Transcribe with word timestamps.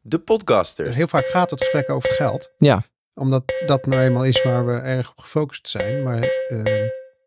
De 0.00 0.18
podcasters. 0.18 0.96
Heel 0.96 1.08
vaak 1.08 1.24
gaat 1.24 1.50
het 1.50 1.60
gesprek 1.60 1.90
over 1.90 2.08
het 2.08 2.16
geld. 2.16 2.52
Ja. 2.58 2.82
Omdat 3.14 3.52
dat 3.66 3.86
nou 3.86 4.02
eenmaal 4.02 4.24
is 4.24 4.42
waar 4.42 4.66
we 4.66 4.72
erg 4.72 5.10
op 5.10 5.18
gefocust 5.18 5.68
zijn. 5.68 6.02
Maar 6.02 6.28
eh, 6.48 6.62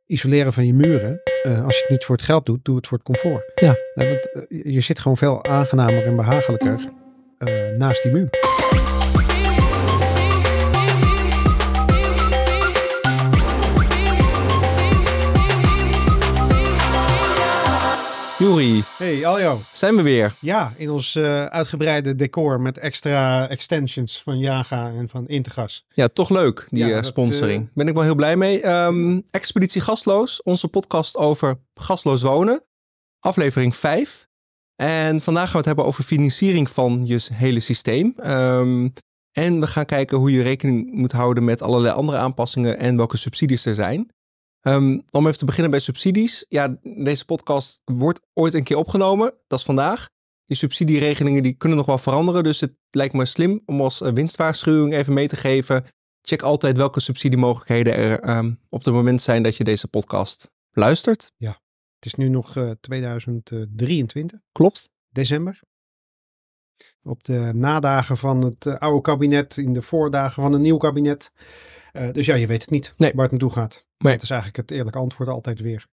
isoleren 0.05 0.53
van 0.53 0.65
je 0.65 0.73
muren, 0.73 1.21
eh, 1.44 1.63
als 1.63 1.75
je 1.75 1.81
het 1.81 1.89
niet 1.89 2.05
voor 2.05 2.15
het 2.15 2.25
geld 2.25 2.46
doet, 2.46 2.65
doe 2.65 2.75
het 2.75 2.88
voor 2.88 2.97
het 2.97 3.07
comfort. 3.07 3.51
Ja. 3.55 3.75
Nee, 3.94 4.09
want 4.09 4.31
eh, 4.31 4.73
je 4.73 4.81
zit 4.81 4.99
gewoon 4.99 5.17
veel 5.17 5.46
aangenamer 5.46 6.05
en 6.05 6.15
behagelijker 6.15 6.91
eh, 7.38 7.78
naast 7.78 8.04
die 8.04 8.12
muur. 8.12 8.29
Juri, 18.54 18.83
Hey 18.97 19.25
Aljo. 19.25 19.59
zijn 19.71 19.95
we 19.95 20.01
weer. 20.01 20.33
Ja, 20.39 20.73
in 20.77 20.89
ons 20.89 21.15
eh, 21.15 21.45
uitgebreide 21.45 22.15
decor 22.15 22.61
met 22.61 22.77
extra 22.77 23.49
extensions 23.49 24.21
van 24.21 24.39
Jaga 24.39 24.91
en 24.91 25.09
van 25.09 25.27
Intergas. 25.27 25.85
Ja, 25.94 26.07
toch 26.07 26.30
leuk, 26.30 26.67
die 26.70 26.80
Ja, 26.84 26.89
eh, 26.89 26.95
dat, 26.95 27.05
sponsoring. 27.05 27.70
Ben 27.73 27.88
ik 27.88 27.94
wel 27.94 28.03
heel 28.03 28.16
blij 28.16 28.35
mee. 28.35 28.61
Ehm, 28.61 29.21
Expeditie 29.31 29.81
Gasloos, 29.81 30.41
onze 30.44 30.67
podcast 30.67 31.17
over 31.17 31.55
gasloos 31.73 32.21
wonen. 32.21 32.63
Aflevering 33.20 33.75
5. 33.75 34.27
En 34.75 35.22
vandaag 35.22 35.44
gaan 35.44 35.52
we 35.52 35.58
het 35.58 35.67
hebben 35.67 35.85
over 35.85 36.03
financiering 36.03 36.70
van 36.70 37.02
je 37.05 37.27
hele 37.33 37.59
systeem. 37.59 38.13
Ehm, 38.17 38.89
en 39.31 39.59
we 39.59 39.67
gaan 39.67 39.85
kijken 39.85 40.17
hoe 40.17 40.31
je 40.31 40.41
rekening 40.41 40.91
moet 40.91 41.11
houden 41.11 41.44
met 41.44 41.61
allerlei 41.61 41.94
andere 41.95 42.17
aanpassingen 42.17 42.80
en 42.80 42.97
welke 42.97 43.17
subsidies 43.17 43.66
er 43.66 43.75
zijn. 43.75 44.11
Ehm, 44.63 44.99
om 45.12 45.26
even 45.27 45.38
te 45.38 45.45
beginnen 45.45 45.72
bij 45.72 45.80
subsidies. 45.80 46.45
Ja, 46.49 46.77
deze 46.81 47.26
podcast 47.26 47.81
wordt 47.85 48.20
ooit 48.34 48.53
een 48.53 48.63
keer 48.63 48.77
opgenomen. 48.77 49.34
Dat 49.48 49.59
is 49.59 49.66
vandaag. 49.66 50.09
Die 50.45 50.58
subsidieregelingen 50.58 51.44
die 51.44 51.53
kunnen 51.53 51.77
nog 51.77 51.88
wel 51.88 51.98
veranderen. 51.98 52.44
Dus 52.44 52.59
het 52.59 52.73
lijkt 52.89 53.13
me 53.13 53.26
slim 53.26 53.62
om 53.66 53.81
als 53.81 54.02
eh, 54.02 54.12
winstwaarschuwing 54.13 54.94
even 54.94 55.13
mee 55.13 55.27
te 55.27 55.36
geven. 55.36 55.86
Check 56.22 56.41
altijd 56.41 56.78
welke 56.78 57.00
subsidiemogelijkheden 57.00 57.95
er 57.95 58.19
ehm, 58.19 58.53
op 58.69 58.86
het 58.86 58.94
moment 58.94 59.22
zijn 59.22 59.44
dat 59.44 59.58
je 59.58 59.64
deze 59.64 59.88
podcast 59.88 60.52
luistert. 60.72 61.31
Het 61.95 62.06
is 62.06 62.16
nu 62.16 62.30
nog 62.30 62.56
eh, 62.56 62.72
2023, 62.72 64.39
Klopt? 64.52 64.89
december. 65.09 65.59
Op 67.04 67.23
de 67.23 67.52
nadagen 67.54 68.18
van 68.18 68.44
het 68.44 68.66
eh, 68.66 68.76
oude 68.76 69.02
kabinet, 69.02 69.58
in 69.58 69.73
de 69.73 69.82
voordagen 69.82 70.42
van 70.44 70.54
een 70.54 70.62
nieuw 70.62 70.78
kabinet. 70.78 71.32
Eh, 71.92 72.12
dus 72.12 72.26
ja, 72.26 72.36
je 72.36 72.48
weet 72.48 72.62
het 72.62 72.70
niet 72.70 72.94
Nee. 72.98 73.12
waar 73.14 73.22
het 73.22 73.32
naartoe 73.32 73.52
gaat. 73.52 73.86
Nee. 73.98 74.14
Dat 74.14 74.23
is 74.23 74.30
eigenlijk 74.30 74.62
het 74.62 74.78
eerlijke 74.78 75.00
antwoord 75.00 75.30
altijd 75.30 75.62
weer. 75.62 75.88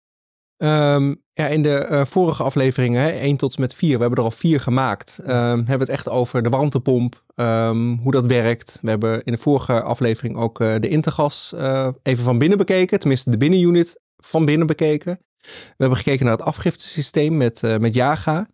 Ehm, 0.57 1.15
ja, 1.33 1.47
in 1.47 1.63
de 1.63 1.77
eh, 1.77 2.05
vorige 2.05 2.43
afleveringen, 2.43 3.03
hè, 3.03 3.11
1 3.11 3.37
tot 3.37 3.55
en 3.55 3.61
met 3.61 3.75
4, 3.75 3.95
we 3.95 4.01
hebben 4.01 4.19
er 4.19 4.25
al 4.25 4.31
vier 4.31 4.61
gemaakt, 4.61 5.19
ehm, 5.19 5.57
hebben 5.57 5.67
we 5.67 5.73
het 5.73 5.89
echt 5.89 6.09
over 6.09 6.43
de 6.43 6.49
warmtepomp, 6.49 7.25
ehm, 7.35 7.97
hoe 7.97 8.13
dat 8.13 8.27
werkt. 8.27 8.79
We 8.83 8.89
hebben 8.89 9.25
in 9.25 9.33
de 9.33 9.39
vorige 9.39 9.83
aflevering 9.83 10.37
ook 10.37 10.59
de 10.59 10.89
Intergas 10.89 11.55
even 12.03 12.25
van 12.25 12.39
binnen 12.39 12.59
bekeken, 12.59 12.99
tenminste 12.99 13.31
de 13.31 13.37
binnenunit 13.37 14.01
van 14.17 14.45
binnen 14.45 14.67
bekeken. 14.67 15.21
We 15.41 15.75
hebben 15.77 15.99
gekeken 15.99 16.25
naar 16.25 16.37
het 16.37 16.47
afgiftesysteem 16.47 17.37
met, 17.37 17.79
met 17.81 17.95
Jaga. 17.95 18.49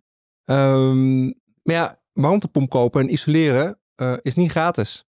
Maar 0.45 1.75
ja, 1.75 1.99
warmtepomp 2.21 2.69
kopen 2.69 3.01
en 3.01 3.11
isoleren 3.11 3.79
eh, 3.95 4.13
is 4.21 4.35
niet 4.35 4.51
gratis. 4.51 5.05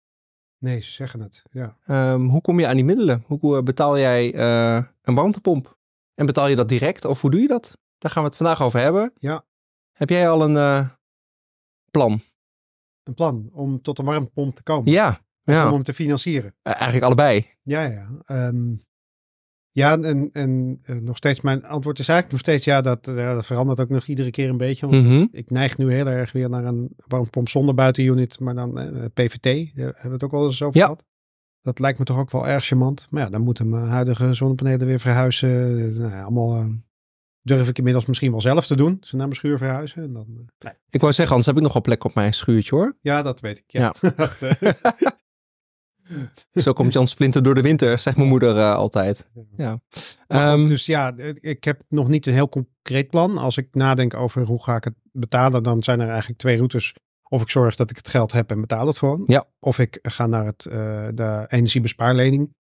Nee, 0.57 0.79
ze 0.79 0.91
zeggen 0.91 1.19
het. 1.19 1.43
Ja. 1.51 1.77
Ehm, 1.85 2.21
hoe 2.21 2.41
kom 2.41 2.59
je 2.59 2.67
aan 2.67 2.75
die 2.75 2.85
middelen? 2.85 3.23
Hoe 3.25 3.57
eh, 3.57 3.63
betaal 3.63 3.99
jij 3.99 4.33
eh, 4.33 4.83
een 5.01 5.15
warmtepomp? 5.15 5.77
En 6.13 6.25
betaal 6.25 6.47
je 6.47 6.55
dat 6.55 6.69
direct 6.69 7.05
of 7.05 7.21
hoe 7.21 7.31
doe 7.31 7.41
je 7.41 7.47
dat? 7.47 7.77
Daar 7.97 8.11
gaan 8.11 8.23
we 8.23 8.27
het 8.29 8.37
vandaag 8.37 8.61
over 8.61 8.79
hebben. 8.79 9.13
Ja. 9.19 9.45
Heb 9.91 10.09
jij 10.09 10.29
al 10.29 10.49
een 10.49 10.89
plan? 11.91 12.21
Een 13.03 13.13
plan 13.13 13.49
om 13.53 13.81
tot 13.81 13.99
een 13.99 14.05
warmtepomp 14.05 14.55
te 14.55 14.63
komen. 14.63 14.91
Ja, 14.91 15.21
om 15.45 15.53
hem 15.53 15.83
te 15.83 15.93
financieren. 15.93 16.55
Eigenlijk 16.61 17.05
allebei. 17.05 17.49
Ja, 17.63 17.83
ja. 17.83 18.07
Ehm, 18.25 18.73
ja, 19.75 19.97
en, 20.01 20.29
en 20.33 20.79
eh, 20.83 20.95
nog 20.95 21.17
steeds, 21.17 21.41
mijn 21.41 21.65
antwoord 21.65 21.99
is 21.99 22.07
eigenlijk 22.07 22.31
nog 22.31 22.39
steeds 22.53 22.65
ja, 22.65 22.81
dat, 22.81 23.07
eh, 23.07 23.15
dat 23.33 23.45
verandert 23.45 23.79
ook 23.79 23.89
nog 23.89 24.05
iedere 24.07 24.31
keer 24.31 24.49
een 24.49 24.57
beetje. 24.57 24.87
Want 24.87 25.03
Mhm. 25.03 25.25
ik 25.31 25.49
neig 25.49 25.77
nu 25.77 25.93
heel 25.93 26.07
erg 26.07 26.31
weer 26.31 26.49
naar 26.49 26.65
een 26.65 26.89
warmtepomp 27.07 27.49
zonder 27.49 27.75
buitenunit, 27.75 28.39
maar 28.39 28.55
dan 28.55 28.79
eh, 28.79 29.05
PVT. 29.13 29.43
Daar 29.75 29.85
hebben 29.85 30.03
we 30.03 30.09
het 30.09 30.23
ook 30.23 30.31
wel 30.31 30.45
eens 30.45 30.61
over 30.61 30.77
Ja. 30.79 30.83
gehad. 30.85 31.03
Dat 31.61 31.79
lijkt 31.79 31.99
me 31.99 32.05
toch 32.05 32.17
ook 32.19 32.31
wel 32.31 32.47
erg 32.47 32.65
charmant. 32.65 33.07
Maar 33.09 33.23
ja, 33.23 33.29
dan 33.29 33.41
moeten 33.41 33.69
mijn 33.69 33.87
huidige 33.87 34.33
zonnepanelen 34.33 34.87
weer 34.87 34.99
verhuizen. 34.99 35.77
Nou 35.99 36.11
ja, 36.11 36.21
allemaal 36.21 36.67
durf 37.41 37.69
ik 37.69 37.77
inmiddels 37.77 38.05
misschien 38.05 38.31
wel 38.31 38.41
zelf 38.41 38.65
te 38.67 38.75
doen. 38.75 38.97
Ze 39.01 39.15
naar 39.15 39.25
mijn 39.25 39.37
schuur 39.39 39.57
verhuizen. 39.57 40.03
En 40.03 40.13
dan, 40.13 40.25
nee. 40.59 40.73
Ik 40.89 40.99
wou 41.01 41.13
zeggen, 41.13 41.35
anders 41.35 41.45
heb 41.45 41.55
ik 41.57 41.61
nog 41.63 41.73
wel 41.73 41.81
plek 41.81 42.03
op 42.03 42.15
mijn 42.15 42.33
schuurtje 42.33 42.75
hoor. 42.75 42.97
Ja, 43.01 43.21
dat 43.21 43.39
weet 43.39 43.57
ik. 43.57 43.63
Ja. 43.67 43.93
Dat, 44.15 44.39
Zo 46.53 46.73
komt 46.73 46.93
Jan 46.93 47.07
Splinter 47.07 47.43
door 47.43 47.55
de 47.55 47.61
winter, 47.61 47.99
zegt 47.99 48.17
mijn 48.17 48.29
moeder 48.29 48.57
eh, 48.57 48.75
altijd. 48.75 49.31
Ja. 49.57 49.79
Ehm, 50.27 50.65
dus 50.65 50.85
ja, 50.85 51.13
ik 51.39 51.63
heb 51.63 51.81
nog 51.89 52.07
niet 52.07 52.25
een 52.25 52.33
heel 52.33 52.49
concreet 52.49 53.09
plan. 53.09 53.37
Als 53.37 53.57
ik 53.57 53.67
nadenk 53.71 54.13
over 54.13 54.43
hoe 54.43 54.63
ga 54.63 54.75
ik 54.75 54.83
het 54.83 54.95
betalen, 55.11 55.63
dan 55.63 55.83
zijn 55.83 55.99
er 55.99 56.09
eigenlijk 56.09 56.39
twee 56.39 56.55
routes. 56.55 56.93
Of 57.29 57.41
ik 57.41 57.49
zorg 57.49 57.75
dat 57.75 57.89
ik 57.89 57.95
het 57.97 58.09
geld 58.09 58.31
heb 58.31 58.51
en 58.51 58.61
betaal 58.61 58.87
het 58.87 58.97
gewoon. 58.97 59.23
Ja. 59.25 59.47
Of 59.59 59.79
ik 59.79 59.99
ga 60.01 60.27
naar 60.27 60.45
het, 60.45 60.65
eh, 60.65 61.07
de 61.13 61.45
energiebespaarlening. 61.47 62.53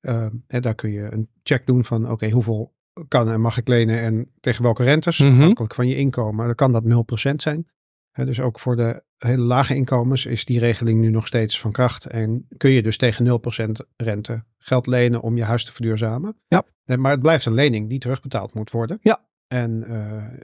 Eh, 0.00 0.26
hè, 0.46 0.60
daar 0.60 0.74
kun 0.74 0.90
je 0.90 1.12
een 1.12 1.28
check 1.42 1.66
doen 1.66 1.84
van 1.84 2.10
oké, 2.10 2.30
hoeveel 2.30 2.74
kan 3.08 3.30
en 3.30 3.40
mag 3.40 3.56
ik 3.56 3.68
lenen 3.68 4.00
en 4.00 4.32
tegen 4.40 4.62
welke 4.62 4.82
rentes. 4.82 5.18
Mhm. 5.18 5.32
Afhankelijk 5.32 5.74
van 5.74 5.88
je 5.88 5.96
inkomen. 5.96 6.46
Dan 6.46 6.54
kan 6.54 6.72
dat 6.72 6.84
0% 6.84 7.42
zijn. 7.42 7.66
Dus 8.12 8.40
ook 8.40 8.58
voor 8.58 8.76
de 8.76 9.02
hele 9.16 9.42
lage 9.42 9.74
inkomens 9.74 10.26
is 10.26 10.44
die 10.44 10.58
regeling 10.58 11.00
nu 11.00 11.10
nog 11.10 11.26
steeds 11.26 11.60
van 11.60 11.72
kracht. 11.72 12.06
En 12.06 12.46
kun 12.56 12.70
je 12.70 12.82
dus 12.82 12.96
tegen 12.96 13.40
0% 13.86 13.86
rente 13.96 14.44
geld 14.58 14.86
lenen 14.86 15.20
om 15.20 15.36
je 15.36 15.44
huis 15.44 15.64
te 15.64 15.72
verduurzamen. 15.72 16.36
Ja. 16.48 16.62
Nee, 16.84 16.96
maar 16.96 17.10
het 17.10 17.22
blijft 17.22 17.46
een 17.46 17.54
lening 17.54 17.88
die 17.88 17.98
terugbetaald 17.98 18.54
moet 18.54 18.70
worden. 18.70 18.98
Ja. 19.02 19.24
En 19.48 19.84
eh, 19.88 20.40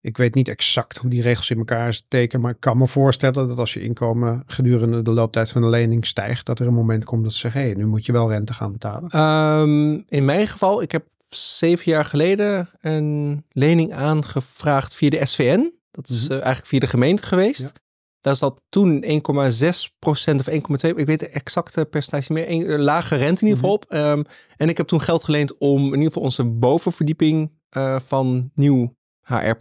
ik 0.00 0.16
weet 0.16 0.34
niet 0.34 0.48
exact 0.48 0.96
hoe 0.96 1.10
die 1.10 1.22
regels 1.22 1.50
in 1.50 1.58
elkaar 1.58 1.92
steken, 1.92 2.40
maar 2.40 2.50
ik 2.50 2.60
kan 2.60 2.78
me 2.78 2.86
voorstellen 2.86 3.48
dat 3.48 3.58
als 3.58 3.74
je 3.74 3.82
inkomen 3.82 4.42
gedurende 4.46 5.02
de 5.02 5.10
looptijd 5.10 5.50
van 5.50 5.62
de 5.62 5.68
lening 5.68 6.06
stijgt, 6.06 6.46
dat 6.46 6.58
er 6.58 6.66
een 6.66 6.74
moment 6.74 7.04
komt 7.04 7.22
dat 7.22 7.32
ze 7.32 7.38
zeggen, 7.38 7.60
hé, 7.60 7.66
hey, 7.66 7.76
nu 7.76 7.86
moet 7.86 8.06
je 8.06 8.12
wel 8.12 8.30
rente 8.30 8.52
gaan 8.52 8.72
betalen. 8.72 9.10
Ehm, 9.10 10.02
in 10.06 10.24
mijn 10.24 10.46
geval, 10.46 10.82
ik 10.82 10.92
heb 10.92 11.06
zeven 11.28 11.92
jaar 11.92 12.04
geleden 12.04 12.68
een 12.80 13.44
lening 13.48 13.92
aangevraagd 13.92 14.94
via 14.94 15.10
de 15.10 15.26
SVN. 15.26 15.79
Dat 15.90 16.08
is 16.08 16.22
Mhm. 16.22 16.30
eh, 16.32 16.36
eigenlijk 16.36 16.66
via 16.66 16.78
de 16.78 16.86
gemeente 16.86 17.22
geweest. 17.22 17.60
Ja. 17.60 17.70
Daar 18.20 18.36
zat 18.36 18.60
toen 18.68 19.02
1,6% 19.04 20.40
of 20.40 20.46
1,2%, 20.46 20.98
ik 20.98 21.06
weet 21.06 21.20
de 21.20 21.28
exacte 21.28 21.84
percentage 21.84 22.32
niet 22.32 22.46
meer, 22.48 22.50
een, 22.60 22.72
een 22.72 22.80
lage 22.80 23.16
rente 23.16 23.40
in 23.40 23.46
ieder 23.46 23.56
geval 23.62 23.74
op. 23.74 23.84
Ehm, 23.88 24.22
en 24.56 24.68
ik 24.68 24.76
heb 24.76 24.86
toen 24.86 25.00
geld 25.00 25.24
geleend 25.24 25.58
om 25.58 25.80
in 25.84 25.92
ieder 25.92 26.04
geval 26.06 26.22
onze 26.22 26.44
bovenverdieping 26.44 27.52
eh, 27.68 27.98
van 28.00 28.50
nieuw 28.54 28.94
HR++ 29.20 29.54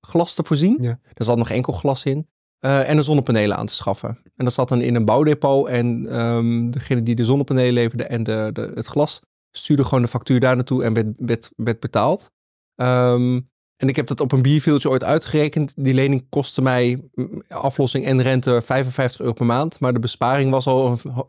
glas 0.00 0.34
te 0.34 0.44
voorzien. 0.44 0.78
Ja. 0.80 1.00
Er 1.14 1.24
zat 1.24 1.36
nog 1.38 1.50
enkel 1.50 1.72
glas 1.72 2.04
in. 2.04 2.28
eh, 2.58 2.88
en 2.88 2.96
de 2.96 3.02
zonnepanelen 3.02 3.56
aan 3.56 3.66
te 3.66 3.74
schaffen. 3.74 4.18
En 4.36 4.44
dat 4.44 4.52
zat 4.54 4.68
dan 4.68 4.80
in 4.80 4.94
een 4.94 5.04
bouwdepot. 5.04 5.68
En 5.68 6.06
ehm, 6.10 6.70
degene 6.70 7.02
die 7.02 7.14
de 7.14 7.24
zonnepanelen 7.24 7.72
leverde 7.72 8.04
en 8.04 8.22
de, 8.22 8.50
de, 8.52 8.72
het 8.74 8.86
glas 8.86 9.20
stuurde 9.50 9.84
gewoon 9.84 10.02
de 10.02 10.08
factuur 10.08 10.40
daar 10.40 10.54
naartoe 10.56 10.84
en 10.84 10.92
werd, 10.92 11.06
werd, 11.16 11.50
werd 11.56 11.80
betaald. 11.80 12.30
Ehm, 12.74 13.40
en 13.80 13.88
ik 13.88 13.96
heb 13.96 14.06
dat 14.06 14.20
op 14.20 14.32
een 14.32 14.42
bierveeltje 14.42 14.88
ooit 14.88 15.04
uitgerekend. 15.04 15.74
Die 15.76 15.94
lening 15.94 16.26
kostte 16.28 16.62
mij 16.62 17.02
mm, 17.14 17.42
aflossing 17.48 18.04
en 18.06 18.22
rente 18.22 18.62
55 18.62 19.20
euro 19.20 19.32
per 19.32 19.46
maand. 19.46 19.80
Maar 19.80 19.92
de 19.92 19.98
besparing 19.98 20.50
was 20.50 20.66
al 20.66 20.86
een, 20.86 21.24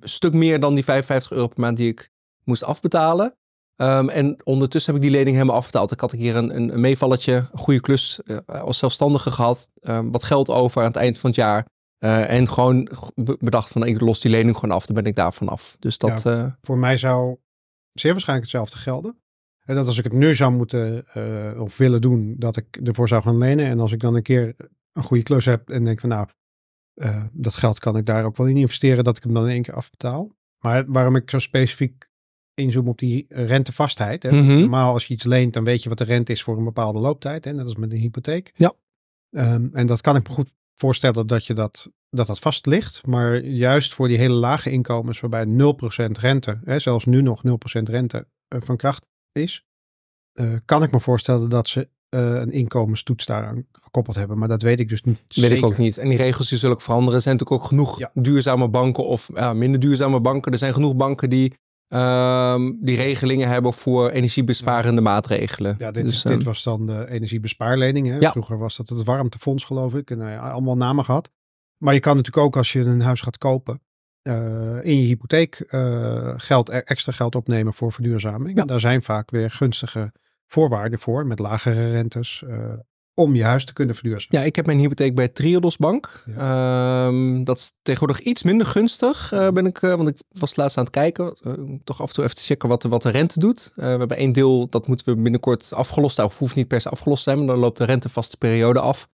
stuk 0.00 0.32
meer 0.32 0.60
dan 0.60 0.74
die 0.74 0.84
55 0.84 1.30
euro 1.32 1.46
per 1.48 1.60
maand 1.60 1.76
die 1.76 1.88
ik 1.88 2.10
moest 2.44 2.64
afbetalen. 2.64 3.36
Ehm, 3.76 4.08
en 4.08 4.36
ondertussen 4.44 4.94
heb 4.94 5.02
ik 5.02 5.08
die 5.08 5.16
lening 5.18 5.36
helemaal 5.36 5.56
afbetaald. 5.56 5.92
Ik 5.92 6.00
had 6.00 6.12
een 6.12 6.18
keer 6.18 6.36
een, 6.36 6.56
een, 6.56 6.72
een 6.74 6.80
meevalletje, 6.80 7.32
een 7.52 7.58
goede 7.58 7.80
klus 7.80 8.20
eh, 8.22 8.36
als 8.46 8.78
zelfstandige 8.78 9.30
gehad. 9.30 9.68
ehm, 9.80 10.10
wat 10.10 10.24
geld 10.24 10.50
over 10.50 10.80
aan 10.80 10.86
het 10.86 10.96
eind 10.96 11.18
van 11.18 11.30
het 11.30 11.38
jaar. 11.38 11.66
Eh, 11.98 12.30
en 12.30 12.48
gewoon 12.48 12.88
be- 13.14 13.36
bedacht 13.40 13.72
van 13.72 13.86
ik 13.86 14.00
los 14.00 14.20
die 14.20 14.30
lening 14.30 14.56
gewoon 14.56 14.74
af. 14.76 14.86
Dan 14.86 14.94
ben 14.94 15.04
ik 15.04 15.14
daar 15.16 15.32
vanaf. 15.32 15.76
Dus 15.78 15.98
dat... 15.98 16.26
eh, 16.26 16.44
Voor 16.62 16.78
mij 16.78 16.96
zou 16.96 17.36
zeer 17.92 18.12
waarschijnlijk 18.12 18.50
hetzelfde 18.50 18.76
gelden. 18.76 19.18
En 19.68 19.74
dat 19.74 19.86
als 19.86 19.98
ik 19.98 20.04
het 20.04 20.12
nu 20.12 20.34
zou 20.34 20.52
moeten 20.52 21.06
eh, 21.06 21.60
of 21.60 21.76
willen 21.76 22.00
doen, 22.00 22.34
dat 22.38 22.56
ik 22.56 22.76
ervoor 22.84 23.08
zou 23.08 23.22
gaan 23.22 23.38
lenen. 23.38 23.66
En 23.66 23.80
als 23.80 23.92
ik 23.92 24.00
dan 24.00 24.14
een 24.14 24.22
keer 24.22 24.54
een 24.92 25.02
goede 25.02 25.22
klus 25.22 25.44
heb 25.44 25.70
en 25.70 25.84
denk 25.84 26.00
van 26.00 26.08
nou, 26.08 26.28
eh, 26.94 27.24
dat 27.32 27.54
geld 27.54 27.78
kan 27.78 27.96
ik 27.96 28.06
daar 28.06 28.24
ook 28.24 28.36
wel 28.36 28.46
in 28.46 28.56
investeren, 28.56 29.04
dat 29.04 29.16
ik 29.16 29.22
hem 29.22 29.34
dan 29.34 29.44
in 29.44 29.50
één 29.50 29.62
keer 29.62 29.74
afbetaal. 29.74 30.32
Maar 30.58 30.84
waarom 30.86 31.16
ik 31.16 31.30
zo 31.30 31.38
specifiek 31.38 32.08
inzoom 32.54 32.88
op 32.88 32.98
die 32.98 33.26
rentevastheid. 33.28 34.22
Hè? 34.22 34.30
Mhm. 34.30 34.58
Normaal 34.58 34.92
als 34.92 35.06
je 35.06 35.14
iets 35.14 35.24
leent, 35.24 35.52
dan 35.52 35.64
weet 35.64 35.82
je 35.82 35.88
wat 35.88 35.98
de 35.98 36.04
rente 36.04 36.32
is 36.32 36.42
voor 36.42 36.56
een 36.56 36.64
bepaalde 36.64 36.98
looptijd. 36.98 37.44
Hè? 37.44 37.52
Net 37.52 37.64
als 37.64 37.76
met 37.76 37.92
een 37.92 37.98
hypotheek. 37.98 38.52
Ja. 38.54 38.72
Ehm, 39.30 39.68
en 39.72 39.86
dat 39.86 40.00
kan 40.00 40.16
ik 40.16 40.28
me 40.28 40.34
goed 40.34 40.52
voorstellen 40.76 41.26
dat 41.26 41.46
je 41.46 41.54
dat, 41.54 41.90
dat 42.10 42.26
dat 42.26 42.38
vast 42.38 42.66
ligt. 42.66 43.06
Maar 43.06 43.44
juist 43.44 43.94
voor 43.94 44.08
die 44.08 44.18
hele 44.18 44.34
lage 44.34 44.70
inkomens, 44.70 45.20
waarbij 45.20 45.44
0% 45.44 46.18
rente, 46.18 46.60
hè, 46.64 46.78
zelfs 46.78 47.04
nu 47.04 47.22
nog 47.22 47.42
0% 47.42 47.88
rente 47.88 48.26
eh, 48.48 48.60
van 48.60 48.76
kracht 48.76 49.06
is, 49.38 49.66
eh, 50.32 50.52
kan 50.64 50.82
ik 50.82 50.90
me 50.92 51.00
voorstellen 51.00 51.48
dat 51.48 51.68
ze 51.68 51.88
eh, 52.08 52.34
een 52.34 52.50
inkomenstoets 52.50 53.26
daaraan 53.26 53.66
gekoppeld 53.72 54.16
hebben. 54.16 54.38
Maar 54.38 54.48
dat 54.48 54.62
weet 54.62 54.80
ik 54.80 54.88
dus 54.88 55.02
niet 55.02 55.18
Weet 55.34 55.50
ik 55.50 55.64
ook 55.64 55.78
niet. 55.78 55.98
En 55.98 56.08
die 56.08 56.18
regels 56.18 56.48
die 56.48 56.58
zullen 56.58 56.74
ook 56.74 56.82
veranderen. 56.82 57.14
Er 57.14 57.22
zijn 57.22 57.34
natuurlijk 57.36 57.62
ook 57.62 57.68
genoeg 57.68 57.98
Ja. 57.98 58.10
duurzame 58.14 58.68
banken 58.68 59.06
of 59.06 59.30
ja, 59.34 59.52
minder 59.52 59.80
duurzame 59.80 60.20
banken. 60.20 60.52
Er 60.52 60.58
zijn 60.58 60.72
genoeg 60.72 60.96
banken 60.96 61.30
die, 61.30 61.54
ehm, 61.88 62.72
die 62.80 62.96
regelingen 62.96 63.48
hebben 63.48 63.72
voor 63.72 64.08
energiebesparende 64.10 65.00
maatregelen. 65.00 65.74
Ja, 65.78 65.90
dit, 65.90 66.04
Dus, 66.04 66.14
is, 66.14 66.24
ehm, 66.24 66.34
dit 66.34 66.44
was 66.44 66.62
dan 66.62 66.86
de 66.86 67.06
energiebespaarlening. 67.10 68.06
Hè? 68.06 68.18
Ja. 68.18 68.30
Vroeger 68.30 68.58
was 68.58 68.76
dat 68.76 68.88
het 68.88 69.04
warmtefonds, 69.04 69.64
geloof 69.64 69.94
ik. 69.94 70.10
En 70.10 70.18
nou 70.18 70.30
ja, 70.30 70.50
allemaal 70.50 70.76
namen 70.76 71.04
gehad. 71.04 71.30
Maar 71.82 71.94
je 71.94 72.00
kan 72.00 72.16
natuurlijk 72.16 72.46
ook 72.46 72.56
als 72.56 72.72
je 72.72 72.80
een 72.80 73.00
huis 73.00 73.20
gaat 73.20 73.38
kopen, 73.38 73.82
in 74.82 75.00
je 75.00 75.06
hypotheek 75.06 75.54
eh, 75.68 76.32
geld, 76.36 76.68
e- 76.68 76.72
extra 76.84 77.12
geld 77.12 77.34
opnemen 77.34 77.74
voor 77.74 77.92
verduurzaming. 77.92 78.54
Ja. 78.54 78.60
En 78.60 78.66
daar 78.66 78.80
zijn 78.80 79.02
vaak 79.02 79.30
weer 79.30 79.50
gunstige 79.50 80.12
voorwaarden 80.46 80.98
voor, 80.98 81.26
met 81.26 81.38
lagere 81.38 81.90
rentes, 81.90 82.42
eh, 82.48 82.72
om 83.14 83.34
je 83.34 83.44
huis 83.44 83.64
te 83.64 83.72
kunnen 83.72 83.94
verduurzamen. 83.94 84.38
Ja, 84.40 84.46
ik 84.46 84.56
heb 84.56 84.66
mijn 84.66 84.78
hypotheek 84.78 85.14
bij 85.14 85.28
Triodos 85.28 85.76
Bank. 85.76 86.22
Ja. 86.26 87.06
Ehm, 87.06 87.44
dat 87.44 87.56
is 87.58 87.72
tegenwoordig 87.82 88.24
iets 88.24 88.42
minder 88.42 88.66
gunstig, 88.66 89.32
eh, 89.32 89.48
ben 89.50 89.66
ik, 89.66 89.82
eh, 89.82 89.94
want 89.94 90.08
ik 90.08 90.18
was 90.28 90.56
laatst 90.56 90.76
aan 90.78 90.84
het 90.84 90.92
kijken. 90.92 91.38
eh, 91.42 91.52
toch 91.84 92.00
af 92.02 92.08
en 92.08 92.14
toe 92.14 92.24
even 92.24 92.36
te 92.36 92.42
checken 92.42 92.68
wat, 92.68 92.82
de- 92.82 92.88
wat 92.88 93.02
de 93.02 93.10
rente 93.10 93.38
doet. 93.38 93.72
Eh, 93.76 93.82
we 93.84 93.98
hebben 93.98 94.16
één 94.16 94.32
deel, 94.32 94.68
dat 94.68 94.86
moeten 94.86 95.06
we 95.14 95.22
binnenkort 95.22 95.72
afgelost, 95.74 96.18
of 96.18 96.38
hoeft 96.38 96.54
niet 96.54 96.68
per 96.68 96.80
se 96.80 96.88
afgelost 96.88 97.24
te 97.24 97.30
zijn, 97.30 97.44
maar 97.44 97.54
dan 97.54 97.58
loopt 97.64 97.78
de 97.78 97.84
rentevaste 97.84 98.36
periode 98.36 98.80
af. 98.80 99.08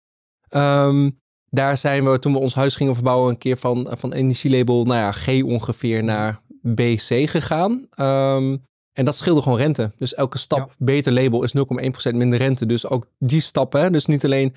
Ehm, 0.49 1.11
daar 1.55 1.77
zijn 1.77 2.05
we, 2.11 2.19
toen 2.19 2.33
we 2.33 2.39
ons 2.39 2.55
huis 2.55 2.77
gingen 2.77 2.95
verbouwen, 2.95 3.31
een 3.31 3.39
keer 3.39 3.57
van, 3.57 3.87
van 3.91 4.13
energielabel, 4.13 4.85
nou 4.85 4.99
ja, 4.99 5.13
G 5.13 5.43
ongeveer 5.43 6.05
naar 6.05 6.41
BC 6.63 7.29
gegaan. 7.31 7.87
Ehm, 7.91 8.57
en 8.93 9.05
dat 9.05 9.17
scheelde 9.17 9.43
gewoon 9.43 9.59
rente. 9.59 9.93
Dus 9.99 10.15
elke 10.15 10.39
stap 10.39 10.59
Ja. 10.59 10.69
beter 10.79 11.13
label 11.13 11.43
is 11.43 11.53
0,1% 11.53 12.15
minder 12.17 12.39
rente. 12.39 12.67
Dus 12.67 12.89
ook 12.89 13.07
die 13.19 13.41
stappen, 13.41 13.93
dus 13.93 14.07
niet 14.07 14.25
alleen 14.25 14.55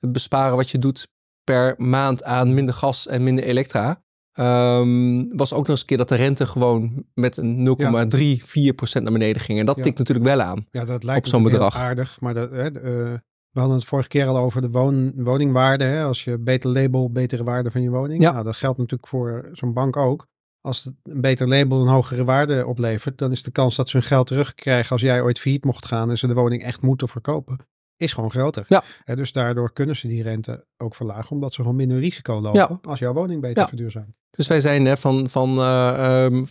het 0.00 0.12
besparen 0.12 0.56
wat 0.56 0.70
je 0.70 0.78
doet 0.78 1.08
per 1.44 1.74
maand 1.78 2.24
aan 2.24 2.54
minder 2.54 2.74
gas 2.74 3.06
en 3.06 3.22
minder 3.22 3.44
elektra. 3.44 4.02
ehm, 4.32 5.24
was 5.36 5.52
ook 5.52 5.58
nog 5.58 5.68
eens 5.68 5.80
een 5.80 5.86
keer 5.86 5.96
dat 5.96 6.08
de 6.08 6.14
rente 6.14 6.46
gewoon 6.46 7.04
met 7.14 7.36
een 7.36 7.62
0,34% 7.62 9.02
naar 9.02 9.12
beneden 9.12 9.42
ging. 9.42 9.58
En 9.58 9.66
dat 9.66 9.76
Ja. 9.76 9.82
tikt 9.82 9.98
natuurlijk 9.98 10.26
wel 10.26 10.40
aan. 10.40 10.66
Ja, 10.70 10.84
dat 10.84 11.02
lijkt 11.04 11.24
Op 11.26 11.30
zo'n 11.32 11.42
bedrag. 11.42 11.76
aardig. 11.76 12.20
Maar 12.20 12.34
dat, 12.34 12.50
hè, 12.50 12.80
eh, 12.80 13.18
we 13.50 13.60
hadden 13.60 13.78
het 13.78 13.86
vorige 13.86 14.08
keer 14.08 14.26
al 14.26 14.36
over 14.36 14.60
de 14.60 14.70
woon, 14.70 15.12
woningwaarde. 15.16 15.84
Hè? 15.84 16.04
Als 16.04 16.24
je 16.24 16.38
beter 16.38 16.70
label, 16.70 17.10
betere 17.12 17.44
waarde 17.44 17.70
van 17.70 17.82
je 17.82 17.90
woning. 17.90 18.22
Ja. 18.22 18.32
Nou, 18.32 18.44
dat 18.44 18.56
geldt 18.56 18.78
natuurlijk 18.78 19.08
voor 19.10 19.48
zo'n 19.52 19.72
bank 19.72 19.96
ook. 19.96 20.26
Als 20.60 20.84
het 20.84 20.94
een 21.02 21.20
beter 21.20 21.48
label 21.48 21.80
een 21.80 21.88
hogere 21.88 22.24
waarde 22.24 22.66
oplevert, 22.66 23.18
dan 23.18 23.30
is 23.32 23.42
de 23.42 23.50
kans 23.50 23.76
dat 23.76 23.88
ze 23.88 23.96
hun 23.96 24.06
geld 24.06 24.26
terugkrijgen 24.26 24.90
als 24.92 25.00
jij 25.00 25.22
ooit 25.22 25.38
failliet 25.38 25.64
mocht 25.64 25.84
gaan 25.86 26.10
en 26.10 26.18
ze 26.18 26.26
de 26.26 26.34
woning 26.34 26.62
echt 26.62 26.82
moeten 26.82 27.08
verkopen, 27.08 27.56
is 27.96 28.12
gewoon 28.12 28.30
groter. 28.30 28.64
Ja. 28.68 28.82
Hè, 29.04 29.16
dus 29.16 29.32
daardoor 29.32 29.72
kunnen 29.72 29.96
ze 29.96 30.06
die 30.06 30.22
rente 30.22 30.66
ook 30.76 30.94
verlagen, 30.94 31.30
omdat 31.30 31.52
ze 31.52 31.60
gewoon 31.60 31.76
minder 31.76 31.98
risico 31.98 32.40
lopen 32.40 32.60
Ja. 32.60 32.78
als 32.82 32.98
jouw 32.98 33.12
woning 33.12 33.40
beter 33.40 33.62
Ja. 33.62 33.68
verduurzaamt. 33.68 34.14
Dus 34.30 34.46
wij 34.48 34.60
zijn 34.60 34.84
hè, 34.86 34.96
van, 34.96 35.30
van, 35.30 35.58
eh, 35.58 36.24
ehm, 36.24 36.44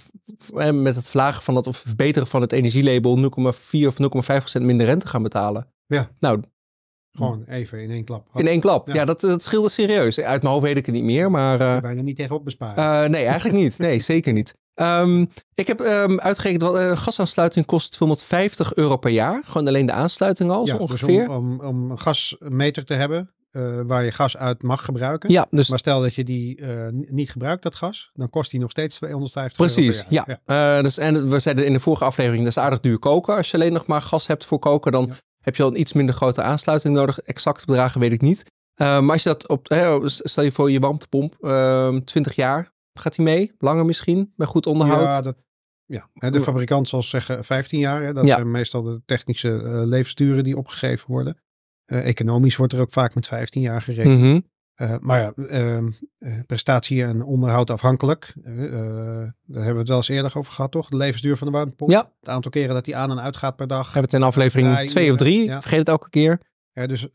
eh, 0.56 0.72
met 0.72 0.96
het 0.96 1.10
verlagen 1.10 1.44
van 1.44 1.56
het 1.56 1.68
of 1.68 1.78
verbeteren 1.78 2.28
van 2.28 2.42
het 2.42 2.52
energielabel 2.52 3.18
0,4 3.18 3.88
of 3.88 4.00
0,5% 4.00 4.66
minder 4.66 4.86
rente 4.86 5.08
gaan 5.08 5.24
betalen. 5.24 5.68
Ja. 5.86 6.10
Nou, 6.20 6.42
Gewoon 7.14 7.44
even 7.48 7.82
in 7.82 7.92
één 7.92 8.04
klap. 8.04 8.28
in 8.34 8.48
één 8.48 8.60
klap. 8.60 8.88
Ja, 8.88 8.94
Ja. 8.94 9.06
dat, 9.06 9.20
dat 9.22 9.42
scheelde 9.44 9.70
serieus. 9.70 10.20
Uit 10.20 10.42
mijn 10.42 10.54
hoofd 10.54 10.66
weet 10.66 10.78
ik 10.78 10.86
het 10.86 10.96
niet 10.96 11.04
meer, 11.04 11.32
maar... 11.32 11.62
eh, 11.62 11.82
bijna 11.82 12.02
niet 12.02 12.16
tegenop 12.16 12.44
besparen. 12.44 13.04
Eh, 13.04 13.10
nee, 13.10 13.24
eigenlijk 13.26 13.58
niet. 13.58 13.78
Nee, 13.78 14.00
zeker 14.14 14.34
niet. 14.34 14.56
Ehm, 14.74 15.26
ik 15.54 15.68
heb 15.68 15.80
ehm, 15.82 16.18
uitgerekend, 16.20 16.62
wat 16.62 16.76
een 16.76 16.98
gasaansluiting 16.98 17.66
kost 17.66 17.92
250 17.92 18.76
euro 18.76 18.98
per 18.98 19.12
jaar. 19.12 19.42
Gewoon 19.46 19.68
alleen 19.68 19.86
de 19.86 19.92
aansluiting 19.92 20.52
al, 20.52 20.68
zo 20.68 20.78
dus 20.78 20.82
ongeveer. 20.82 21.30
om, 21.30 21.36
om, 21.60 21.68
om 21.68 21.92
een 21.92 22.00
gasmeter 22.00 22.86
te 22.86 22.94
hebben 22.94 23.32
eh, 23.52 23.80
waar 23.86 24.04
je 24.04 24.12
gas 24.12 24.38
uit 24.38 24.64
mag 24.64 24.86
gebruiken. 24.86 25.32
ja, 25.32 25.48
dus 25.50 25.70
Maar 25.70 25.80
stel 25.80 26.02
dat 26.02 26.16
je 26.16 26.24
die 26.24 26.58
eh, 26.62 26.68
n- 26.70 27.06
niet 27.10 27.32
gebruikt, 27.32 27.64
dat 27.64 27.76
gas, 27.76 28.12
dan 28.14 28.30
kost 28.30 28.52
die 28.52 28.60
nog 28.60 28.70
steeds 28.70 28.96
250 28.96 29.58
precies. 29.66 30.06
euro 30.10 30.24
per 30.26 30.40
Ja. 30.46 30.78
Eh, 30.78 30.84
dus, 30.84 30.98
en 30.98 31.30
we 31.30 31.40
zeiden 31.40 31.66
in 31.66 31.74
de 31.74 31.80
vorige 31.80 32.04
aflevering, 32.04 32.44
dat 32.44 32.52
is 32.52 32.58
aardig 32.64 32.80
duur 32.80 33.00
koken. 33.00 33.36
Als 33.36 33.52
je 33.52 33.58
alleen 33.58 33.74
nog 33.74 33.86
maar 33.86 34.02
gas 34.02 34.28
hebt 34.28 34.46
voor 34.46 34.60
koken, 34.60 34.92
dan 34.92 35.06
Ja. 35.10 35.14
Heb 35.50 35.58
je 35.58 35.64
al 35.64 35.70
een 35.70 35.80
iets 35.80 35.94
minder 35.94 36.16
grote 36.16 36.42
aansluiting 36.42 36.94
nodig. 36.96 37.20
Exacte 37.20 37.66
bedragen 37.66 38.00
weet 38.00 38.12
ik 38.12 38.22
niet. 38.22 38.46
Eh, 38.74 39.00
maar 39.00 39.12
als 39.12 39.24
je 39.24 39.30
dat 39.30 39.48
op, 39.48 39.70
hè, 39.70 40.10
stel 40.10 40.44
je 40.44 40.52
voor 40.52 40.72
je 40.72 40.80
warmtepomp, 40.80 41.36
ehm 41.42 42.00
20 42.04 42.36
jaar, 42.36 42.72
gaat 42.94 43.16
die 43.16 43.26
mee? 43.26 43.52
Langer 43.58 43.86
misschien, 43.86 44.34
bij 44.36 44.48
goed 44.48 44.66
onderhoud? 44.68 45.04
Ja, 45.04 45.22
dat, 45.22 45.36
ja. 45.86 46.10
Hè, 46.14 46.32
de 46.32 46.42
fabrikant 46.42 46.88
zal 46.88 47.02
zeggen 47.02 47.44
15 47.44 47.80
jaar. 47.80 48.04
Hè, 48.04 48.14
dat 48.14 48.28
Ja. 48.28 48.36
zijn 48.36 48.52
meestal 48.52 48.84
de 48.84 49.02
technische 49.06 49.50
eh, 49.64 49.82
levensduren 49.86 50.44
die 50.44 50.58
opgegeven 50.58 51.12
worden. 51.12 51.38
Eh, 51.86 52.08
economisch 52.08 52.56
wordt 52.56 52.74
er 52.74 52.80
ook 52.80 52.92
vaak 52.92 53.16
met 53.16 53.28
15 53.28 53.62
jaar 53.62 53.82
gerekend. 53.82 54.20
Mhm. 54.20 54.40
Eh, 54.80 54.96
maar 55.00 55.20
ja, 55.20 55.34
ehm, 55.48 55.90
eh, 56.20 56.34
prestatie 56.46 57.04
en 57.04 57.24
onderhoud 57.24 57.70
afhankelijk. 57.70 58.34
Eh, 58.44 58.54
daar 58.54 59.64
hebben 59.64 59.74
we 59.74 59.80
het 59.80 59.88
wel 59.88 59.98
eens 59.98 60.08
eerder 60.08 60.38
over 60.38 60.54
gehad, 60.54 60.72
toch? 60.72 60.90
De 60.90 60.98
levensduur 60.98 61.38
van 61.38 61.48
de 61.48 61.54
warmtepomp. 61.54 61.92
Ja, 61.92 62.12
Het 62.20 62.30
aantal 62.30 62.52
keren 62.52 62.74
dat 62.74 62.86
die 62.86 62.96
aan 62.96 63.12
en 63.12 63.20
uit 63.22 63.38
gaat 63.38 63.56
per 63.56 63.68
dag. 63.68 63.84
hebben 63.84 64.02
we 64.02 64.08
het 64.08 64.14
in 64.14 64.24
aflevering 64.24 64.90
2 64.90 65.12
of 65.12 65.18
3. 65.18 65.46
ja. 65.46 65.62
Vergeet 65.62 65.80
het 65.80 65.88
elke 65.88 66.10
keer. 66.10 66.40
Hè, 66.72 66.88
dus 66.88 67.08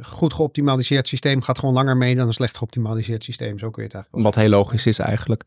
goed 0.00 0.34
geoptimaliseerd 0.34 1.08
systeem 1.08 1.42
gaat 1.42 1.58
gewoon 1.58 1.74
langer 1.74 1.96
mee 1.96 2.14
dan 2.14 2.26
een 2.26 2.32
slecht 2.34 2.56
geoptimaliseerd 2.56 3.24
systeem. 3.24 3.58
Zo 3.58 3.70
kun 3.70 3.82
je 3.82 3.88
het 3.88 3.96
eigenlijk 3.96 4.24
Wat 4.24 4.34
heel 4.34 4.50
logisch 4.50 4.86
is 4.86 4.98
eigenlijk. 4.98 5.44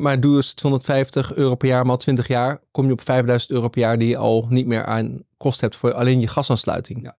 Maar 0.00 0.20
doe 0.20 0.36
eens 0.36 0.54
250 0.54 1.34
euro 1.34 1.54
per 1.54 1.68
jaar 1.68 1.86
maal 1.86 1.96
20 1.96 2.26
jaar. 2.28 2.60
Kom 2.70 2.86
je 2.86 2.92
op 2.92 3.00
5000 3.00 3.50
euro 3.50 3.68
per 3.68 3.80
jaar 3.80 3.98
die 3.98 4.08
je 4.08 4.16
al 4.16 4.46
niet 4.48 4.66
meer 4.66 4.84
aan 4.84 5.22
kost 5.36 5.60
hebt 5.60 5.76
voor 5.76 5.92
alleen 5.92 6.20
je 6.20 6.28
gasaansluiting. 6.28 7.02
Ja. 7.02 7.16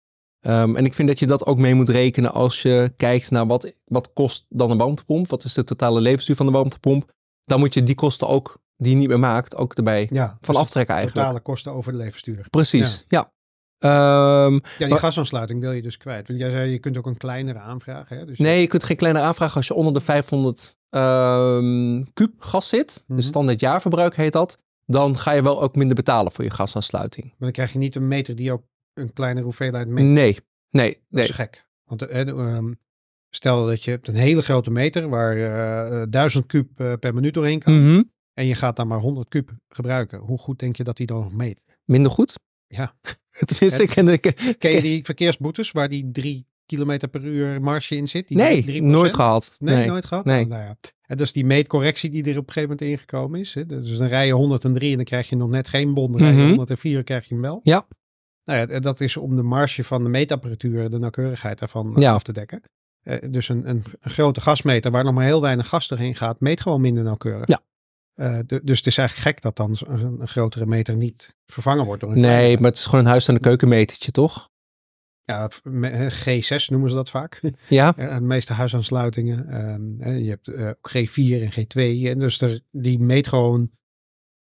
Um, 0.47 0.75
en 0.75 0.85
ik 0.85 0.93
vind 0.93 1.07
dat 1.07 1.19
je 1.19 1.27
dat 1.27 1.45
ook 1.45 1.57
mee 1.57 1.73
moet 1.75 1.89
rekenen 1.89 2.33
als 2.33 2.61
je 2.61 2.93
kijkt 2.97 3.31
naar 3.31 3.47
wat, 3.47 3.73
wat 3.85 4.13
kost 4.13 4.45
dan 4.49 4.71
een 4.71 4.77
warmtepomp. 4.77 5.29
Wat 5.29 5.43
is 5.43 5.53
de 5.53 5.63
totale 5.63 6.01
levensduur 6.01 6.35
van 6.35 6.45
de 6.45 6.51
warmtepomp. 6.51 7.11
Dan 7.45 7.59
moet 7.59 7.73
je 7.73 7.83
die 7.83 7.95
kosten 7.95 8.27
ook, 8.27 8.57
die 8.77 8.91
je 8.91 8.97
niet 8.97 9.07
meer 9.07 9.19
maakt, 9.19 9.55
ook 9.55 9.73
erbij 9.73 10.07
Ja, 10.11 10.37
van 10.41 10.53
dus 10.53 10.63
aftrekken 10.63 10.95
eigenlijk. 10.95 11.25
Totale 11.25 11.43
kosten 11.43 11.71
over 11.73 11.91
de 11.91 11.97
levensduur. 11.97 12.45
Precies, 12.49 13.05
ja. 13.07 13.31
ja. 13.79 14.45
Um, 14.45 14.53
Ja, 14.53 14.59
die 14.77 14.87
maar- 14.87 14.97
gasaansluiting 14.99 15.59
wil 15.59 15.71
je 15.71 15.81
dus 15.81 15.97
kwijt. 15.97 16.27
Want 16.27 16.39
jij 16.39 16.49
zei, 16.49 16.71
je 16.71 16.79
kunt 16.79 16.97
ook 16.97 17.05
een 17.05 17.17
kleinere 17.17 17.59
aanvragen. 17.59 18.17
Hè? 18.17 18.25
Dus 18.25 18.37
Nee, 18.37 18.61
je 18.61 18.67
kunt 18.67 18.83
geen 18.83 18.97
kleine 18.97 19.19
aanvraag 19.19 19.55
als 19.55 19.67
je 19.67 19.73
onder 19.73 19.93
de 19.93 20.01
500 20.01 20.77
ehm 20.89 22.03
kub 22.13 22.31
gas 22.41 22.69
zit. 22.69 23.03
Mhm. 23.07 23.17
Dus 23.17 23.27
standaard 23.27 23.59
jaarverbruik 23.59 24.15
heet 24.15 24.33
dat. 24.33 24.57
Dan 24.85 25.17
ga 25.17 25.31
je 25.31 25.41
wel 25.43 25.61
ook 25.61 25.75
minder 25.75 25.95
betalen 25.95 26.31
voor 26.31 26.43
je 26.43 26.49
gasaansluiting. 26.49 27.25
Maar 27.25 27.35
dan 27.39 27.51
krijg 27.51 27.71
je 27.73 27.77
niet 27.79 27.95
een 27.95 28.07
meter 28.07 28.35
die 28.35 28.51
ook 28.51 28.63
een 28.97 29.13
kleinere 29.13 29.45
hoeveelheid 29.45 29.87
meet. 29.87 30.05
Nee, 30.05 30.37
nee, 30.69 30.91
Dat 30.93 31.01
nee. 31.09 31.23
is 31.23 31.29
gek. 31.29 31.65
Want 31.83 32.01
eh, 32.01 32.27
ehm, 32.27 32.71
stel 33.29 33.65
dat 33.65 33.83
je 33.83 33.91
hebt 33.91 34.07
een 34.07 34.15
hele 34.15 34.41
grote 34.41 34.71
meter 34.71 35.09
waar 35.09 35.37
eh, 36.01 36.05
1000 36.09 36.45
kub 36.45 36.67
per 36.99 37.13
minuut 37.13 37.33
doorheen 37.33 37.59
kan. 37.59 37.83
Mhm. 37.93 38.03
En 38.33 38.45
je 38.45 38.55
gaat 38.55 38.75
dan 38.75 38.87
maar 38.87 38.99
100 38.99 39.29
kub 39.29 39.51
gebruiken. 39.69 40.19
Hoe 40.19 40.37
goed 40.37 40.59
denk 40.59 40.75
je 40.75 40.83
dat 40.83 40.97
die 40.97 41.05
dan 41.07 41.19
nog 41.21 41.33
meet? 41.33 41.61
Minder 41.85 42.11
goed? 42.11 42.33
Ja. 42.67 42.93
Tenminste, 43.45 43.83
ik 43.83 43.89
ken 43.89 44.05
de... 44.05 44.17
Ken 44.57 44.71
je 44.71 44.81
die 44.81 45.03
verkeersboetes 45.05 45.71
waar 45.71 45.89
die 45.89 46.11
3 46.11 46.45
kilometer 46.65 47.07
per 47.07 47.23
uur 47.23 47.61
marge 47.61 47.95
in 47.95 48.07
zit? 48.07 48.27
Die 48.27 48.37
Nee, 48.37 48.81
3%? 48.81 48.83
nooit 48.83 49.13
gehad. 49.15 49.55
Nee, 49.59 49.75
Nee. 49.75 49.87
nooit 49.87 50.05
gehad? 50.05 50.25
Nee. 50.25 50.45
Nou 50.47 50.61
ja. 50.61 50.75
En 51.01 51.17
dat 51.17 51.25
is 51.25 51.31
die 51.33 51.45
meetcorrectie 51.45 52.09
die 52.09 52.23
er 52.23 52.29
op 52.29 52.47
een 52.47 52.53
gegeven 52.53 52.69
moment 52.69 52.81
ingekomen 52.81 53.39
is. 53.39 53.53
Hè? 53.53 53.65
Dus 53.65 53.97
dan 53.97 54.07
rij 54.07 54.25
je 54.25 54.33
103 54.33 54.89
en 54.91 54.95
dan 54.95 55.05
krijg 55.05 55.29
je 55.29 55.35
nog 55.35 55.49
net 55.49 55.67
geen 55.67 55.93
bon. 55.93 56.11
Dan 56.11 56.21
rij 56.21 56.31
je 56.31 56.37
Mhm. 56.37 56.47
104 56.49 57.03
krijg 57.03 57.27
je 57.27 57.33
hem 57.33 57.43
wel. 57.43 57.59
Ja. 57.63 57.87
Nou 58.47 58.71
ja, 58.71 58.79
dat 58.79 58.99
is 59.01 59.17
om 59.17 59.35
de 59.35 59.41
marge 59.43 59.83
van 59.83 60.03
de 60.03 60.09
meetapparatuur, 60.09 60.89
de 60.89 60.99
nauwkeurigheid 60.99 61.59
daarvan 61.59 61.93
Ja. 61.95 62.13
af 62.13 62.23
te 62.23 62.33
dekken. 62.33 62.61
Eh, 63.01 63.31
dus 63.31 63.49
een, 63.49 63.69
een, 63.69 63.83
een 63.99 64.11
grote 64.11 64.41
gasmeter 64.41 64.91
waar 64.91 65.03
nog 65.03 65.13
maar 65.13 65.25
heel 65.25 65.41
weinig 65.41 65.67
gas 65.67 65.87
doorheen 65.87 66.15
gaat, 66.15 66.39
meet 66.39 66.61
gewoon 66.61 66.81
minder 66.81 67.03
nauwkeurig. 67.03 67.47
Ja. 67.47 67.59
Eh, 68.13 68.39
dus 68.63 68.77
het 68.77 68.87
is 68.87 68.97
eigenlijk 68.97 69.27
gek 69.29 69.41
dat 69.41 69.55
dan 69.55 69.75
een, 69.87 70.21
een 70.21 70.27
grotere 70.27 70.65
meter 70.65 70.95
niet 70.95 71.35
vervangen 71.45 71.85
wordt 71.85 72.01
door 72.01 72.11
een 72.11 72.19
Nee, 72.19 72.55
maar 72.57 72.69
het 72.69 72.77
is 72.79 72.85
gewoon 72.85 72.99
een 73.05 73.09
huis 73.11 73.29
aan 73.29 73.35
de 73.35 73.41
keukenmetertje, 73.41 74.11
toch? 74.11 74.49
Ja, 75.23 75.49
me- 75.63 76.11
G6 76.11 76.65
noemen 76.69 76.89
ze 76.89 76.95
dat 76.95 77.09
vaak. 77.09 77.41
Ja? 77.69 77.91
De 77.91 78.21
meeste 78.21 78.53
huisaansluitingen. 78.53 79.47
Ehm, 79.49 80.15
je 80.17 80.29
hebt 80.29 80.47
eh, 80.47 80.67
ook 80.67 80.89
G4 80.89 81.41
en 81.41 81.51
G2. 81.51 82.07
En 82.09 82.19
dus 82.19 82.41
er, 82.41 82.61
die 82.71 82.99
meet 82.99 83.27
gewoon. 83.27 83.71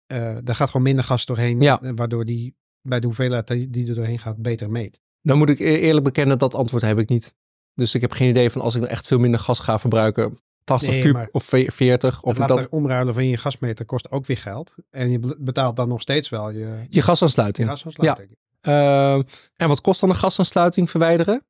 eh 0.06 0.36
daar 0.44 0.54
gaat 0.54 0.66
gewoon 0.70 0.82
minder 0.86 1.04
gas 1.04 1.26
doorheen. 1.26 1.60
Ja. 1.60 1.82
eh, 1.82 1.90
Waardoor 1.94 2.24
die 2.24 2.56
bij 2.88 3.00
de 3.00 3.06
hoeveelheid 3.06 3.46
die 3.46 3.88
er 3.88 3.94
doorheen 3.94 4.18
gaat 4.18 4.36
beter 4.42 4.70
meet. 4.70 5.00
Dan 5.22 5.38
moet 5.38 5.48
ik 5.50 5.58
e- 5.58 5.64
eerlijk 5.78 6.04
bekennen, 6.04 6.38
dat 6.38 6.54
antwoord 6.54 6.82
heb 6.82 6.98
ik 6.98 7.08
niet. 7.08 7.34
Dus 7.74 7.94
ik 7.94 8.00
heb 8.00 8.12
geen 8.12 8.28
idee 8.28 8.50
van 8.50 8.60
als 8.60 8.74
ik 8.74 8.80
nou 8.80 8.92
echt 8.92 9.06
veel 9.06 9.18
minder 9.18 9.40
gas 9.40 9.58
ga 9.58 9.78
verbruiken. 9.78 10.38
80 10.64 10.88
Nee, 10.90 11.02
kub 11.02 11.28
of 11.32 11.44
ve- 11.44 11.70
40. 11.72 12.22
Of 12.22 12.38
later 12.38 12.56
dan 12.56 12.66
omruilen 12.70 13.14
van 13.14 13.26
je 13.28 13.36
gasmeter 13.36 13.84
kost 13.84 14.10
ook 14.10 14.26
weer 14.26 14.36
geld. 14.36 14.74
En 14.90 15.10
je 15.10 15.18
be- 15.18 15.36
betaalt 15.38 15.76
dan 15.76 15.88
nog 15.88 16.00
steeds 16.00 16.28
wel 16.28 16.50
je, 16.50 16.58
je 16.58 16.86
je 16.88 17.02
gasaansluiting. 17.02 17.68
gasaansluiting. 17.68 18.36
Ehm, 18.60 19.22
en 19.56 19.68
wat 19.68 19.80
kost 19.80 20.00
dan 20.00 20.08
een 20.10 20.16
gasaansluiting 20.16 20.90
verwijderen? 20.90 21.44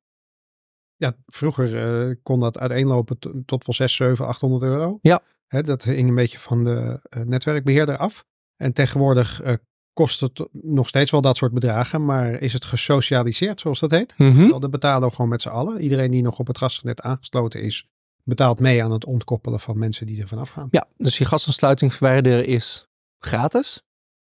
Ja, 0.95 1.13
vroeger 1.25 1.83
eh, 2.09 2.15
kon 2.23 2.39
dat 2.39 2.59
uiteenlopen 2.59 3.19
to- 3.19 3.41
tot 3.45 3.65
wel 3.65 3.75
6, 3.75 3.95
7, 3.95 4.25
800 4.27 4.63
euro. 4.63 4.97
Ja. 5.01 5.21
Hè, 5.47 5.63
dat 5.63 5.83
hing 5.83 6.09
een 6.09 6.15
beetje 6.15 6.39
van 6.39 6.63
de 6.63 6.99
eh, 7.09 7.21
netwerkbeheerder 7.21 7.97
af. 7.97 8.25
En 8.55 8.73
tegenwoordig 8.73 9.41
eh, 9.41 9.53
kost 9.97 10.19
het 10.19 10.47
nog 10.51 10.87
steeds 10.87 11.11
wel 11.11 11.21
dat 11.21 11.37
soort 11.37 11.53
bedragen, 11.53 12.05
maar 12.05 12.33
is 12.41 12.53
het 12.53 12.65
gesocialiseerd, 12.65 13.59
zoals 13.59 13.79
dat 13.79 13.91
heet? 13.91 14.15
Dat 14.59 14.69
betalen 14.71 15.07
we 15.09 15.15
gewoon 15.15 15.29
met 15.29 15.41
z'n 15.41 15.49
allen. 15.49 15.81
Iedereen 15.81 16.11
die 16.11 16.21
nog 16.21 16.39
op 16.39 16.47
het 16.47 16.57
gasnet 16.57 17.01
aangesloten 17.01 17.61
is, 17.61 17.87
betaalt 18.23 18.59
mee 18.59 18.83
aan 18.83 18.91
het 18.91 19.05
ontkoppelen 19.05 19.59
van 19.59 19.77
mensen 19.77 20.05
die 20.05 20.21
er 20.21 20.27
vanaf 20.27 20.49
gaan. 20.49 20.67
Ja, 20.71 20.87
dus 20.97 21.17
je 21.17 21.25
gasaansluiting 21.25 21.93
verwijderen 21.93 22.45
is 22.45 22.87
gratis. 23.19 23.81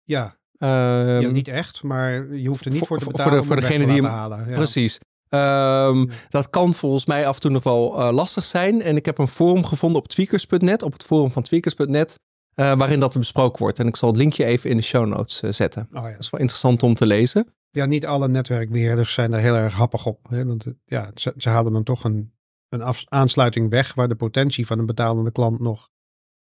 Ja, 0.03 0.37
Ehm, 0.57 1.21
ja 1.21 1.29
niet 1.29 1.47
echt, 1.47 1.83
maar 1.83 2.33
je 2.35 2.47
hoeft 2.47 2.65
er 2.65 2.71
niet 2.71 2.79
voor- 2.79 2.87
voor, 2.87 2.97
te 2.97 3.03
voor 3.03 3.13
betalen 3.13 3.39
de- 3.39 3.45
voor 3.45 3.55
degene 3.55 3.85
die 3.85 4.01
laten 4.01 4.17
halen. 4.17 4.49
Ja. 4.49 4.55
Precies. 4.55 4.97
Ehm, 5.29 5.97
Ja. 5.99 6.05
Dat 6.29 6.49
kan 6.49 6.73
volgens 6.73 7.05
mij 7.05 7.27
af 7.27 7.35
en 7.35 7.41
toe 7.41 7.51
nog 7.51 7.63
wel 7.63 7.99
eh, 7.99 8.11
lastig 8.13 8.43
zijn. 8.43 8.81
En 8.81 8.95
ik 8.95 9.05
heb 9.05 9.17
een 9.17 9.27
forum 9.27 9.65
gevonden 9.65 10.01
op 10.01 10.07
tweakers.net, 10.07 10.83
op 10.83 10.93
het 10.93 11.03
forum 11.03 11.31
van 11.31 11.43
tweakers.net, 11.43 12.19
eh, 12.59 12.77
waarin 12.77 12.99
dat 12.99 13.17
besproken 13.17 13.59
wordt. 13.61 13.79
En 13.79 13.87
ik 13.87 13.95
zal 13.95 14.09
het 14.09 14.17
linkje 14.17 14.45
even 14.45 14.69
in 14.69 14.77
de 14.77 14.83
show 14.83 15.05
notes 15.07 15.41
eh, 15.41 15.51
zetten. 15.51 15.87
Oh, 15.93 16.03
ja. 16.03 16.11
Dat 16.11 16.19
is 16.19 16.29
wel 16.29 16.39
interessant 16.39 16.83
om 16.83 16.93
te 16.93 17.05
lezen. 17.05 17.53
ja, 17.69 17.85
niet 17.85 18.05
alle 18.05 18.27
netwerkbeheerders 18.27 19.13
zijn 19.13 19.31
daar 19.31 19.39
heel 19.39 19.55
erg 19.55 19.73
happig 19.73 20.05
op. 20.05 20.19
Hè? 20.29 20.45
Want 20.45 20.63
het- 20.63 20.77
ja, 20.85 21.11
ze, 21.15 21.33
ze 21.37 21.49
halen 21.49 21.71
dan 21.71 21.83
toch 21.83 22.03
een, 22.03 22.33
een 22.69 22.81
af- 22.81 23.03
aansluiting 23.07 23.69
weg 23.69 23.93
waar 23.93 24.07
de 24.07 24.15
potentie 24.15 24.65
van 24.65 24.79
een 24.79 24.85
betalende 24.85 25.31
klant 25.31 25.59
nog 25.59 25.89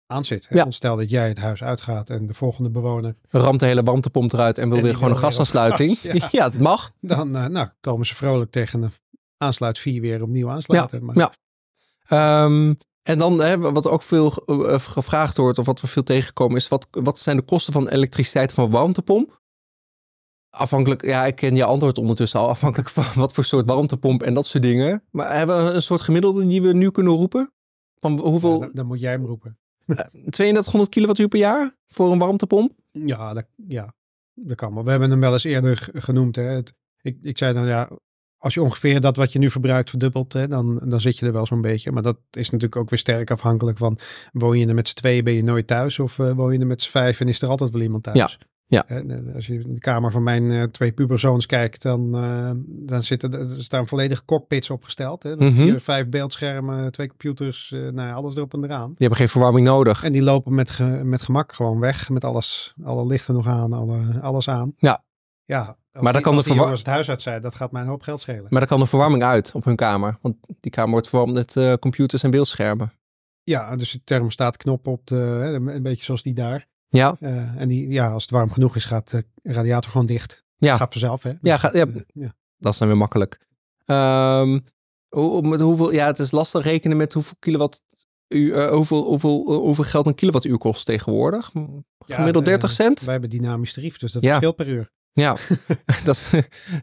aan 0.06 0.24
zit. 0.24 0.48
Hè? 0.48 0.56
Ja. 0.56 0.70
Stel 0.70 0.96
dat 0.96 1.10
jij 1.10 1.28
het 1.28 1.38
huis 1.38 1.62
uitgaat 1.62 2.10
en 2.10 2.26
de 2.26 2.34
volgende 2.34 2.70
bewoner, 2.70 3.16
Ramt 3.28 3.60
de 3.60 3.66
hele 3.66 3.82
warmtepomp 3.82 4.32
eruit 4.32 4.58
en 4.58 4.68
wil 4.68 4.78
En 4.78 4.84
weer 4.84 4.94
gewoon 4.94 5.10
een 5.10 5.20
wil 5.20 5.24
gasaansluiting. 5.28 5.98
gas, 5.98 6.12
ja. 6.20 6.28
ja, 6.30 6.48
dat 6.48 6.60
mag. 6.60 6.92
dan 7.00 7.36
eh, 7.36 7.46
nou, 7.46 7.68
komen 7.80 8.06
ze 8.06 8.14
vrolijk 8.14 8.50
tegen 8.50 8.82
een 8.82 8.90
aansluit 9.36 9.78
4 9.78 10.00
weer 10.00 10.22
opnieuw 10.22 10.50
aansluiten. 10.50 11.04
maar, 11.04 11.16
ja. 11.18 11.32
Ehm, 12.08 12.74
en 13.06 13.18
dan, 13.18 13.40
hè, 13.40 13.58
wat 13.58 13.88
ook 13.88 14.02
veel 14.02 14.32
eh, 14.32 14.78
gevraagd 14.78 15.36
wordt, 15.36 15.58
of 15.58 15.66
wat 15.66 15.80
we 15.80 15.86
veel 15.86 16.02
tegenkomen, 16.02 16.56
is 16.56 16.68
wat, 16.68 16.88
wat 16.90 17.18
zijn 17.18 17.36
de 17.36 17.42
kosten 17.42 17.72
van 17.72 17.88
elektriciteit 17.88 18.52
van 18.52 18.64
een 18.64 18.70
warmtepomp? 18.70 19.40
Afhankelijk, 20.50 21.04
ja, 21.04 21.26
ik 21.26 21.34
ken 21.34 21.56
je 21.56 21.64
antwoord 21.64 21.98
ondertussen 21.98 22.40
al, 22.40 22.48
afhankelijk 22.48 22.88
van 22.90 23.04
wat 23.14 23.32
voor 23.32 23.44
soort 23.44 23.66
warmtepomp 23.66 24.22
en 24.22 24.34
dat 24.34 24.46
soort 24.46 24.62
dingen. 24.62 25.02
Maar 25.10 25.36
hebben 25.36 25.64
we 25.64 25.70
een 25.70 25.82
soort 25.82 26.00
gemiddelde 26.00 26.46
die 26.46 26.62
we 26.62 26.72
nu 26.72 26.90
kunnen 26.90 27.12
roepen? 27.12 27.52
Van 28.00 28.18
hoeveel? 28.18 28.60
dan, 28.60 28.70
dan 28.72 28.86
moet 28.86 29.00
jij 29.00 29.12
hem 29.12 29.26
roepen. 29.26 29.58
3200 29.86 30.88
kilowattuur 30.88 31.28
per 31.28 31.38
jaar 31.38 31.76
voor 31.88 32.12
een 32.12 32.18
warmtepomp? 32.18 32.72
Ja, 32.92 33.34
dat, 33.34 33.46
ja, 33.66 33.94
dat 34.34 34.56
kan 34.56 34.74
wel. 34.74 34.84
We 34.84 34.90
hebben 34.90 35.10
hem 35.10 35.20
wel 35.20 35.32
eens 35.32 35.44
eerder 35.44 35.88
genoemd. 35.92 36.36
Hè. 36.36 36.42
Het, 36.42 36.74
ik, 37.00 37.18
ik 37.22 37.38
zei 37.38 37.52
dan 37.52 37.66
ja, 37.66 37.90
als 38.38 38.54
je 38.54 38.62
ongeveer 38.62 39.00
dat 39.00 39.16
wat 39.16 39.32
je 39.32 39.38
nu 39.38 39.50
verbruikt 39.50 39.90
verdubbelt, 39.90 40.32
hè, 40.32 40.48
dan, 40.48 40.80
dan 40.84 41.00
zit 41.00 41.18
je 41.18 41.26
er 41.26 41.32
wel 41.32 41.46
zo'n 41.46 41.60
beetje. 41.60 41.92
Maar 41.92 42.02
dat 42.02 42.18
is 42.30 42.46
natuurlijk 42.50 42.76
ook 42.76 42.90
weer 42.90 42.98
sterk 42.98 43.30
afhankelijk 43.30 43.78
van, 43.78 43.98
woon 44.32 44.58
je 44.58 44.66
er 44.66 44.74
met 44.74 44.88
z'n 44.88 44.94
tweeën, 44.96 45.24
ben 45.24 45.34
je 45.34 45.42
nooit 45.44 45.66
thuis? 45.66 45.98
Of 45.98 46.18
eh, 46.18 46.30
woon 46.32 46.52
je 46.52 46.58
er 46.58 46.66
met 46.66 46.82
z'n 46.82 46.90
vijf 46.90 47.20
en 47.20 47.28
is 47.28 47.42
er 47.42 47.48
altijd 47.48 47.70
wel 47.70 47.80
iemand 47.82 48.02
thuis? 48.02 48.16
Ja, 48.18 48.28
ja. 48.68 48.84
En 48.88 49.32
als 49.34 49.46
je 49.46 49.54
in 49.54 49.74
de 49.74 49.80
kamer 49.80 50.10
van 50.12 50.22
mijn 50.22 50.50
eh, 50.50 50.62
twee 50.62 50.92
puberzoons 50.92 51.46
kijkt, 51.46 51.82
dan, 51.82 52.14
eh, 52.16 52.50
dan 52.66 53.02
zitten 53.02 53.32
er 53.32 53.62
staan 53.62 53.86
volledige 53.86 54.24
cockpits 54.24 54.70
opgesteld. 54.70 55.22
Hè, 55.22 55.36
met 55.36 55.52
vier, 55.54 55.80
vijf 55.80 56.08
beeldschermen, 56.08 56.92
twee 56.92 57.08
computers, 57.08 57.72
eh, 57.72 57.80
nou 57.80 58.08
ja, 58.08 58.12
alles 58.12 58.36
erop 58.36 58.54
en 58.54 58.64
eraan. 58.64 58.86
Die 58.88 58.94
hebben 58.98 59.18
geen 59.18 59.28
verwarming 59.28 59.66
nodig. 59.66 60.02
En 60.04 60.12
die 60.12 60.22
lopen 60.22 60.54
met, 60.54 60.70
ge- 60.70 61.00
met 61.04 61.22
gemak 61.22 61.52
gewoon 61.52 61.80
weg. 61.80 62.08
Met 62.10 62.24
alles, 62.24 62.74
alle 62.84 63.06
lichten 63.06 63.34
nog 63.34 63.46
aan, 63.46 63.72
alle, 63.72 64.20
alles 64.20 64.48
aan. 64.48 64.72
Ja. 64.76 65.04
Ja. 65.46 65.60
Als 65.60 65.76
Maar 65.92 66.02
dan 66.02 66.12
die, 66.12 66.20
kan 66.22 66.34
als 66.34 66.44
de 66.44 66.54
jongens 66.54 66.78
het 66.78 66.88
huis 66.88 67.08
uit 67.08 67.22
zijn, 67.22 67.40
dat 67.42 67.54
gaat 67.54 67.72
mij 67.72 67.82
een 67.82 67.88
hoop 67.88 68.02
geld 68.02 68.20
schelen. 68.20 68.46
Maar 68.48 68.60
dan 68.60 68.68
kan 68.68 68.80
de 68.80 68.86
verwarming 68.86 69.22
uit 69.22 69.52
op 69.54 69.64
hun 69.64 69.76
kamer. 69.76 70.18
Want 70.20 70.36
die 70.60 70.70
kamer 70.70 70.90
wordt 70.90 71.08
verwarmd 71.08 71.34
met 71.34 71.56
eh, 71.56 71.72
computers 71.74 72.22
en 72.22 72.30
beeldschermen. 72.30 72.92
Ja, 73.42 73.76
dus 73.76 73.90
de 73.92 74.00
thermostaatknop 74.04 74.86
op 74.86 75.06
de, 75.06 75.16
een 75.74 75.82
beetje 75.82 76.04
zoals 76.04 76.22
die 76.22 76.34
daar. 76.34 76.66
Ja, 76.88 77.16
Eh, 77.20 77.60
en 77.60 77.68
die, 77.68 77.88
ja, 77.88 78.10
als 78.12 78.22
het 78.22 78.30
warm 78.30 78.52
genoeg 78.52 78.76
is, 78.76 78.84
gaat 78.84 79.10
de 79.10 79.24
radiator 79.42 79.90
gewoon 79.90 80.06
dicht. 80.06 80.44
ja. 80.56 80.76
Gaat 80.76 80.92
vanzelf, 80.92 81.22
hè? 81.22 81.32
Ja, 81.40 81.56
ga- 81.56 81.70
ja. 81.72 81.86
eh, 81.86 81.94
ja. 82.06 82.34
Dat 82.58 82.72
is 82.72 82.78
dan 82.78 82.88
weer 82.88 82.96
makkelijk. 82.96 83.46
Ehm, 83.84 84.58
hoe, 85.08 85.42
met 85.42 85.60
hoeveel, 85.60 85.92
ja, 85.92 86.06
het 86.06 86.18
is 86.18 86.30
lastig 86.30 86.62
rekenen 86.64 86.96
met 86.96 87.12
hoeveel 87.12 87.36
kilowatt 87.38 87.82
u, 88.28 88.66
hoeveel, 88.68 89.04
hoeveel, 89.04 89.52
hoeveel 89.60 89.84
geld 89.84 90.06
een 90.06 90.14
kilowattuur 90.14 90.58
kost 90.58 90.86
tegenwoordig. 90.86 91.50
Gemiddeld 91.98 92.44
eh, 92.44 92.50
30 92.50 92.70
cent. 92.72 93.00
Wij 93.00 93.12
hebben 93.12 93.30
dynamisch 93.30 93.72
tarief, 93.72 93.96
dus 93.98 94.12
dat 94.12 94.22
Ja. 94.22 94.36
scheelt 94.36 94.56
per 94.56 94.68
uur. 94.68 94.92
Ja, 95.16 95.36
dat 96.04 96.14
is. 96.14 96.32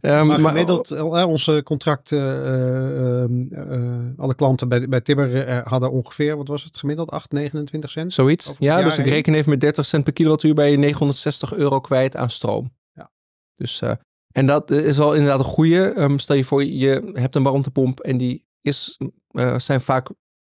ehm, 0.01 0.27
Maar 0.27 0.39
gemiddeld, 0.39 0.91
eh, 0.91 1.27
onze 1.27 1.61
contracten, 1.63 2.19
eh, 2.19 3.21
ehm, 3.23 3.53
eh, 3.53 4.19
alle 4.19 4.35
klanten 4.35 4.69
bij, 4.69 4.87
bij 4.87 5.01
eh, 5.01 5.65
hadden 5.65 5.91
ongeveer, 5.91 6.37
wat 6.37 6.47
was 6.47 6.63
het 6.63 6.77
gemiddeld? 6.77 7.09
8, 7.09 7.31
29 7.31 7.91
cent? 7.91 8.13
Zoiets. 8.13 8.53
Ja, 8.59 8.81
dus 8.81 8.97
ik 8.97 9.05
reken 9.05 9.33
even 9.33 9.49
met 9.49 9.59
30 9.61 9.85
cent 9.85 10.03
per 10.03 10.13
kilowattuur 10.13 10.53
ben 10.53 10.71
je 10.71 10.77
960 10.77 11.53
euro 11.53 11.79
kwijt 11.79 12.15
aan 12.15 12.29
stroom. 12.29 12.71
Ja. 12.93 13.11
Dus, 13.55 13.81
eh, 13.81 13.91
en 14.31 14.45
dat 14.45 14.71
is 14.71 14.97
wel 14.97 15.13
inderdaad 15.13 15.39
een 15.39 15.45
goede. 15.45 15.85
Ehm, 15.89 16.17
stel 16.17 16.35
je 16.35 16.45
voor, 16.45 16.63
je 16.63 17.11
hebt 17.13 17.35
een 17.35 17.43
warmtepomp 17.43 17.99
en 17.99 18.17
die 18.17 18.45
is, 18.61 18.97
eh, 19.27 19.59
zijn 19.59 19.81
vaak 19.81 20.07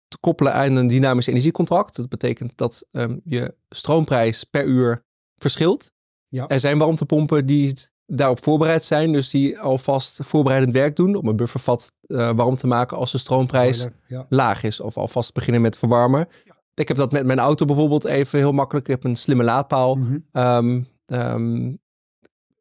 te 0.07 0.17
koppelen 0.19 0.53
aan 0.53 0.75
een 0.75 0.87
dynamisch 0.87 1.27
energiecontract. 1.27 1.95
Dat 1.95 2.09
betekent 2.09 2.57
dat 2.57 2.85
je 3.23 3.55
stroomprijs 3.69 4.43
per 4.43 4.65
uur 4.65 5.03
verschilt. 5.37 5.92
Ja. 6.33 6.47
Er 6.47 6.59
zijn 6.59 6.77
warmtepompen 6.77 7.45
die 7.45 7.73
daarop 8.05 8.43
voorbereid 8.43 8.83
zijn, 8.83 9.11
dus 9.11 9.29
die 9.29 9.59
alvast 9.59 10.19
voorbereidend 10.23 10.73
werk 10.73 10.95
doen 10.95 11.15
om 11.15 11.27
een 11.27 11.35
buffervat 11.35 11.91
eh, 12.01 12.31
warm 12.35 12.55
te 12.55 12.67
maken 12.67 12.97
als 12.97 13.11
de 13.11 13.17
stroomprijs 13.17 13.77
Boiler, 13.77 13.99
Ja. 14.07 14.25
laag 14.29 14.63
is. 14.63 14.79
Of 14.79 14.97
alvast 14.97 15.33
beginnen 15.33 15.61
met 15.61 15.77
verwarmen. 15.77 16.27
Ik 16.73 16.87
heb 16.87 16.97
dat 16.97 17.11
met 17.11 17.25
mijn 17.25 17.39
auto 17.39 17.65
bijvoorbeeld 17.65 18.05
even 18.05 18.39
heel 18.39 18.51
makkelijk. 18.51 18.85
Ik 18.87 18.91
heb 18.91 19.03
een 19.03 19.15
slimme 19.15 19.43
laadpaal. 19.43 19.95
Mhm. 19.95 20.17
Ehm, 20.31 20.81
ehm, 21.05 21.73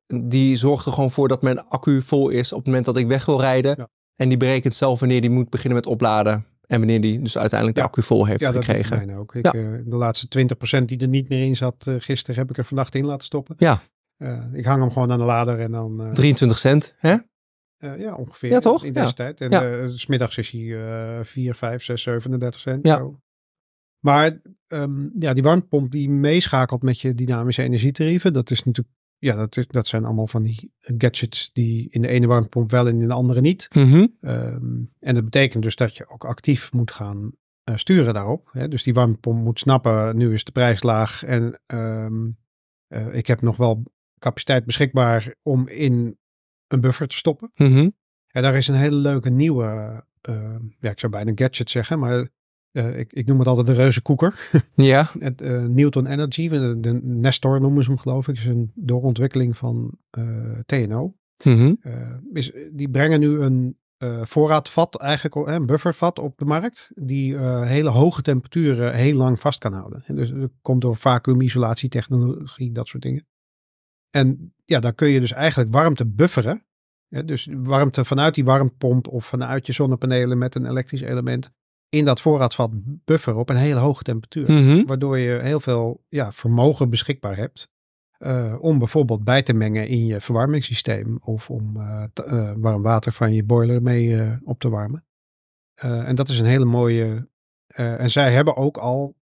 die 0.07 0.57
zorgt 0.57 0.87
er 0.87 0.93
gewoon 0.93 1.11
voor 1.11 1.29
dat 1.29 1.43
mijn 1.43 1.69
accu 1.69 2.03
vol 2.03 2.29
is 2.29 2.53
op 2.53 2.59
het 2.59 2.67
moment 2.67 2.85
dat 2.85 2.97
ik 2.97 3.07
weg 3.07 3.25
wil 3.25 3.41
rijden. 3.41 3.75
Ja. 3.79 3.89
En 4.17 4.29
die 4.29 4.39
berekent 4.39 4.75
zelf 4.75 5.01
wanneer 5.01 5.21
die 5.21 5.31
moet 5.31 5.51
beginnen 5.51 5.77
met 5.79 5.87
opladen. 5.87 6.47
En 6.73 6.79
wanneer 6.79 7.01
die 7.01 7.21
dus 7.23 7.39
uiteindelijk 7.39 7.79
Ja. 7.79 7.83
de 7.85 7.89
accu 7.89 8.03
vol 8.03 8.27
heeft 8.27 8.41
Ja, 8.41 8.53
dat 8.53 8.65
gekregen. 8.65 9.15
ook. 9.17 9.35
Ik, 9.35 9.45
Ja. 9.45 9.53
eh, 9.53 9.63
de 9.85 9.97
laatste 9.97 10.29
20% 10.29 10.89
die 10.89 10.99
er 11.01 11.09
niet 11.09 11.29
meer 11.29 11.45
in 11.45 11.57
zat 11.57 11.87
eh, 11.87 11.95
gisteren, 11.99 12.41
heb 12.41 12.51
ik 12.51 12.59
er 12.59 12.65
vannacht 12.65 12.95
in 12.95 13.05
laten 13.05 13.27
stoppen. 13.27 13.55
Ja. 13.59 13.83
Eh, 14.17 14.45
ik 14.53 14.65
hang 14.65 14.81
hem 14.81 14.91
gewoon 14.93 15.11
aan 15.13 15.19
de 15.19 15.25
lader 15.25 15.61
en 15.61 15.71
dan... 15.73 16.01
eh, 16.05 16.11
23 16.13 16.59
cent, 16.59 16.95
hè? 16.99 17.17
ja, 17.97 18.15
ongeveer. 18.15 18.51
Ja, 18.51 18.59
toch? 18.59 18.85
In 18.85 18.93
deze 18.93 19.13
tijd. 19.15 19.41
En 19.41 19.91
smiddags 19.99 20.39
is 20.39 20.51
hij 20.51 20.61
eh 21.19 21.25
4, 21.25 21.55
5, 21.55 21.83
6, 21.85 22.03
37 22.03 22.61
cent. 22.61 22.87
Ja. 22.87 22.97
Zo. 22.97 23.21
Maar 24.01 24.41
ehm, 24.67 25.07
ja, 25.19 25.33
die 25.33 25.43
warmtepomp 25.43 25.91
die 25.91 26.11
meeschakelt 26.11 26.83
met 26.83 27.01
je 27.01 27.15
dynamische 27.15 27.63
energietarieven, 27.63 28.33
dat 28.33 28.51
is 28.51 28.65
natuurlijk... 28.65 28.95
Ja, 29.23 29.37
dat, 29.37 29.57
is, 29.57 29.67
dat 29.67 29.87
zijn 29.87 30.05
allemaal 30.05 30.27
van 30.27 30.43
die 30.43 30.73
gadgets 30.83 31.53
die 31.53 31.89
in 31.91 32.03
de 32.03 32.09
ene 32.09 32.27
warmtepomp 32.27 32.71
wel 32.71 32.89
en 32.89 33.01
in 33.01 33.09
de 33.09 33.15
andere 33.15 33.41
niet. 33.41 33.69
Mhm. 33.75 34.07
Ehm, 34.21 34.85
en 34.99 35.15
dat 35.15 35.25
betekent 35.25 35.63
dus 35.63 35.77
dat 35.77 35.97
je 35.97 36.09
ook 36.09 36.25
actief 36.25 36.73
moet 36.73 36.91
gaan 36.91 37.33
eh, 37.65 37.77
sturen 37.77 38.15
daarop. 38.15 38.49
Hè? 38.53 38.69
Dus 38.69 38.83
die 38.83 38.95
warmtepomp 38.95 39.45
moet 39.45 39.59
snappen, 39.59 40.17
nu 40.17 40.33
is 40.33 40.45
de 40.45 40.53
prijs 40.53 40.83
laag 40.83 41.25
en 41.25 41.61
ehm, 41.67 42.31
eh, 42.87 43.15
ik 43.15 43.27
heb 43.27 43.41
nog 43.41 43.57
wel 43.57 43.83
capaciteit 44.19 44.65
beschikbaar 44.65 45.35
om 45.43 45.69
in 45.69 46.19
een 46.67 46.81
buffer 46.81 47.09
te 47.09 47.17
stoppen. 47.17 47.51
Mhm. 47.55 47.91
En 48.27 48.43
daar 48.43 48.55
is 48.55 48.69
een 48.69 48.75
hele 48.75 48.97
leuke 48.97 49.31
nieuwe, 49.31 50.05
eh, 50.21 50.57
ja 50.81 50.91
ik 50.91 51.01
zou 51.01 51.13
bijna 51.13 51.33
gadget 51.35 51.71
zeggen, 51.71 51.99
maar 51.99 52.29
eh, 52.73 52.99
ik, 52.99 53.13
ik 53.13 53.27
noem 53.27 53.39
het 53.39 53.49
altijd 53.49 53.67
de 53.67 53.73
reuze 53.73 54.03
koeker. 54.03 54.49
Ja. 54.75 55.11
Het, 55.19 55.41
eh, 55.41 55.65
Newton 55.65 56.07
Energy, 56.07 56.49
de, 56.49 56.81
de 56.81 57.01
Nestor 57.03 57.61
noemen 57.61 57.83
ze 57.83 57.91
hem 57.91 57.99
geloof 57.99 58.29
ik, 58.29 58.37
is 58.37 58.47
een 58.47 58.73
doorontwikkeling 58.75 59.57
van 59.57 59.99
eh, 60.11 60.25
TNO. 60.67 61.15
Mhm. 61.45 61.75
Is, 62.33 62.53
die 62.73 62.89
brengen 62.89 63.21
nu 63.21 63.41
een 63.41 63.77
voorraadvat, 64.23 65.01
eigenlijk 65.01 65.49
een 65.49 65.67
buffervat 65.67 66.19
op 66.19 66.39
de 66.39 66.45
markt, 66.45 66.91
die 66.95 67.39
hele 67.39 67.89
hoge 67.89 68.23
temperaturen 68.23 68.95
heel 68.95 69.15
lang 69.15 69.41
vast 69.41 69.59
kan 69.59 69.73
houden. 69.73 70.03
En 70.07 70.17
dus 70.17 70.31
dat 70.31 70.51
komt 70.61 70.81
door 70.81 70.97
vacuumisolatietechnologie, 70.97 72.73
dat 72.73 72.89
soort 72.89 73.03
dingen. 73.03 73.27
En 74.11 74.55
ja, 74.65 74.81
dan 74.81 74.95
kun 74.95 75.09
je 75.09 75.21
dus 75.21 75.33
eigenlijk 75.33 75.73
warmte 75.73 76.07
bufferen. 76.07 76.67
Ja, 77.09 77.23
dus 77.23 77.49
warmte 77.51 78.05
vanuit 78.05 78.35
die 78.35 78.45
warmpomp 78.45 79.09
of 79.09 79.27
vanuit 79.27 79.67
je 79.67 79.73
zonnepanelen 79.73 80.39
met 80.39 80.55
een 80.55 80.67
elektrisch 80.67 81.01
element 81.01 81.51
in 81.93 82.05
dat 82.05 82.21
voorraadvat 82.21 82.71
bufferen 83.05 83.39
op 83.39 83.49
een 83.49 83.57
hele 83.57 83.79
hoge 83.81 84.03
temperatuur 84.03 84.53
Mhm. 84.53 84.87
waardoor 84.87 85.19
je 85.19 85.39
heel 85.43 85.61
veel 85.61 86.05
ja, 86.09 86.33
vermogen 86.33 86.91
beschikbaar 86.91 87.37
hebt. 87.37 87.71
eh, 88.19 88.55
om 88.61 88.79
bijvoorbeeld 88.79 89.25
bij 89.25 89.43
te 89.43 89.53
mengen 89.53 89.89
in 89.89 90.07
je 90.07 90.21
verwarmingssysteem 90.21 91.19
of 91.25 91.51
om 91.51 91.77
eh, 91.77 92.05
eh, 92.15 92.53
warm 92.57 92.83
water 92.83 93.13
van 93.13 93.33
je 93.35 93.45
boiler 93.45 93.83
mee 93.83 94.39
op 94.45 94.59
te 94.59 94.69
warmen. 94.69 95.05
En 95.75 96.15
dat 96.15 96.29
is 96.29 96.39
een 96.39 96.47
hele 96.47 96.65
mooie. 96.65 97.29
en 97.75 98.11
zij 98.11 98.33
hebben 98.33 98.57
ook 98.57 98.77
al 98.77 99.17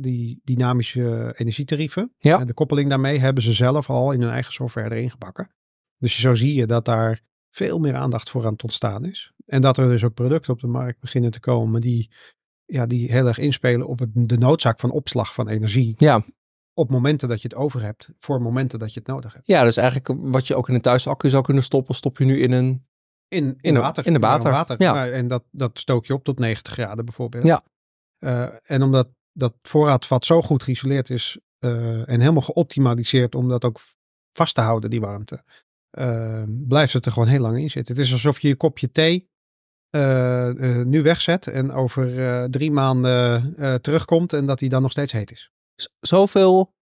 die 0.00 0.40
dynamische 0.44 1.34
energietarieven. 1.36 2.12
Ja. 2.18 2.40
En 2.40 2.46
de 2.46 2.54
koppeling 2.54 2.88
daarmee 2.88 3.18
hebben 3.18 3.42
ze 3.42 3.52
zelf 3.52 3.90
al 3.90 4.12
in 4.12 4.20
hun 4.20 4.30
eigen 4.30 4.52
software 4.52 4.90
erin 4.94 5.10
gebakken. 5.10 5.50
Dus 5.98 6.20
zo 6.20 6.34
zie 6.34 6.54
je 6.54 6.66
dat 6.66 6.84
daar 6.84 7.20
veel 7.50 7.78
meer 7.78 7.94
aandacht 7.94 8.30
voor 8.30 8.44
aan 8.46 8.52
het 8.52 8.62
ontstaan 8.62 9.04
is. 9.04 9.32
En 9.46 9.60
dat 9.60 9.76
er 9.76 9.88
dus 9.88 10.04
ook 10.04 10.14
producten 10.14 10.52
op 10.52 10.60
de 10.60 10.66
markt 10.66 11.00
beginnen 11.00 11.30
te 11.30 11.40
komen 11.40 11.80
die, 11.80 12.10
ja, 12.64 12.86
die 12.86 13.10
heel 13.12 13.26
erg 13.26 13.38
inspelen 13.38 13.86
op 13.86 13.98
het, 13.98 14.10
de 14.14 14.38
noodzaak 14.38 14.80
van 14.80 14.90
opslag 14.90 15.34
van 15.34 15.48
energie. 15.48 15.94
Ja. 15.98 16.24
op 16.74 16.90
momenten 16.90 17.28
dat 17.28 17.42
je 17.42 17.48
het 17.48 17.56
over 17.56 17.82
hebt, 17.82 18.10
voor 18.18 18.42
momenten 18.42 18.78
dat 18.78 18.92
je 18.92 18.98
het 18.98 19.08
nodig 19.08 19.32
hebt. 19.32 19.46
Ja, 19.46 19.62
dus 19.62 19.76
eigenlijk 19.76 20.20
wat 20.20 20.46
je 20.46 20.54
ook 20.54 20.68
in 20.68 20.74
een 20.74 20.80
thuisaccu 20.80 21.28
zou 21.28 21.44
kunnen 21.44 21.62
stoppen, 21.62 21.94
stop 21.94 22.18
je 22.18 22.24
nu 22.24 22.40
in 22.40 22.52
een... 22.52 22.86
In, 23.28 23.58
in, 23.60 23.74
water. 23.74 24.06
in 24.06 24.12
de 24.12 24.18
water, 24.18 24.82
ja. 24.82 24.92
Nou, 24.92 25.10
en 25.10 25.28
dat, 25.28 25.44
dat 25.50 25.78
stook 25.78 26.06
je 26.06 26.14
op 26.14 26.24
tot 26.24 26.38
90 26.38 26.72
graden 26.72 27.04
bijvoorbeeld. 27.04 27.44
Ja. 27.44 27.64
Eh, 28.18 28.48
en 28.62 28.82
omdat 28.82 29.08
dat 29.32 29.54
voorraadvat 29.62 30.24
zo 30.24 30.42
goed 30.42 30.62
geïsoleerd 30.62 31.10
is 31.10 31.38
eh, 31.58 32.08
en 32.08 32.20
helemaal 32.20 32.42
geoptimaliseerd 32.42 33.34
om 33.34 33.48
dat 33.48 33.64
ook 33.64 33.80
vast 34.32 34.54
te 34.54 34.60
houden, 34.60 34.90
die 34.90 35.00
warmte, 35.00 35.44
eh, 35.90 36.42
blijft 36.46 36.92
het 36.92 37.06
er 37.06 37.12
gewoon 37.12 37.28
heel 37.28 37.40
lang 37.40 37.58
in 37.58 37.70
zitten. 37.70 37.94
Het 37.94 38.04
is 38.04 38.12
alsof 38.12 38.40
je 38.40 38.48
je 38.48 38.56
kopje 38.56 38.90
thee 38.90 39.30
eh, 39.96 40.78
eh, 40.80 40.86
nu 40.86 41.02
wegzet 41.02 41.46
en 41.46 41.72
over 41.72 42.18
eh, 42.28 42.44
drie 42.44 42.70
maanden 42.72 43.54
terugkomt 43.82 44.32
en 44.32 44.46
dat 44.46 44.58
die 44.58 44.68
dan 44.68 44.82
nog 44.82 44.90
steeds 44.90 45.12
heet 45.12 45.30
is. 45.32 45.50
z- 45.74 45.86
Zoveel... 46.00 46.74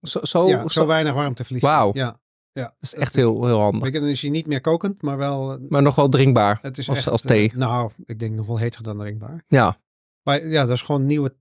Zo, 0.00 0.18
zo, 0.22 0.48
ja, 0.48 0.60
zo, 0.62 0.68
zo- 0.68 0.86
weinig 0.86 1.12
warmteverlies. 1.14 1.62
Wauw. 1.62 1.90
Ja, 1.94 2.20
ja. 2.52 2.62
dat 2.62 2.74
is 2.80 2.94
echt 2.94 3.14
heel, 3.14 3.44
heel 3.46 3.60
handig. 3.60 3.92
Je, 3.92 4.00
Dan 4.00 4.08
is 4.08 4.20
hij 4.22 4.30
niet 4.30 4.46
meer 4.46 4.60
kokend, 4.60 5.02
maar 5.02 5.16
wel... 5.16 5.58
Maar 5.68 5.82
nog 5.82 5.94
wel 5.94 6.08
drinkbaar. 6.08 6.58
Het 6.62 6.78
is 6.78 6.88
als, 6.88 6.98
echt, 6.98 7.08
als 7.08 7.20
thee. 7.20 7.52
nou, 7.56 7.90
ik 8.04 8.18
denk 8.18 8.34
nog 8.34 8.46
wel 8.46 8.58
heter 8.58 8.82
dan 8.82 8.98
drinkbaar. 8.98 9.44
Ja. 9.48 9.80
Maar 10.22 10.46
ja, 10.46 10.66
dat 10.66 10.76
is 10.76 10.82
gewoon 10.82 11.06
nieuwe 11.06 11.36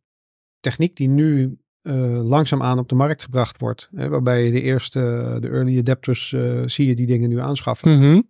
techniek 0.59 0.95
die 0.95 1.07
nu 1.07 1.57
eh 1.81 2.21
langzaamaan 2.23 2.79
op 2.79 2.89
de 2.89 2.95
markt 2.95 3.23
gebracht 3.23 3.59
wordt. 3.59 3.89
Hè, 3.95 4.09
waarbij 4.09 4.43
je 4.45 4.51
de 4.51 4.61
eerste, 4.61 4.99
de 5.39 5.47
early 5.49 5.79
adapters, 5.79 6.29
zie 6.65 6.87
je 6.87 6.95
die 6.95 7.05
dingen 7.07 7.29
nu 7.29 7.39
aanschaffen. 7.39 7.97
Mhm. 7.99 8.21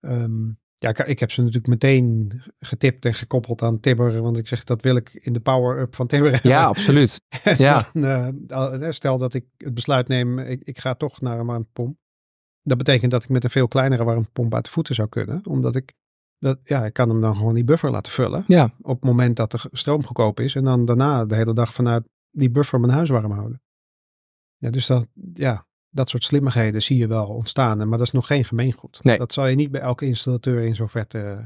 Ehm, 0.00 0.48
ja, 0.86 1.02
ik, 1.04 1.08
ik 1.08 1.18
heb 1.18 1.30
ze 1.30 1.40
natuurlijk 1.40 1.66
meteen 1.66 2.32
getipt 2.58 3.04
en 3.04 3.14
gekoppeld 3.14 3.62
aan 3.62 3.80
Tibber. 3.80 4.22
Want 4.22 4.38
ik 4.38 4.48
zeg, 4.48 4.64
dat 4.64 4.82
wil 4.82 4.96
ik 4.96 5.14
in 5.14 5.32
de 5.32 5.40
power-up 5.40 5.94
van 5.94 6.06
Tibber 6.06 6.32
hebben. 6.32 6.50
Ja, 6.56 6.64
absoluut. 6.64 7.20
En 7.42 7.56
ja. 7.58 7.86
eh, 7.92 8.90
stel 8.90 9.18
dat 9.18 9.34
ik 9.34 9.44
het 9.56 9.74
besluit 9.74 10.08
neem, 10.08 10.38
ik, 10.38 10.62
ik 10.62 10.78
ga 10.78 10.94
toch 10.94 11.20
naar 11.20 11.38
een 11.38 11.46
warmtepomp. 11.46 11.96
Dat 12.62 12.78
betekent 12.78 13.10
dat 13.10 13.22
ik 13.22 13.28
met 13.28 13.44
een 13.44 13.50
veel 13.50 13.68
kleinere 13.68 14.04
warmtepomp 14.04 14.54
uit 14.54 14.64
de 14.64 14.70
voeten 14.70 14.94
zou 14.94 15.08
kunnen. 15.08 15.46
Omdat 15.46 15.76
ik, 15.76 15.92
dat, 16.38 16.58
ja, 16.62 16.84
ik 16.84 16.92
kan 16.92 17.08
hem 17.08 17.20
dan 17.20 17.36
gewoon 17.36 17.54
die 17.54 17.64
buffer 17.64 17.90
laten 17.90 18.12
vullen. 18.12 18.44
Ja. 18.46 18.70
Op 18.82 18.94
het 18.94 19.04
moment 19.04 19.36
dat 19.36 19.50
de 19.50 19.58
stroom 19.72 20.04
goedkoop 20.04 20.40
is. 20.40 20.54
En 20.54 20.64
dan 20.64 20.84
daarna 20.84 21.24
de 21.24 21.34
hele 21.34 21.54
dag 21.54 21.74
vanuit 21.74 22.08
die 22.30 22.50
buffer 22.50 22.80
mijn 22.80 22.92
huis 22.92 23.08
warm 23.08 23.30
houden. 23.30 23.62
Ja, 24.56 24.70
dus 24.70 24.86
dat, 24.86 25.06
ja, 25.34 25.65
dat 25.96 26.08
soort 26.08 26.24
slimmigheden 26.24 26.82
zie 26.82 26.96
je 26.96 27.06
wel 27.06 27.26
ontstaan. 27.26 27.78
Maar 27.88 27.98
dat 27.98 28.06
is 28.06 28.12
nog 28.12 28.26
geen 28.26 28.44
gemeengoed. 28.44 28.98
Nee. 29.02 29.18
Dat 29.18 29.32
zal 29.32 29.46
je 29.46 29.56
niet 29.56 29.70
bij 29.70 29.80
elke 29.80 30.06
installateur 30.06 30.62
in 30.62 30.74
zo'n 30.74 30.88
verte... 30.88 31.18
eh, 31.18 31.38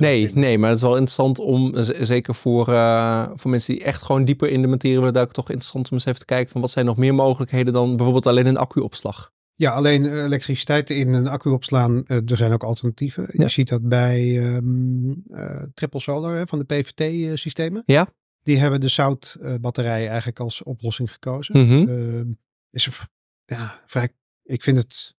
Nee, 0.00 0.30
nee, 0.34 0.58
maar 0.58 0.68
het 0.68 0.78
is 0.78 0.84
wel 0.84 0.92
interessant 0.96 1.38
om, 1.38 1.82
z- 1.84 1.90
zeker 2.00 2.34
voor, 2.34 2.68
eh, 2.68 3.26
voor 3.34 3.50
mensen 3.50 3.74
die 3.74 3.84
echt 3.84 4.02
gewoon 4.02 4.24
dieper 4.24 4.48
in 4.48 4.62
de 4.62 4.68
materie 4.68 4.96
willen 4.98 5.12
duiken, 5.12 5.34
toch 5.34 5.48
interessant 5.50 5.86
om 5.90 5.92
eens 5.96 6.04
even 6.06 6.18
te 6.18 6.24
kijken 6.24 6.50
van 6.52 6.60
wat 6.60 6.70
zijn 6.70 6.86
nog 6.86 6.96
meer 6.96 7.14
mogelijkheden 7.14 7.72
dan 7.72 7.88
bijvoorbeeld 7.96 8.26
alleen 8.26 8.46
een 8.46 8.56
accuopslag. 8.56 9.32
Ja, 9.54 9.70
alleen 9.72 10.04
eh, 10.04 10.24
elektriciteit 10.24 10.90
in 10.90 11.12
een 11.12 11.28
accu 11.28 11.50
opslaan, 11.50 12.04
eh, 12.06 12.16
er 12.30 12.36
zijn 12.36 12.52
ook 12.52 12.64
alternatieven. 12.64 13.28
Ja. 13.32 13.42
Je 13.44 13.48
ziet 13.50 13.68
dat 13.68 13.88
bij 13.88 14.38
ehm, 14.46 15.10
eh, 15.30 15.62
Triple 15.74 16.00
Solar 16.00 16.36
hè, 16.36 16.46
van 16.46 16.58
de 16.58 16.64
PVT-systemen. 16.64 17.82
Ja. 17.86 18.08
Die 18.42 18.56
hebben 18.58 18.80
de 18.80 18.88
zoutbatterij 18.88 20.08
eigenlijk 20.08 20.40
als 20.40 20.62
oplossing 20.62 21.12
gekozen. 21.12 21.66
Mhm. 21.66 21.88
Ehm, 21.88 22.26
is 22.70 22.86
er, 22.86 23.08
ja, 23.46 23.82
vrij, 23.86 24.08
ik 24.42 24.62
vind 24.62 24.78
het 24.78 25.14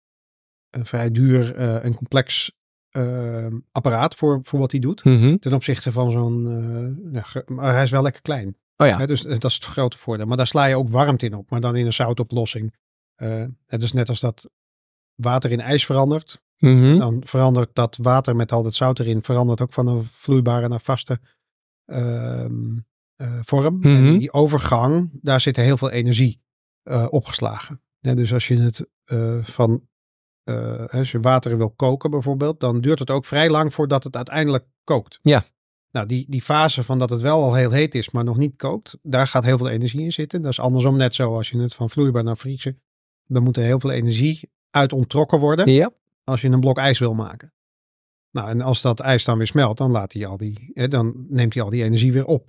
een 0.71 0.87
vrij 0.87 1.11
duur 1.11 1.55
eh, 1.55 1.85
en 1.85 1.95
complex 1.95 2.53
ehm, 2.91 3.59
apparaat 3.73 4.15
voor, 4.15 4.41
voor 4.43 4.59
wat 4.59 4.71
hij 4.71 4.81
doet. 4.81 5.05
Mhm. 5.05 5.37
Ten 5.37 5.53
opzichte 5.53 5.93
van 5.93 6.11
zo'n, 6.11 6.47
eh, 7.13 7.23
ja, 7.23 7.43
maar 7.47 7.73
hij 7.75 7.83
is 7.83 7.91
wel 7.91 8.03
lekker 8.03 8.23
klein. 8.23 8.57
Oh 8.77 8.87
ja. 8.87 9.07
Dus 9.07 9.23
dat 9.23 9.45
is 9.45 9.55
het 9.55 9.65
grote 9.65 9.99
voordeel. 9.99 10.27
Maar 10.27 10.37
daar 10.37 10.47
sla 10.47 10.65
je 10.65 10.77
ook 10.77 10.89
warmte 10.89 11.27
in 11.27 11.35
op, 11.35 11.51
maar 11.51 11.61
dan 11.61 11.77
in 11.77 11.87
een 11.87 11.93
zoutoplossing. 11.93 12.75
Eh 13.15 13.45
het 13.67 13.83
is 13.83 13.93
net 13.93 14.09
als 14.09 14.21
dat 14.21 14.51
water 15.15 15.51
in 15.51 15.61
ijs 15.61 15.87
verandert. 15.87 16.43
Mhm. 16.59 16.99
Dan 16.99 17.23
verandert 17.27 17.75
dat 17.75 17.97
water 17.97 18.37
met 18.37 18.53
al 18.53 18.63
dat 18.63 18.75
zout 18.75 18.99
erin, 18.99 19.23
verandert 19.23 19.61
ook 19.61 19.73
van 19.73 19.87
een 19.87 20.05
vloeibare 20.05 20.69
naar 20.69 20.81
vaste 20.81 21.21
ehm, 21.85 22.79
eh, 23.17 23.39
vorm. 23.43 23.83
En 23.83 24.03
Mhm. 24.03 24.19
die 24.19 24.33
overgang, 24.33 25.11
daar 25.13 25.41
zit 25.41 25.57
heel 25.57 25.77
veel 25.77 25.91
energie 25.91 26.45
eh, 26.83 27.07
opgeslagen. 27.11 27.81
Ja, 28.07 28.15
dus 28.15 28.33
als 28.33 28.49
je 28.49 28.57
het 28.57 28.87
eh, 29.05 29.45
van, 29.45 29.89
eh, 30.43 30.85
als 30.87 31.11
je 31.11 31.21
water 31.21 31.57
wil 31.57 31.71
koken 31.71 32.11
bijvoorbeeld, 32.11 32.61
dan 32.61 32.81
duurt 32.81 32.99
het 32.99 33.11
ook 33.11 33.25
vrij 33.25 33.51
lang 33.51 33.75
voordat 33.75 34.05
het 34.05 34.17
uiteindelijk 34.17 34.65
kookt. 34.85 35.19
Ja. 35.23 35.45
Nou, 35.91 36.07
die, 36.07 36.27
die 36.29 36.43
fase 36.43 36.83
van 36.83 36.99
dat 36.99 37.11
het 37.11 37.21
wel 37.21 37.43
al 37.43 37.55
heel 37.55 37.71
heet 37.71 37.95
is, 37.95 38.11
maar 38.11 38.25
nog 38.25 38.37
niet 38.37 38.57
kookt, 38.57 38.99
daar 39.03 39.27
gaat 39.27 39.45
heel 39.45 39.59
veel 39.59 39.69
energie 39.69 40.01
in 40.03 40.13
zitten. 40.13 40.43
Dat 40.43 40.51
is 40.51 40.61
andersom 40.61 40.97
net 40.97 41.15
zo 41.15 41.35
als 41.35 41.51
je 41.51 41.59
het 41.59 41.75
van 41.75 41.91
vloeibaar 41.91 42.25
naar 42.25 42.37
vriezen. 42.37 42.83
Dan 43.27 43.43
moet 43.43 43.57
er 43.57 43.63
heel 43.63 43.81
veel 43.81 43.91
energie 43.91 44.51
uit 44.71 44.93
onttrokken 44.93 45.39
worden 45.39 45.71
Ja. 45.71 45.91
als 46.25 46.41
je 46.41 46.49
een 46.49 46.61
blok 46.61 46.79
ijs 46.79 46.99
wil 46.99 47.15
maken. 47.15 47.53
Nou, 48.31 48.49
en 48.49 48.61
als 48.61 48.83
dat 48.83 49.01
ijs 49.01 49.25
dan 49.25 49.39
weer 49.39 49.47
smelt, 49.47 49.79
dan, 49.79 49.91
laat 49.91 50.13
hij 50.13 50.27
al 50.27 50.37
die, 50.37 50.71
hè, 50.73 50.89
dan 50.89 51.27
neemt 51.29 51.55
hij 51.55 51.63
al 51.63 51.71
die 51.71 51.83
energie 51.85 52.13
weer 52.13 52.27
op. 52.27 52.47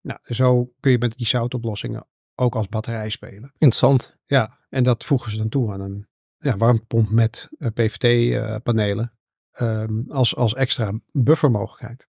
Nou, 0.00 0.18
zo 0.22 0.72
kun 0.80 0.90
je 0.90 0.98
met 0.98 1.16
die 1.16 1.26
zoutoplossingen 1.26 2.06
ook 2.40 2.54
als 2.54 2.68
batterij 2.68 3.08
spelen. 3.08 3.52
Interessant. 3.52 4.16
Ja, 4.26 4.58
en 4.68 4.82
dat 4.82 5.04
voegen 5.04 5.30
ze 5.30 5.36
dan 5.36 5.48
toe 5.48 5.72
aan 5.72 5.80
een 5.80 6.06
ja, 6.38 6.56
warmtepomp 6.56 7.10
met 7.10 7.48
PVT-panelen 7.74 9.12
ehm, 9.50 10.00
als, 10.08 10.36
als 10.36 10.54
extra 10.54 10.92
buffermogelijkheid. 11.12 12.08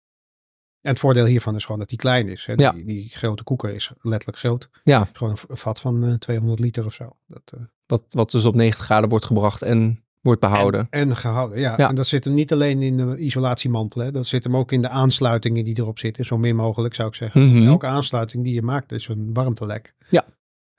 En 0.81 0.93
het 0.93 0.99
voordeel 0.99 1.25
hiervan 1.25 1.55
is 1.55 1.65
gewoon 1.65 1.79
dat 1.79 1.89
die 1.89 1.97
klein 1.97 2.27
is. 2.27 2.45
Hè. 2.45 2.53
Ja. 2.53 2.71
Die, 2.71 2.85
die 2.85 3.09
grote 3.09 3.43
koeker 3.43 3.73
is 3.73 3.91
letterlijk 4.01 4.39
groot. 4.39 4.69
Ja. 4.83 5.09
Gewoon 5.13 5.37
een 5.47 5.57
vat 5.57 5.79
van 5.79 6.05
eh, 6.05 6.13
200 6.13 6.59
liter 6.59 6.85
of 6.85 6.93
zo. 6.93 7.17
Dat, 7.25 7.53
eh, 7.57 7.59
Wat, 7.85 8.03
wat 8.09 8.31
dus 8.31 8.45
op 8.45 8.55
90 8.55 8.85
graden 8.85 9.09
wordt 9.09 9.25
gebracht 9.25 9.61
en 9.61 10.05
wordt 10.27 10.41
behouden. 10.41 10.87
En, 10.89 11.09
en 11.09 11.15
gehouden, 11.15 11.59
ja. 11.59 11.73
Ja. 11.77 11.89
En 11.89 11.95
dat 11.95 12.07
zit 12.07 12.23
hem 12.23 12.33
niet 12.33 12.53
alleen 12.53 12.81
in 12.81 12.97
de 12.97 13.17
isolatiemantel. 13.17 14.01
Hè. 14.01 14.11
Dat 14.11 14.25
zit 14.25 14.43
hem 14.43 14.55
ook 14.55 14.71
in 14.71 14.81
de 14.81 14.89
aansluitingen 14.89 15.65
die 15.65 15.79
erop 15.79 15.99
zitten. 15.99 16.25
Zo 16.25 16.37
min 16.37 16.55
mogelijk 16.55 16.93
zou 16.93 17.07
ik 17.07 17.15
zeggen. 17.15 17.45
Mhm. 17.45 17.67
Elke 17.67 17.85
aansluiting 17.85 18.43
die 18.43 18.53
je 18.53 18.61
maakt 18.61 18.91
is 18.91 19.07
een 19.07 19.33
warmtelek. 19.33 19.93
Ja. 20.09 20.25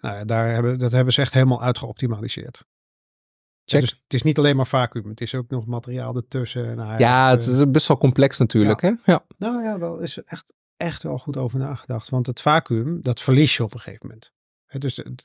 Nou, 0.01 0.17
ja, 0.17 0.25
daar 0.25 0.53
hebben, 0.53 0.79
dat 0.79 0.93
hebben 0.93 1.15
ze 1.15 1.21
echt 1.21 1.33
helemaal 1.33 1.63
uitgeoptimaliseerd. 1.63 2.65
Check. 3.65 3.81
Dus 3.81 3.91
het 3.91 4.15
is 4.15 4.23
niet 4.23 4.39
alleen 4.39 4.57
maar 4.57 4.67
vacuüm. 4.67 5.09
Het 5.09 5.21
is 5.21 5.35
ook 5.35 5.51
nog 5.51 5.67
materiaal 5.67 6.17
ertussen. 6.17 6.77
Ja, 6.99 7.31
het 7.31 7.47
eh, 7.47 7.55
is 7.55 7.71
best 7.71 7.89
wel 7.89 7.99
complex 7.99 8.39
natuurlijk. 8.39 8.81
Hè? 8.81 8.93
Ja. 9.05 9.25
Nou 9.39 9.63
ja, 9.63 9.79
wel 9.79 9.99
is 9.99 10.23
echt, 10.25 10.53
echt 10.77 11.03
wel 11.03 11.19
goed 11.19 11.37
over 11.37 11.59
nagedacht. 11.59 12.09
Want 12.09 12.27
het 12.27 12.41
vacuüm, 12.41 13.03
dat 13.03 13.21
verlies 13.21 13.57
je 13.57 13.63
op 13.63 13.75
een 13.75 13.81
gegeven 13.81 14.07
moment. 14.07 14.33
Dus 14.79 14.97
het, 14.97 15.23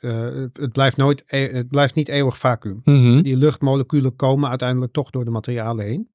het, 0.53 0.71
blijft 0.71 0.97
nooit, 0.97 1.23
e- 1.27 1.51
het 1.53 1.67
blijft 1.67 1.95
niet 1.95 2.07
eeuwig 2.07 2.37
vacuüm. 2.37 2.81
Mhm. 2.83 3.21
Die 3.21 3.37
luchtmoleculen 3.37 4.15
komen 4.15 4.49
uiteindelijk 4.49 4.91
toch 4.93 5.09
door 5.09 5.25
de 5.25 5.31
materialen 5.31 5.85
heen. 5.85 6.11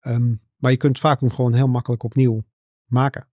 Ehm, 0.00 0.34
maar 0.56 0.70
je 0.70 0.76
kunt 0.76 0.98
vacuüm 0.98 1.30
gewoon 1.30 1.54
heel 1.54 1.68
makkelijk 1.68 2.02
opnieuw 2.02 2.44
maken. 2.86 3.28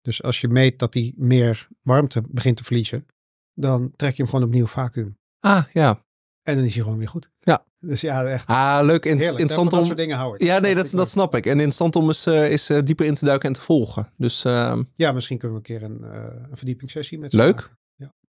Dus 0.00 0.22
als 0.22 0.40
je 0.40 0.48
meet 0.48 0.78
dat 0.78 0.92
die 0.92 1.14
meer 1.16 1.68
warmte 1.82 2.22
begint 2.28 2.56
te 2.56 2.64
verliezen, 2.64 3.06
dan 3.54 3.92
trek 3.96 4.14
je 4.14 4.22
hem 4.22 4.30
gewoon 4.30 4.46
opnieuw 4.46 4.66
vacuüm. 4.66 5.18
Ah, 5.40 5.64
ja. 5.72 6.04
En 6.42 6.56
dan 6.56 6.64
is 6.64 6.74
hij 6.74 6.82
gewoon 6.82 6.98
weer 6.98 7.08
goed. 7.08 7.30
Ja. 7.40 7.64
Dus 7.78 8.00
ja, 8.00 8.24
echt 8.24 8.46
Ah, 8.46 8.80
leuk. 8.84 9.04
In, 9.04 9.10
heerlijk. 9.10 9.30
interessant 9.38 9.70
dat 9.70 9.86
soort 9.86 9.96
dingen 9.98 10.16
hou 10.16 10.34
ik. 10.34 10.42
Ja, 10.42 10.58
nee, 10.58 10.74
dat, 10.74 10.90
dat 10.90 11.08
snap 11.08 11.34
ik. 11.34 11.44
En 11.46 11.52
interessant 11.52 11.96
om 11.96 12.06
eens, 12.06 12.26
eh, 12.26 12.42
eens 12.50 12.68
eh, 12.68 12.78
dieper 12.84 13.06
in 13.06 13.14
te 13.14 13.24
duiken 13.24 13.48
en 13.48 13.54
te 13.54 13.60
volgen. 13.60 14.12
Dus 14.16 14.44
ehm. 14.44 14.82
Ja, 14.94 15.12
misschien 15.12 15.38
kunnen 15.38 15.62
we 15.62 15.68
een 15.72 15.78
keer 15.80 15.88
een, 15.88 16.02
een 16.50 16.56
verdiepingssessie 16.56 17.18
met 17.18 17.32
Leuk. 17.32 17.54
maken. 17.54 17.78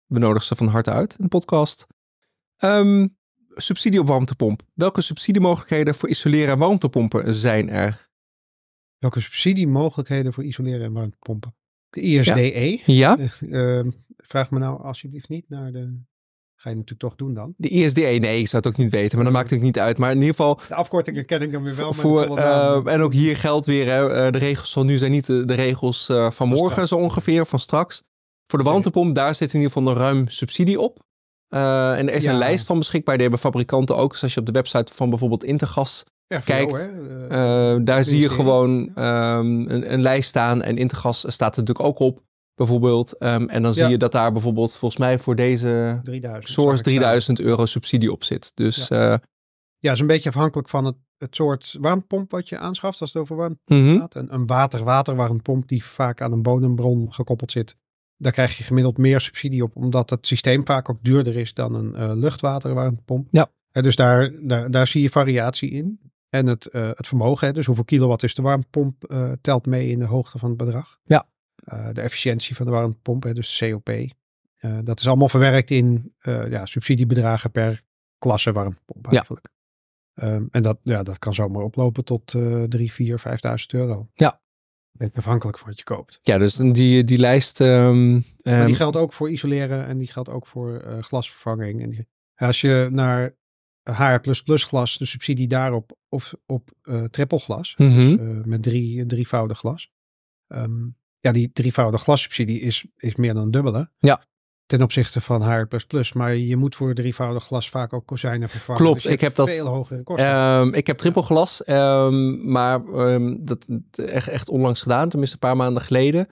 We 0.06 0.18
nodigen 0.18 0.46
ze 0.46 0.56
van 0.56 0.66
harte 0.66 0.90
uit 0.90 1.12
in 1.18 1.22
de 1.22 1.28
podcast. 1.28 1.86
Ehm, 2.56 3.06
subsidie 3.54 4.00
op 4.00 4.08
warmtepomp. 4.08 4.62
Welke 4.74 5.00
subsidiemogelijkheden 5.00 5.94
voor 5.94 6.08
isoleren 6.08 6.52
en 6.52 6.58
warmtepompen 6.58 7.34
zijn 7.34 7.70
er? 7.70 8.10
Welke 8.98 9.20
subsidiemogelijkheden 9.20 10.32
voor 10.32 10.44
isoleren 10.44 10.82
en 10.86 10.92
warmtepompen? 10.92 11.54
De 11.90 12.00
ISDE. 12.00 12.80
Ja, 12.86 13.18
Eh, 13.18 13.28
ehm, 13.78 13.90
vraag 14.16 14.50
me 14.50 14.58
nou 14.58 14.82
alsjeblieft 14.82 15.28
niet 15.28 15.48
naar 15.48 15.72
de... 15.72 16.00
Ga 16.56 16.70
je 16.70 16.76
natuurlijk 16.76 17.00
toch 17.02 17.14
doen 17.16 17.34
dan. 17.34 17.54
de 17.56 17.68
ISDE. 17.68 18.00
Nee, 18.00 18.40
ik 18.40 18.48
zou 18.48 18.62
het 18.62 18.72
ook 18.72 18.78
niet 18.78 18.92
weten, 18.92 19.16
maar 19.16 19.24
dat 19.24 19.34
maakt 19.34 19.50
het 19.50 19.60
niet 19.60 19.78
uit. 19.78 19.98
Maar 19.98 20.10
in 20.10 20.16
ieder 20.16 20.30
geval, 20.30 20.60
De 20.68 20.74
afkortingen 20.74 21.26
ken 21.26 21.42
ik 21.42 21.52
dan 21.52 21.62
weer 21.62 21.76
wel. 21.76 21.92
voor, 21.92 22.26
volle 22.26 22.40
naam- 22.40 22.86
eh, 22.86 22.94
en 22.94 23.00
ook 23.00 23.12
hier 23.12 23.36
geldt 23.36 23.66
weer, 23.66 23.86
hè, 23.86 24.08
eh, 24.26 24.32
de 24.32 24.38
regels 24.38 24.72
van 24.72 24.86
nu 24.86 24.96
zijn 24.96 25.10
niet 25.10 25.26
de, 25.26 25.44
de 25.44 25.54
regels 25.54 26.08
eh, 26.08 26.30
van 26.30 26.48
morgen 26.48 26.88
zo 26.88 26.96
ongeveer, 26.96 27.46
van 27.46 27.58
straks. 27.58 28.02
Voor 28.52 28.62
de 28.62 28.68
warmtepomp, 28.68 29.14
daar 29.14 29.34
zit 29.34 29.52
in 29.52 29.60
ieder 29.60 29.72
geval 29.72 29.92
een 29.92 29.98
ruim 29.98 30.28
subsidie 30.28 30.80
op. 30.80 30.98
Eh, 31.48 31.98
en 31.98 32.08
er 32.08 32.14
is 32.14 32.24
Ja. 32.24 32.32
een 32.32 32.38
lijst 32.38 32.66
van 32.66 32.78
beschikbaar, 32.78 33.14
die 33.14 33.22
hebben 33.22 33.40
fabrikanten 33.40 33.96
ook. 33.96 34.12
Dus 34.12 34.22
als 34.22 34.34
je 34.34 34.40
op 34.40 34.46
de 34.46 34.52
website 34.52 34.94
van 34.94 35.10
bijvoorbeeld 35.10 35.44
Intergas 35.44 36.04
kijkt, 36.44 36.72
hè, 36.72 37.28
eh, 37.28 37.72
Eh, 37.72 37.80
daar 37.84 38.04
zie 38.04 38.20
je 38.20 38.28
gewoon 38.28 38.94
ehm, 38.94 39.46
een, 39.46 39.92
een 39.92 40.02
lijst 40.02 40.28
staan 40.28 40.62
en 40.62 40.76
Intergas 40.76 41.18
staat 41.18 41.56
er 41.56 41.62
natuurlijk 41.62 41.88
ook 41.88 41.98
op, 41.98 42.22
bijvoorbeeld. 42.54 43.16
Ehm, 43.16 43.48
en 43.48 43.62
dan 43.62 43.74
zie 43.74 43.88
je 43.88 43.96
dat 43.96 44.12
daar 44.12 44.32
bijvoorbeeld 44.32 44.76
volgens 44.76 45.00
mij 45.00 45.18
voor 45.18 45.36
deze 45.36 46.00
3000. 46.02 46.44
zag 46.44 46.52
source 46.52 46.72
ik 46.72 46.78
staan. 46.78 46.94
3000 46.94 47.40
euro 47.40 47.66
subsidie 47.66 48.12
op 48.12 48.24
zit. 48.24 48.52
Dus 48.54 48.88
ja. 48.88 49.20
Ja, 49.78 49.92
is 49.92 50.00
een 50.00 50.06
beetje 50.06 50.28
afhankelijk 50.28 50.68
van 50.68 50.84
het, 50.84 50.96
het 51.18 51.34
soort 51.34 51.76
warmtepomp 51.80 52.30
wat 52.30 52.48
je 52.48 52.58
aanschaft. 52.58 53.00
Als 53.00 53.12
het 53.12 53.22
over 53.22 53.36
warmte 53.36 53.74
mhm. 53.74 53.98
gaat. 53.98 54.14
Een, 54.14 54.34
een 54.34 54.46
water-water 54.46 55.40
die 55.66 55.84
vaak 55.84 56.20
aan 56.20 56.32
een 56.32 56.42
bodembron 56.42 57.12
gekoppeld 57.12 57.52
zit. 57.52 57.76
Daar 58.22 58.32
krijg 58.32 58.56
je 58.56 58.64
gemiddeld 58.64 58.98
meer 58.98 59.20
subsidie 59.20 59.62
op, 59.62 59.76
omdat 59.76 60.11
het 60.11 60.26
systeem 60.26 60.66
vaak 60.66 60.90
ook 60.90 60.98
duurder 61.02 61.37
is 61.37 61.54
dan 61.54 61.74
een 61.74 61.94
uh, 61.96 62.12
luchtwaterwarmtepomp. 62.14 63.28
Ja. 63.30 63.46
En 63.70 63.82
dus 63.82 63.96
daar, 63.96 64.30
daar, 64.40 64.70
daar 64.70 64.87
zie 64.87 65.02
je 65.02 65.11
variatie 65.11 65.70
in. 65.70 66.00
En 66.28 66.46
het, 66.46 66.68
uh, 66.72 66.90
het 66.94 67.06
vermogen, 67.06 67.46
hè, 67.46 67.52
dus 67.52 67.66
hoeveel 67.66 67.85
kilowatt 67.85 68.22
is 68.22 68.35
de 68.35 68.42
warmtepomp, 68.42 69.12
uh, 69.12 69.32
telt 69.40 69.66
mee 69.66 69.88
in 69.88 69.98
de 69.98 70.04
hoogte 70.04 70.38
van 70.38 70.48
het 70.48 70.58
bedrag. 70.58 70.98
Ja. 71.04 71.26
de 71.92 72.00
efficiëntie 72.00 72.56
van 72.56 72.66
de 72.66 72.72
warmtepomp, 72.72 73.22
hè, 73.22 73.32
dus 73.35 73.58
COP. 73.58 73.90
dat 74.85 75.00
is 75.00 75.08
allemaal 75.08 75.28
verwerkt 75.28 75.70
in 75.70 76.14
ja, 76.22 76.66
subsidiebedragen 76.66 77.50
per 77.50 77.82
klasse 78.18 78.52
warmtepomp 78.52 79.12
eigenlijk. 79.12 79.46
Ja. 79.46 79.52
Um, 80.14 80.48
en 80.50 80.62
dat, 80.62 80.78
ja, 80.82 81.02
dat 81.02 81.18
kan 81.18 81.35
zomaar 81.35 81.62
oplopen 81.62 82.04
tot 82.04 82.32
uh, 82.32 82.62
3, 82.62 82.92
4, 82.92 83.20
5.000 83.20 83.24
euro. 83.66 84.08
Ja. 84.14 84.41
Afhankelijk 85.14 85.59
van 85.59 85.68
wat 85.68 85.78
je 85.78 85.85
koopt. 85.85 86.18
Ja, 86.22 86.38
dus 86.38 86.55
die, 86.55 87.05
die 87.05 87.18
lijst. 87.18 87.61
Um, 87.61 88.24
maar 88.42 88.66
die 88.66 88.74
geldt 88.74 88.96
ook 88.96 89.12
voor 89.12 89.31
isoleren 89.31 89.87
en 89.87 89.98
die 89.98 90.09
geldt 90.09 90.28
ook 90.28 90.46
voor 90.46 90.85
uh, 90.87 90.98
glasvervanging. 90.98 91.83
En 91.83 91.90
die, 91.90 92.09
als 92.35 92.61
je 92.61 92.88
naar 92.90 93.35
HR 93.83 94.33
glas, 94.42 94.98
de 94.98 95.05
subsidie 95.05 95.48
daarop, 95.48 95.96
of 96.09 96.35
op 96.46 96.70
uh, 96.83 97.05
trippelglas, 97.05 97.74
mm 97.76 97.88
-hmm. 97.88 98.16
dus, 98.16 98.26
uh, 98.26 98.44
met 98.44 98.62
drie, 98.62 99.07
drievoudig 99.07 99.59
glas. 99.59 99.90
Um, 100.48 100.96
ja, 101.18 101.33
die 101.33 101.52
drievoudig 101.52 102.02
glassubsidie 102.02 102.61
is, 102.61 102.87
is 102.96 103.16
meer 103.16 103.35
dan 103.35 103.50
dubbele. 103.50 103.90
Ja. 103.98 104.22
Ten 104.72 104.82
opzichte 104.82 105.20
van 105.20 105.42
HR++. 105.42 105.66
Maar 106.14 106.35
je 106.35 106.56
moet 106.56 106.74
voor 106.74 106.94
drievoudig 106.94 107.44
glas 107.44 107.70
vaak 107.70 107.92
ook 107.92 108.06
kozijnen 108.06 108.48
vervangen. 108.48 108.82
Klopt, 108.82 109.02
dus 109.02 109.12
ik 109.12 109.20
heb 109.20 109.35
dat. 109.35 109.50
Veel 109.50 109.66
hogere 109.66 110.02
kosten. 110.02 110.35
Um, 110.35 110.74
ik 110.74 110.87
heb 110.87 110.98
trippelglas, 110.98 111.62
um, 111.66 112.50
maar 112.50 112.80
um, 112.87 113.44
dat 113.44 113.66
echt, 113.92 114.28
echt 114.28 114.48
onlangs 114.48 114.82
gedaan, 114.82 115.08
tenminste 115.08 115.37
een 115.40 115.48
paar 115.48 115.56
maanden 115.56 115.82
geleden. 115.82 116.28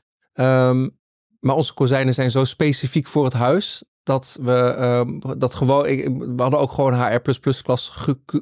maar 1.40 1.54
onze 1.54 1.74
kozijnen 1.74 2.14
zijn 2.14 2.30
zo 2.30 2.44
specifiek 2.44 3.06
voor 3.06 3.24
het 3.24 3.32
huis 3.32 3.84
dat 4.02 4.38
we 4.42 5.34
dat 5.38 5.54
gewoon. 5.54 5.86
Ik, 5.86 6.08
we 6.18 6.42
hadden 6.42 6.60
ook 6.60 6.72
gewoon 6.72 6.94
HR++ 6.94 7.20
klas 7.62 7.92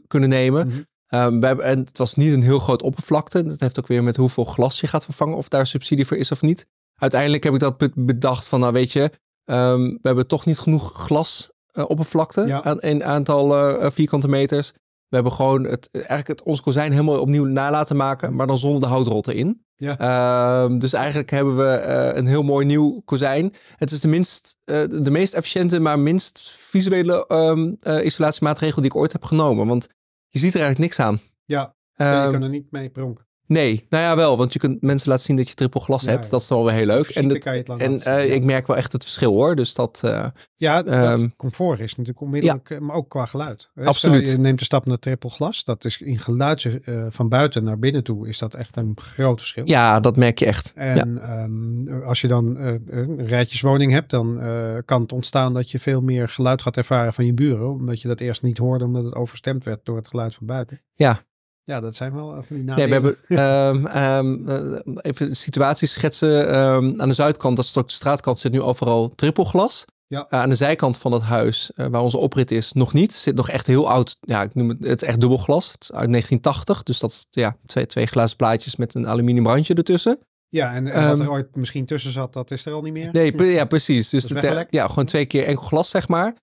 kunnen 0.07 0.29
nemen. 0.29 0.87
Um, 1.09 1.41
we 1.41 1.47
hebben, 1.47 1.65
en 1.65 1.79
het 1.79 1.99
was 1.99 2.15
niet 2.15 2.33
een 2.33 2.43
heel 2.43 2.59
groot 2.59 2.83
oppervlakte. 2.83 3.47
Dat 3.47 3.61
heeft 3.61 3.79
ook 3.79 3.87
weer 3.87 4.03
met 4.03 4.17
hoeveel 4.17 4.45
glas 4.45 4.81
je 4.81 4.87
gaat 4.87 5.05
vervangen, 5.05 5.37
of 5.37 5.49
daar 5.49 5.67
subsidie 5.67 6.07
voor 6.07 6.17
is 6.17 6.33
of 6.33 6.43
niet. 6.43 6.67
Uiteindelijk 6.95 7.45
heb 7.45 7.55
ik 7.55 7.61
dat 7.61 7.91
bedacht 7.95 8.47
van, 8.47 8.61
nou 8.61 8.73
weet 8.73 8.93
je, 8.93 9.11
um, 9.51 9.89
we 9.91 9.99
hebben 10.03 10.27
toch 10.27 10.47
niet 10.47 10.59
genoeg 10.59 10.93
glas 10.95 11.51
uh, 11.73 11.85
oppervlakte 11.89 12.47
Ja. 12.47 12.63
aan 12.63 12.77
een 12.81 13.05
aantal 13.05 13.59
uh, 13.81 13.91
vierkante 13.91 14.29
meters. 14.29 14.73
We 15.09 15.15
hebben 15.15 15.33
gewoon 15.33 15.65
het, 15.65 15.89
eigenlijk 15.93 16.29
het, 16.29 16.43
ons 16.43 16.61
kozijn 16.61 16.93
helemaal 16.93 17.21
opnieuw 17.21 17.45
na 17.45 17.71
laten 17.71 17.97
maken, 17.97 18.35
maar 18.35 18.47
dan 18.47 18.59
zonder 18.59 18.81
de 18.81 18.87
houtrotten 18.87 19.35
in. 19.35 19.67
Ja. 19.77 20.63
Um, 20.63 20.79
dus 20.79 20.93
eigenlijk 20.93 21.31
hebben 21.31 21.57
we 21.57 21.85
uh, 21.87 22.17
een 22.17 22.27
heel 22.27 22.43
mooi 22.43 22.67
nieuw 22.67 23.03
kozijn. 23.05 23.55
Het 23.77 23.91
is 23.91 24.01
de, 24.01 24.09
minst, 24.09 24.57
uh, 24.65 24.85
de 25.03 25.11
meest 25.11 25.35
efficiënte, 25.35 25.81
maar 25.81 25.99
minst 25.99 26.51
visuele 26.51 27.25
um, 27.29 27.77
uh, 27.83 28.05
isolatiemaatregel 28.05 28.83
die 28.83 28.91
ik 28.91 28.97
ooit 28.97 29.13
heb 29.13 29.25
genomen. 29.25 29.67
Want 29.67 29.89
je 30.29 30.39
ziet 30.39 30.55
er 30.55 30.61
eigenlijk 30.61 30.91
niks 30.91 31.01
aan. 31.07 31.21
Ja, 31.45 31.75
je 31.97 32.31
kan 32.33 32.43
er 32.43 32.49
niet 32.49 32.71
mee 32.71 32.91
pronken. 32.91 33.28
Nee, 33.49 33.87
nou 33.89 34.03
ja, 34.03 34.17
wel. 34.17 34.37
Want 34.37 34.53
je 34.53 34.59
kunt 34.59 34.83
mensen 34.83 35.09
laten 35.09 35.25
zien 35.25 35.37
dat 35.37 35.49
je 35.49 35.55
triple 35.55 35.81
glas 35.81 36.03
Ja, 36.03 36.11
hebt. 36.11 36.31
Dat 36.31 36.41
is 36.41 36.49
wel 36.49 36.65
weer 36.65 36.75
heel 36.75 36.87
leuk. 36.87 37.09
En, 37.09 37.31
en 37.79 37.93
uh, 37.93 38.01
ja. 38.05 38.17
ik 38.19 38.45
merk 38.45 38.67
wel 38.67 38.77
echt 38.77 38.93
het 38.93 39.03
verschil 39.03 39.33
hoor. 39.33 39.57
Dus 39.57 39.75
dat, 39.75 40.01
uh, 40.05 40.27
Ja, 40.57 40.83
dat 40.83 40.95
Ehm, 40.95 41.29
comfort 41.37 41.81
is 41.81 41.91
natuurlijk 41.91 42.21
onmiddellijk, 42.21 42.71
eh, 42.71 42.79
maar 42.79 42.97
ook 42.97 43.09
qua 43.09 43.27
geluid. 43.27 43.71
Hè, 43.75 43.85
Absoluut. 43.85 44.27
stel 44.27 44.37
Je 44.37 44.43
neemt 44.43 44.59
de 44.59 44.65
stap 44.65 44.87
naar 44.87 44.99
triple 44.99 45.31
glas. 45.31 45.65
Dat 45.65 45.85
is 45.85 46.01
in 46.01 46.19
geluid 46.19 46.81
eh, 46.85 47.07
van 47.09 47.29
buiten 47.29 47.65
naar 47.65 47.79
binnen 47.79 48.05
toe 48.05 48.29
is 48.29 48.39
dat 48.39 48.55
echt 48.55 48.77
een 48.77 48.93
groot 48.97 49.39
verschil. 49.39 49.67
ja, 49.67 50.01
dat 50.01 50.17
merk 50.17 50.39
je 50.39 50.47
echt. 50.47 50.73
ja. 50.75 50.83
En 50.83 51.23
ehm, 51.23 52.03
als 52.03 52.21
je 52.21 52.29
dan 52.29 52.57
eh, 52.59 52.75
een 52.87 53.27
rijtjeswoning 53.27 53.93
hebt, 53.93 54.11
dan 54.11 54.41
eh, 54.41 54.77
kan 54.85 55.03
het 55.03 55.13
ontstaan 55.13 55.55
dat 55.55 55.71
je 55.71 55.79
veel 55.79 56.01
meer 56.01 56.29
geluid 56.29 56.63
gaat 56.63 56.77
ervaren 56.77 57.13
van 57.13 57.27
je 57.27 57.35
buren. 57.35 57.71
Omdat 57.71 58.03
je 58.03 58.09
dat 58.09 58.21
eerst 58.21 58.43
niet 58.43 58.59
hoorde, 58.59 58.85
omdat 58.85 59.05
het 59.05 59.15
overstemd 59.15 59.65
werd 59.65 59.81
door 59.85 59.97
het 59.97 60.09
geluid 60.09 60.35
van 60.35 60.47
buiten. 60.47 60.81
Ja. 60.95 61.23
Ja, 61.69 61.81
dat 61.81 61.95
zijn 61.95 62.15
wel 62.15 62.29
van 62.29 62.57
die 62.57 62.65
Nee, 62.65 62.87
we 62.87 62.93
hebben 62.93 63.17
ehm, 63.29 64.49
eh, 64.49 65.03
even 65.03 65.37
situaties 65.37 65.93
schetsen. 65.93 66.49
Ehm, 66.49 67.01
aan 67.01 67.09
de 67.09 67.15
zuidkant, 67.15 67.57
dat 67.57 67.65
is 67.65 67.77
ook 67.77 67.89
de 67.89 67.95
straatkant, 67.95 68.41
zit 68.41 68.53
nu 68.53 68.61
overal 68.61 69.13
trippelglas. 69.15 69.85
Ja. 70.07 70.27
Eh, 70.29 70.41
aan 70.41 70.49
de 70.49 70.55
zijkant 70.55 70.99
van 70.99 71.13
het 71.13 71.23
huis, 71.23 71.73
eh, 71.75 71.87
waar 71.87 72.03
onze 72.03 72.17
oprit 72.17 72.51
is, 72.51 72.73
nog 72.73 72.93
niet. 72.93 73.15
Zit 73.15 73.35
nog 73.35 73.49
echt 73.49 73.67
heel 73.67 73.91
oud. 73.91 74.17
Ja, 74.21 74.43
ik 74.43 74.55
noem 74.55 74.69
het, 74.69 74.85
het 74.85 75.03
is 75.03 75.09
echt 75.09 75.21
dubbelglas. 75.21 75.73
Het 75.73 75.83
is 75.83 75.93
uit 75.93 76.11
1980. 76.11 76.83
Dus 76.83 76.99
dat 76.99 77.11
is 77.11 77.27
ja, 77.31 77.57
twee, 77.67 77.87
twee 77.87 78.07
glazen 78.07 78.37
plaatjes 78.37 78.77
met 78.77 78.95
een 78.95 79.09
aluminium 79.09 79.47
randje 79.47 79.75
ertussen. 79.75 80.19
Ja, 80.49 80.75
en, 80.75 80.87
en 80.87 81.09
wat 81.09 81.21
er 81.21 81.31
ooit 81.31 81.57
misschien 81.57 81.87
tussen 81.87 82.13
zat, 82.13 82.33
dat 82.33 82.51
is 82.51 82.67
er 82.67 82.73
al 82.73 82.83
niet 82.83 82.93
meer. 82.93 83.09
Nee, 83.13 83.53
ja, 83.53 83.65
precies. 83.65 84.09
Dus 84.09 84.29
het, 84.29 84.67
ja, 84.71 84.87
gewoon 84.87 85.05
twee 85.05 85.27
keer 85.27 85.45
enkel 85.45 85.65
glas, 85.65 85.91
zeg 85.91 86.09
maar. 86.09 86.35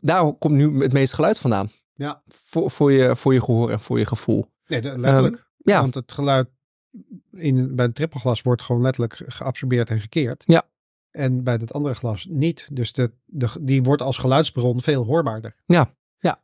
Daar 0.00 0.32
komt 0.32 0.54
nu 0.54 0.82
het 0.82 0.92
meeste 0.92 1.14
geluid 1.14 1.38
vandaan. 1.38 1.70
Ja. 1.94 2.22
Voor, 2.26 2.70
voor, 2.70 2.92
je, 2.92 3.16
voor 3.16 3.32
je 3.34 3.40
gehoor 3.40 3.70
en 3.70 3.80
voor 3.80 3.98
je 3.98 4.06
gevoel. 4.06 4.46
Nee, 4.68 4.80
de- 4.80 4.98
letterlijk. 4.98 5.36
Ehm, 5.36 5.70
ja. 5.70 5.80
Want 5.80 5.94
het 5.94 6.12
geluid 6.12 6.48
in, 7.30 7.76
bij 7.76 7.84
het 7.84 7.94
trippelglas 7.94 8.42
wordt 8.42 8.62
gewoon 8.62 8.82
letterlijk 8.82 9.22
geabsorbeerd 9.26 9.90
en 9.90 10.00
gekeerd. 10.00 10.42
Ja. 10.46 10.62
En 11.10 11.44
bij 11.44 11.54
het 11.54 11.72
andere 11.72 11.94
glas 11.94 12.26
niet. 12.30 12.68
Dus 12.72 12.92
de, 12.92 13.12
de, 13.24 13.48
die 13.60 13.82
wordt 13.82 14.02
als 14.02 14.18
geluidsbron 14.18 14.80
veel 14.80 15.04
hoorbaarder. 15.04 15.54
Ja, 15.66 15.94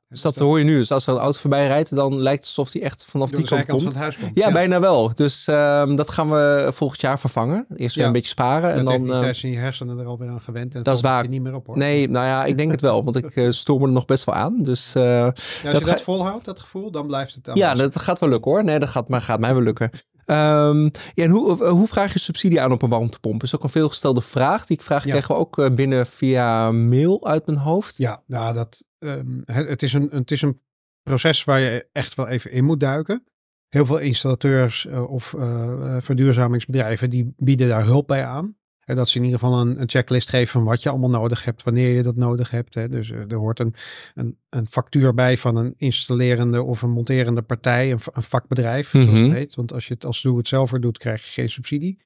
dus 0.09 0.23
dat 0.23 0.39
hoor 0.39 0.59
je 0.59 0.65
nu. 0.65 0.77
Dus 0.77 0.91
als 0.93 1.07
er 1.07 1.13
een 1.15 1.21
auto 1.21 1.39
voorbij 1.39 1.67
rijdt, 1.67 1.95
dan 1.97 2.21
lijkt 2.21 2.39
het 2.39 2.47
alsof 2.57 2.71
die 2.71 2.83
echt 2.83 3.05
vanaf 3.05 3.31
die 3.31 3.45
kant 3.45 3.65
komt. 3.65 3.83
van 3.83 3.91
het 3.91 4.01
huis 4.01 4.19
komt. 4.19 4.39
Ja, 4.39 4.53
bijna 4.53 4.81
wel. 4.81 5.15
Dus 5.15 5.47
ehm, 5.47 5.95
dat 5.97 6.11
gaan 6.11 6.31
we 6.31 6.71
volgend 6.75 7.01
jaar 7.01 7.19
vervangen. 7.19 7.67
Eerst 7.77 7.95
weer 7.95 8.05
Ja. 8.05 8.11
een 8.11 8.17
beetje 8.17 8.29
sparen. 8.31 8.73
En 8.73 8.79
En 8.79 8.85
dan, 8.85 9.07
dan 9.07 9.25
eh, 9.25 9.33
zijn 9.35 9.53
je 9.53 9.59
hersenen 9.59 9.99
er 9.99 10.07
alweer 10.07 10.29
aan 10.29 10.41
gewend. 10.41 10.75
En 10.75 10.83
Dat 10.83 10.97
is 10.97 11.03
waar. 11.03 11.23
je 11.23 11.29
niet 11.29 11.43
meer 11.43 11.55
op 11.55 11.67
hoor. 11.67 11.77
nee, 11.79 12.11
nou 12.11 12.27
ja, 12.27 12.45
ik 12.45 12.57
denk 12.57 12.71
het 12.71 12.81
wel. 12.81 13.05
Want 13.05 13.17
ik 13.17 13.37
uh, 13.37 13.51
stoor 13.51 13.81
me 13.81 13.87
er 13.87 13.93
nog 13.93 14.05
best 14.05 14.25
wel 14.25 14.35
aan. 14.35 14.63
Dus 14.63 14.95
eh, 14.95 15.03
Ja, 15.03 15.25
als 15.27 15.63
dat 15.63 15.79
je 15.81 15.87
dat 15.87 16.03
volhoudt, 16.03 16.45
dat 16.45 16.61
gevoel, 16.61 16.91
dan 16.91 17.07
blijft 17.07 17.35
het 17.35 17.51
ja, 17.55 17.75
dat 17.75 18.01
gaat 18.01 18.19
wel 18.21 18.29
lukken 18.29 18.51
hoor. 18.51 18.65
Nee, 18.65 18.79
dat 18.79 18.89
gaat, 18.89 19.09
maar 19.09 19.23
gaat 19.23 19.41
mij 19.41 19.55
wel 19.55 19.63
lukken. 19.63 19.91
Ehm, 20.25 20.83
ja, 21.15 21.25
en 21.25 21.31
hoe, 21.31 21.65
hoe 21.69 21.87
vraag 21.87 22.13
je 22.13 22.19
subsidie 22.19 22.61
aan 22.61 22.73
op 22.73 22.83
een 22.83 22.89
warmtepomp? 22.91 23.43
is 23.43 23.55
ook 23.55 23.63
een 23.63 23.69
veelgestelde 23.69 24.23
vraag. 24.23 24.67
Die 24.67 24.79
vraag 24.83 25.05
Ja. 25.05 25.11
krijgen 25.11 25.35
we 25.35 25.41
ook 25.41 25.59
eh, 25.59 25.71
binnen 25.71 26.07
via 26.07 26.73
mail 26.73 27.27
uit 27.27 27.47
mijn 27.47 27.59
hoofd. 27.59 27.97
Ja, 27.97 28.23
nou, 28.27 28.55
dat, 28.55 28.85
ehm, 29.05 29.40
het, 29.45 29.69
het, 29.69 29.83
is 29.83 29.93
een, 29.93 30.09
het 30.12 30.31
is 30.31 30.43
een 30.43 30.61
proces 31.03 31.45
waar 31.45 31.61
je 31.61 31.88
echt 31.93 32.14
wel 32.14 32.29
even 32.29 32.51
in 32.51 32.64
moet 32.64 32.81
duiken. 32.81 33.25
Heel 33.69 33.87
veel 33.87 33.99
installateurs 33.99 34.87
eh, 34.87 35.11
of 35.11 35.35
eh, 35.35 35.97
eh, 35.97 36.03
verduurzamingsbedrijven 36.03 37.11
die 37.11 37.35
bieden 37.37 37.69
daar 37.69 37.85
hulp 37.85 38.07
bij 38.07 38.25
aan. 38.25 38.57
En 38.85 38.97
dat 38.97 39.09
ze 39.09 39.19
in 39.19 39.25
ieder 39.25 39.38
geval 39.38 39.61
een, 39.61 39.81
een 39.81 39.88
checklist 39.88 40.29
geven 40.29 40.53
van 40.53 40.64
wat 40.64 40.83
je 40.83 40.88
allemaal 40.88 41.11
nodig 41.11 41.45
hebt, 41.45 41.62
wanneer 41.62 41.88
je 41.97 42.03
dat 42.03 42.17
nodig 42.17 42.51
hebt. 42.51 42.75
Hè. 42.75 42.88
Dus 42.88 43.11
er 43.11 43.35
hoort 43.35 43.59
een, 43.59 43.75
een, 44.14 44.38
een 44.49 44.69
factuur 44.69 45.14
bij 45.14 45.37
van 45.38 45.57
een 45.57 45.75
installerende 45.77 46.62
of 46.62 46.83
een 46.83 46.90
monterende 46.90 47.43
partij, 47.43 47.93
een, 47.93 48.01
va- 48.01 48.12
een 48.14 48.23
vakbedrijf, 48.23 48.88
zoals 48.88 49.07
Mhm. 49.11 49.23
het 49.23 49.33
heet. 49.33 49.55
Want 49.55 49.73
als 49.73 49.87
je 49.88 49.95
het 49.95 50.05
als 50.05 50.23
doe-het-zelver 50.23 50.81
doet, 50.81 50.99
krijg 50.99 51.25
je 51.25 51.31
geen 51.31 51.49
subsidie. 51.51 51.99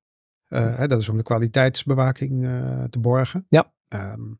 Hè, 0.48 0.86
dat 0.86 1.00
is 1.00 1.08
om 1.08 1.16
de 1.16 1.22
kwaliteitsbewaking 1.22 2.42
te 2.90 2.98
borgen. 2.98 3.46
Ja. 3.48 3.72
Ehm, 3.88 4.20
ja, 4.20 4.36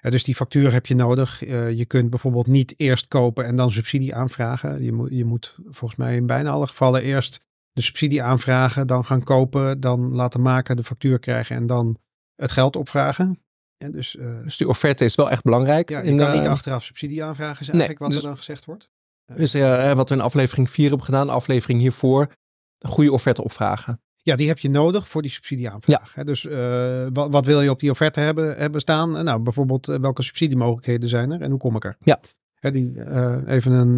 dus 0.00 0.24
die 0.24 0.34
factuur 0.34 0.72
heb 0.72 0.86
je 0.86 0.94
nodig. 0.94 1.44
Eh, 1.44 1.70
je 1.70 1.84
kunt 1.84 2.10
bijvoorbeeld 2.10 2.46
niet 2.46 2.74
eerst 2.76 3.08
kopen 3.08 3.44
en 3.44 3.56
dan 3.56 3.70
subsidie 3.70 4.14
aanvragen. 4.14 4.82
Je 4.82 4.92
moet, 4.92 5.10
je 5.10 5.24
moet 5.24 5.56
volgens 5.64 6.00
mij 6.00 6.16
in 6.16 6.26
bijna 6.26 6.50
alle 6.50 6.66
gevallen 6.66 7.02
eerst 7.02 7.40
de 7.72 7.82
subsidie 7.82 8.22
aanvragen, 8.22 8.86
dan 8.86 9.04
gaan 9.04 9.24
kopen, 9.24 9.80
dan 9.80 10.14
laten 10.14 10.42
maken, 10.42 10.76
de 10.76 10.84
factuur 10.84 11.18
krijgen 11.18 11.56
en 11.56 11.66
dan 11.66 11.98
het 12.34 12.52
geld 12.52 12.76
opvragen. 12.76 13.42
En 13.76 13.92
dus 13.92 14.16
eh, 14.16 14.42
Dus 14.42 14.56
die 14.56 14.68
offerte 14.68 15.04
is 15.04 15.14
wel 15.14 15.30
echt 15.30 15.42
belangrijk. 15.42 15.88
ja, 15.88 15.98
je 15.98 16.04
in, 16.10 16.16
kan 16.16 16.26
eh, 16.26 16.38
niet 16.38 16.46
achteraf 16.46 16.82
subsidie 16.82 17.24
aanvragen, 17.24 17.60
is 17.60 17.66
nee, 17.66 17.86
eigenlijk 17.86 17.98
wat 17.98 18.10
dus- 18.10 18.18
er 18.18 18.26
dan 18.26 18.36
gezegd 18.36 18.64
wordt. 18.64 18.90
Dus 19.34 19.52
wat 19.94 20.08
we 20.08 20.14
in 20.14 20.20
aflevering 20.20 20.70
4 20.70 20.88
hebben 20.88 21.04
gedaan, 21.04 21.26
de 21.26 21.32
aflevering 21.32 21.80
hiervoor, 21.80 22.34
een 22.78 22.90
goede 22.90 23.12
offerte 23.12 23.44
opvragen. 23.44 24.00
Ja, 24.22 24.36
die 24.36 24.48
heb 24.48 24.58
je 24.58 24.70
nodig 24.70 25.08
voor 25.08 25.22
die 25.22 25.30
subsidieaanvraag. 25.30 26.14
Hè? 26.14 26.24
Dus 26.24 26.46
eh, 26.46 27.06
wat, 27.12 27.32
wat 27.32 27.46
wil 27.46 27.60
je 27.60 27.70
op 27.70 27.80
die 27.80 27.90
offerte 27.90 28.20
hebben, 28.20 28.56
hebben 28.56 28.80
staan? 28.80 29.24
Nou, 29.24 29.40
bijvoorbeeld 29.40 29.88
eh, 29.88 29.98
welke 30.00 30.22
subsidiemogelijkheden 30.22 31.08
zijn 31.08 31.30
er 31.30 31.42
en 31.42 31.50
hoe 31.50 31.58
kom 31.58 31.76
ik 31.76 31.84
er? 31.84 31.96
Ja. 32.00 32.20
Hè, 32.54 32.70
die, 32.70 33.02
eh, 33.02 33.38
even 33.46 33.72
een, 33.72 33.96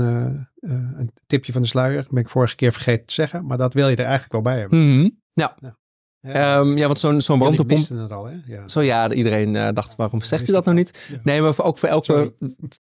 een 0.98 1.12
tipje 1.26 1.52
van 1.52 1.62
de 1.62 1.68
sluier. 1.68 2.06
Ben 2.10 2.22
ik 2.22 2.28
vorige 2.28 2.54
keer 2.54 2.72
vergeten 2.72 3.06
te 3.06 3.12
zeggen, 3.12 3.46
maar 3.46 3.58
dat 3.58 3.74
wil 3.74 3.88
je 3.88 3.96
er 3.96 4.04
eigenlijk 4.04 4.32
wel 4.32 4.42
bij 4.42 4.58
hebben. 4.58 4.96
Mhm. 4.96 5.08
Ja. 5.32 5.56
Hè? 5.60 6.32
Ehm, 6.32 6.76
ja, 6.76 6.86
want 6.86 6.98
zo'n 6.98 7.20
zo'n 7.20 7.38
warmtepomp. 7.38 7.78
wisten 7.78 7.96
het 7.96 8.10
al, 8.10 8.24
hè? 8.24 8.36
Ja. 8.46 8.68
Zo 8.68 8.80
ja, 8.80 9.12
iedereen 9.12 9.74
dacht, 9.74 9.96
waarom 9.96 10.20
zegt 10.20 10.44
hij 10.44 10.54
dat 10.54 10.64
nou 10.64 10.76
niet? 10.76 11.06
Ja. 11.08 11.18
Nee, 11.22 11.40
maar 11.42 11.54
voor, 11.54 11.64
ook 11.64 11.78
voor 11.78 11.88
elke, 11.88 12.04
Sorry. 12.04 12.34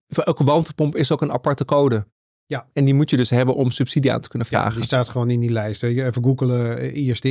voor 0.07 0.23
elke 0.23 0.43
warmtepomp 0.43 0.95
is 0.95 1.11
ook 1.11 1.21
een 1.21 1.31
aparte 1.31 1.65
code. 1.65 2.05
Ja. 2.49 2.67
En 2.73 2.85
die 2.85 2.93
moet 2.93 3.09
je 3.09 3.17
dus 3.17 3.29
hebben 3.29 3.55
om 3.55 3.71
subsidie 3.71 4.11
aan 4.11 4.21
te 4.21 4.29
kunnen 4.29 4.47
Ja, 4.51 4.57
vragen. 4.57 4.75
die 4.75 4.85
staat 4.85 5.09
gewoon 5.09 5.29
in 5.29 5.39
die 5.39 5.49
lijst. 5.51 5.81
hè. 5.81 5.87
Je 5.87 6.05
Even 6.05 6.23
googelen 6.23 6.95
ISDE 6.97 7.29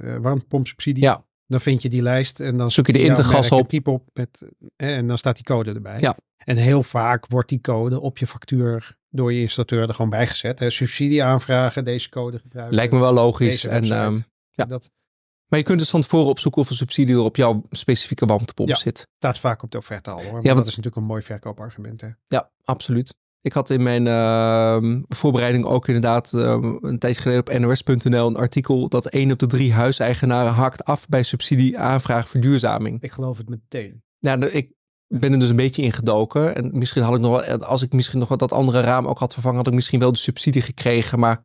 eh, 0.00 0.16
warmtepompsubsidie. 0.16 1.02
Ja. 1.02 1.24
Dan 1.46 1.60
vind 1.60 1.82
je 1.82 1.88
die 1.88 2.02
lijst 2.02 2.40
en 2.40 2.56
dan 2.56 2.70
Zoek 2.70 2.86
je 2.86 2.92
de 2.92 3.02
intergas 3.02 3.50
op. 3.50 3.68
Type 3.68 3.90
op 3.90 4.08
met, 4.12 4.42
en 4.76 5.06
dan 5.08 5.18
staat 5.18 5.34
die 5.34 5.44
code 5.44 5.72
erbij. 5.72 6.00
Ja. 6.00 6.16
En 6.36 6.56
heel 6.56 6.82
vaak 6.82 7.26
wordt 7.26 7.48
die 7.48 7.60
code 7.60 8.00
op 8.00 8.18
je 8.18 8.26
factuur 8.26 8.96
door 9.10 9.32
je 9.32 9.40
installateur 9.40 9.88
er 9.88 9.94
gewoon 9.94 10.10
bijgezet. 10.10 10.58
Hè. 10.58 10.70
Subsidie 10.70 11.22
aanvragen, 11.24 11.84
deze 11.84 12.08
code 12.08 12.38
gebruiken. 12.38 12.74
Lijkt 12.76 12.92
me 12.92 12.98
wel 12.98 13.12
logisch. 13.12 13.64
En, 13.64 13.82
ehm, 13.84 14.18
ja. 14.50 14.64
Dat, 14.64 14.90
Maar 15.48 15.58
je 15.58 15.64
kunt 15.64 15.78
dus 15.78 15.90
van 15.90 16.00
tevoren 16.00 16.28
opzoeken 16.28 16.60
of 16.62 16.70
een 16.70 16.76
subsidie 16.76 17.14
er 17.14 17.20
op 17.20 17.36
jouw 17.36 17.62
specifieke 17.70 18.26
warmtepomp 18.26 18.68
Ja. 18.68 18.74
zit. 18.74 19.08
Staat 19.16 19.38
vaak 19.38 19.62
op 19.62 19.70
de 19.70 19.78
offerte 19.78 20.10
al 20.10 20.16
hoor. 20.22 20.32
Maar 20.32 20.42
Ja, 20.42 20.46
dat 20.46 20.54
want- 20.54 20.66
is 20.66 20.76
natuurlijk 20.76 20.96
een 20.96 21.04
mooi 21.08 21.22
verkoopargument. 21.22 22.00
Hè? 22.00 22.08
Ja, 22.28 22.50
absoluut. 22.64 23.14
Ik 23.44 23.52
had 23.52 23.70
in 23.70 23.82
mijn 23.82 24.06
ehm, 24.06 25.02
voorbereiding 25.08 25.64
ook 25.64 25.86
inderdaad 25.86 26.32
ehm, 26.32 26.76
een 26.80 26.98
tijdje 26.98 27.22
geleden 27.22 27.40
op 27.40 27.58
nos.nl 27.58 28.26
een 28.26 28.36
artikel 28.36 28.88
dat 28.88 29.06
één 29.06 29.30
op 29.30 29.38
de 29.38 29.46
drie 29.46 29.72
huiseigenaren 29.72 30.52
hakt 30.52 30.84
af 30.84 31.08
bij 31.08 31.22
subsidieaanvraag 31.22 32.28
verduurzaming. 32.28 33.02
Ik 33.02 33.12
geloof 33.12 33.38
het 33.38 33.48
meteen. 33.48 34.02
Nou, 34.20 34.46
ik 34.46 34.72
ben 35.06 35.32
er 35.32 35.38
dus 35.38 35.48
een 35.48 35.56
beetje 35.56 35.82
in 35.82 35.92
gedoken. 35.92 36.56
En 36.56 36.70
misschien 36.78 37.02
had 37.02 37.14
ik 37.14 37.20
nog 37.20 37.46
wel, 37.46 37.64
als 37.64 37.82
ik 37.82 37.92
misschien 37.92 38.18
nog 38.18 38.28
wat 38.28 38.38
dat 38.38 38.52
andere 38.52 38.80
raam 38.80 39.06
ook 39.06 39.18
had 39.18 39.32
vervangen, 39.32 39.58
had 39.58 39.66
ik 39.66 39.74
misschien 39.74 40.00
wel 40.00 40.12
de 40.12 40.18
subsidie 40.18 40.62
gekregen. 40.62 41.18
Maar 41.18 41.44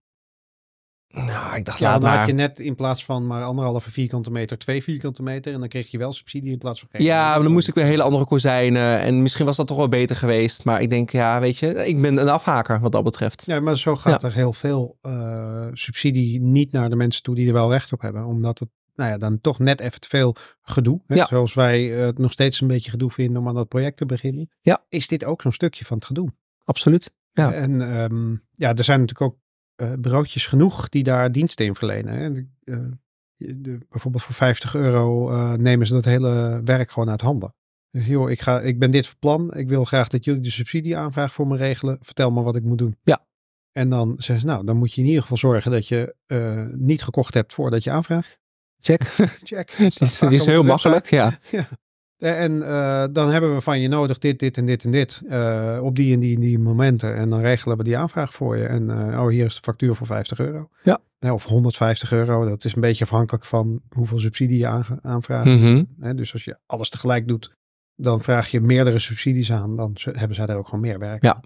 nou, 1.13 1.55
ik 1.55 1.65
dacht, 1.65 1.79
Ja, 1.79 1.89
laat 1.89 2.01
dan 2.01 2.09
maar. 2.09 2.19
had 2.19 2.27
je 2.27 2.33
net 2.33 2.59
in 2.59 2.75
plaats 2.75 3.05
van 3.05 3.27
maar 3.27 3.43
anderhalve 3.43 3.91
vierkante 3.91 4.31
meter, 4.31 4.57
twee 4.57 4.83
vierkante 4.83 5.23
meter. 5.23 5.53
En 5.53 5.59
dan 5.59 5.69
kreeg 5.69 5.91
je 5.91 5.97
wel 5.97 6.13
subsidie 6.13 6.51
in 6.51 6.57
plaats 6.57 6.79
van. 6.79 7.03
Ja, 7.03 7.33
maar 7.33 7.43
dan 7.43 7.51
moest 7.51 7.67
ik 7.67 7.73
weer 7.73 7.83
hele 7.83 8.03
andere 8.03 8.25
kozijnen. 8.25 8.99
En 8.99 9.21
misschien 9.21 9.45
was 9.45 9.57
dat 9.57 9.67
toch 9.67 9.77
wel 9.77 9.87
beter 9.87 10.15
geweest. 10.15 10.63
Maar 10.63 10.81
ik 10.81 10.89
denk, 10.89 11.09
ja, 11.09 11.39
weet 11.39 11.57
je, 11.57 11.87
ik 11.87 12.01
ben 12.01 12.17
een 12.17 12.29
afhaker 12.29 12.79
wat 12.79 12.91
dat 12.91 13.03
betreft. 13.03 13.45
Ja, 13.45 13.59
maar 13.59 13.77
zo 13.77 13.95
gaat 13.95 14.23
er 14.23 14.33
heel 14.33 14.53
veel 14.53 14.97
eh, 15.01 15.67
subsidie 15.73 16.41
niet 16.41 16.71
naar 16.71 16.89
de 16.89 16.95
mensen 16.95 17.23
toe 17.23 17.35
die 17.35 17.47
er 17.47 17.53
wel 17.53 17.71
recht 17.71 17.93
op 17.93 18.01
hebben. 18.01 18.25
Omdat 18.25 18.59
het, 18.59 18.69
nou 18.95 19.09
ja, 19.09 19.17
dan 19.17 19.41
toch 19.41 19.59
net 19.59 19.79
even 19.79 19.99
te 19.99 20.09
veel 20.09 20.35
gedoe. 20.61 21.01
Hè? 21.07 21.15
Ja. 21.15 21.25
Zoals 21.25 21.53
wij 21.53 21.83
het 21.83 22.17
nog 22.17 22.31
steeds 22.31 22.61
een 22.61 22.67
beetje 22.67 22.91
gedoe 22.91 23.11
vinden 23.11 23.41
om 23.41 23.47
aan 23.47 23.55
dat 23.55 23.67
project 23.67 23.97
te 23.97 24.05
beginnen. 24.05 24.49
Ja. 24.61 24.85
Is 24.89 25.07
dit 25.07 25.25
ook 25.25 25.41
zo'n 25.41 25.51
stukje 25.51 25.85
van 25.85 25.97
het 25.97 26.05
gedoe? 26.05 26.29
Absoluut. 26.63 27.13
Ja. 27.31 27.53
En 27.53 27.81
ehm, 27.81 28.31
ja, 28.55 28.75
er 28.75 28.83
zijn 28.83 28.99
natuurlijk 28.99 29.31
ook 29.31 29.37
bureautjes 29.99 30.47
genoeg 30.47 30.89
die 30.89 31.03
daar 31.03 31.31
diensten 31.31 31.65
in 31.65 31.75
verlenen. 31.75 32.13
Hè? 32.13 32.31
De- 32.33 32.47
eh, 32.63 32.77
de- 33.37 33.77
bijvoorbeeld 33.89 34.23
voor 34.23 34.33
50 34.33 34.75
euro 34.75 35.31
eh, 35.31 35.53
nemen 35.53 35.87
ze 35.87 35.93
dat 35.93 36.05
hele 36.05 36.61
werk 36.63 36.91
gewoon 36.91 37.09
uit 37.09 37.21
handen. 37.21 37.53
Dus 37.91 38.05
joh, 38.05 38.29
ik, 38.29 38.41
ga, 38.41 38.61
ik 38.61 38.79
ben 38.79 38.91
dit 38.91 39.07
van 39.07 39.15
plan. 39.19 39.53
Ik 39.53 39.69
wil 39.69 39.85
graag 39.85 40.07
dat 40.07 40.25
jullie 40.25 40.41
de 40.41 40.51
subsidieaanvraag 40.51 41.33
voor 41.33 41.47
me 41.47 41.57
regelen. 41.57 41.97
Vertel 42.01 42.31
me 42.31 42.41
wat 42.41 42.55
ik 42.55 42.63
moet 42.63 42.77
doen. 42.77 42.97
Ja. 43.03 43.25
En 43.71 43.89
dan 43.89 44.13
zeggen 44.17 44.39
ze, 44.39 44.45
nou, 44.45 44.65
dan 44.65 44.77
moet 44.77 44.93
je 44.93 45.01
in 45.01 45.07
ieder 45.07 45.21
geval 45.21 45.37
zorgen 45.37 45.71
dat 45.71 45.87
je 45.87 46.15
niet 46.75 47.03
gekocht 47.03 47.33
hebt 47.33 47.53
voordat 47.53 47.83
je 47.83 47.91
aanvraagt. 47.91 48.39
Check. 48.79 49.01
Check. 49.43 49.71
Het 49.77 50.01
is, 50.01 50.19
het 50.19 50.31
is 50.31 50.45
heel 50.45 50.63
makkelijk, 50.63 51.09
ja. 51.09 51.39
En 52.19 52.63
eh, 52.63 53.05
dan 53.11 53.29
hebben 53.29 53.55
we 53.55 53.61
van 53.61 53.79
je 53.79 53.87
nodig 53.87 54.17
dit, 54.17 54.39
dit 54.39 54.57
en 54.57 54.65
dit 54.65 54.83
en 54.83 54.91
dit. 54.91 55.21
eh, 55.27 55.79
op 55.81 55.95
die 55.95 56.13
en 56.13 56.19
die 56.19 56.35
en 56.35 56.41
die 56.41 56.59
momenten. 56.59 57.15
En 57.15 57.29
dan 57.29 57.39
regelen 57.39 57.77
we 57.77 57.83
die 57.83 57.97
aanvraag 57.97 58.33
voor 58.33 58.57
je. 58.57 58.65
En 58.65 58.89
eh, 58.89 59.21
oh, 59.21 59.27
hier 59.27 59.45
is 59.45 59.55
de 59.55 59.61
factuur 59.61 59.95
voor 59.95 60.07
50 60.07 60.39
euro. 60.39 60.69
Ja. 60.83 60.99
Of 61.31 61.43
150 61.43 62.11
euro. 62.11 62.49
Dat 62.49 62.65
is 62.65 62.75
een 62.75 62.81
beetje 62.81 63.03
afhankelijk 63.03 63.45
van 63.45 63.81
hoeveel 63.89 64.19
subsidie 64.19 64.57
je 64.57 64.83
aanvraagt. 65.01 65.47
Hè, 65.99 66.15
dus 66.15 66.33
als 66.33 66.43
je 66.43 66.57
alles 66.65 66.89
tegelijk 66.89 67.27
doet, 67.27 67.51
dan 67.95 68.21
vraag 68.23 68.47
je 68.51 68.61
meerdere 68.61 68.99
subsidies 68.99 69.51
aan. 69.51 69.75
Dan 69.75 69.95
hebben 70.03 70.35
zij 70.35 70.45
daar 70.45 70.57
ook 70.57 70.65
gewoon 70.65 70.79
meer 70.81 70.99
werk. 70.99 71.23
Ja. 71.23 71.41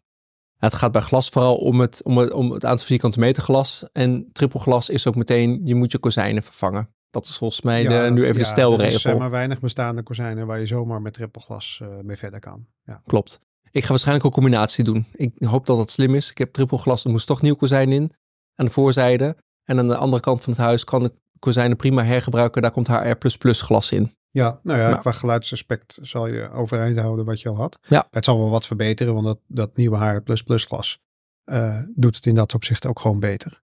Het 0.58 0.74
gaat 0.74 0.92
bij 0.92 1.02
glas 1.02 1.30
vooral 1.30 1.56
om 1.56 1.80
het, 1.80 2.02
om 2.04 2.18
het, 2.18 2.32
om 2.32 2.52
het 2.52 2.66
aantal 2.66 2.86
vierkante 2.86 3.20
meter 3.20 3.44
glas. 3.44 3.86
En 3.92 4.30
trippelglas 4.32 4.90
is 4.90 5.08
ook 5.08 5.16
meteen, 5.16 5.62
je 5.64 5.76
moet 5.76 5.92
je 5.92 5.98
kozijnen 5.98 6.44
vervangen. 6.44 6.93
Dat 7.14 7.26
is 7.26 7.38
volgens 7.38 7.62
mij 7.62 7.84
de, 7.84 7.94
Ja, 7.94 8.10
nu 8.10 8.24
even 8.24 8.40
de 8.40 8.46
stelregel. 8.46 8.94
Er 8.94 9.00
zijn 9.00 9.18
maar 9.18 9.30
weinig 9.30 9.60
bestaande 9.60 10.04
kozijnen 10.04 10.48
waar 10.48 10.60
je 10.60 10.66
zomaar 10.66 11.02
met 11.02 11.14
trippelglas 11.14 11.80
eh 11.82 11.88
mee 12.02 12.18
verder 12.18 12.40
kan. 12.40 12.66
Ja. 12.86 13.02
Klopt. 13.06 13.40
Ik 13.72 13.84
ga 13.84 13.90
waarschijnlijk 13.90 14.26
een 14.26 14.32
combinatie 14.32 14.84
doen. 14.84 15.06
Ik 15.12 15.32
hoop 15.40 15.66
dat 15.66 15.78
dat 15.78 15.92
slim 15.92 16.16
is. 16.16 16.30
Ik 16.30 16.38
heb 16.38 16.54
trippelglas, 16.54 17.04
er 17.04 17.10
moest 17.12 17.28
toch 17.28 17.42
nieuw 17.42 17.56
kozijn 17.56 17.92
in. 17.92 18.12
Aan 18.56 18.66
de 18.66 18.72
voorzijde. 18.72 19.36
En 19.64 19.80
aan 19.80 19.88
de 19.88 19.96
andere 19.96 20.22
kant 20.22 20.44
van 20.44 20.54
het 20.54 20.62
huis 20.62 20.84
kan 20.84 21.04
ik 21.06 21.12
kozijnen 21.40 21.78
prima 21.78 22.04
hergebruiken. 22.04 22.62
Daar 22.62 22.72
komt 22.72 22.88
HR++ 22.88 23.16
glas 23.40 23.92
in. 23.92 24.16
Ja, 24.30 24.60
nou 24.64 24.80
ja, 24.80 24.90
Maar- 24.90 25.00
qua 25.00 25.12
geluidsaspect 25.12 26.00
zal 26.02 26.28
je 26.28 26.50
overeind 26.50 26.98
houden 26.98 27.26
wat 27.26 27.42
je 27.42 27.50
al 27.50 27.56
had. 27.56 27.80
Ja. 27.82 28.08
Het 28.10 28.26
zal 28.26 28.38
wel 28.38 28.50
wat 28.50 28.68
verbeteren, 28.68 29.14
want 29.14 29.26
dat, 29.26 29.40
dat 29.48 29.76
nieuwe 29.76 29.98
HR++ 29.98 30.22
glas 30.58 31.00
eh, 31.44 31.80
doet 31.96 32.16
het 32.16 32.26
in 32.26 32.36
dat 32.36 32.54
opzicht 32.54 32.86
ook 32.86 33.00
gewoon 33.00 33.20
beter. 33.20 33.62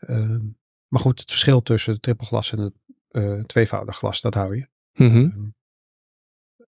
Ehm, 0.00 0.40
maar 0.90 1.00
goed, 1.00 1.20
het 1.20 1.30
verschil 1.30 1.62
tussen 1.62 1.92
het 1.92 2.02
trippelglas 2.02 2.52
en 2.52 2.58
het 2.58 2.74
eh, 3.10 3.40
tweevoudig 3.40 3.96
glas, 3.96 4.20
dat 4.20 4.34
hou 4.34 4.56
je. 4.56 4.66
Mhm. 4.92 5.16
Ehm, 5.16 5.48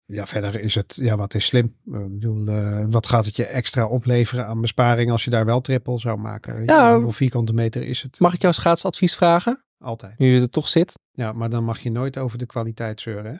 ja, 0.06 0.26
verder 0.26 0.60
is 0.60 0.74
het, 0.74 0.98
ja, 1.00 1.16
wat 1.16 1.34
is 1.34 1.44
slim? 1.46 1.76
Eh, 1.92 2.00
Ik 2.00 2.10
bedoel, 2.12 2.46
eh, 2.48 2.84
wat 2.88 3.06
gaat 3.06 3.24
het 3.24 3.36
je 3.36 3.46
extra 3.46 3.86
opleveren 3.86 4.46
aan 4.46 4.60
besparing 4.60 5.10
als 5.10 5.24
je 5.24 5.30
daar 5.30 5.44
wel 5.44 5.60
trippel 5.60 5.98
zou 5.98 6.18
maken? 6.18 6.64
Ja. 6.64 6.92
Hoeveel 6.92 7.12
vierkante 7.12 7.52
meter 7.52 7.82
is 7.82 8.02
het? 8.02 8.20
Mag 8.20 8.34
ik 8.34 8.42
jouw 8.42 8.52
schaatsadvies 8.52 9.14
vragen? 9.14 9.64
Altijd. 9.78 10.18
Nu 10.18 10.26
je 10.34 10.40
er 10.40 10.50
toch 10.50 10.68
zit. 10.68 10.92
Ja, 11.12 11.32
maar 11.32 11.50
dan 11.50 11.64
mag 11.64 11.78
je 11.78 11.90
nooit 11.90 12.18
over 12.18 12.38
de 12.38 12.46
kwaliteit 12.46 13.00
zeuren, 13.00 13.32
hè? 13.32 13.38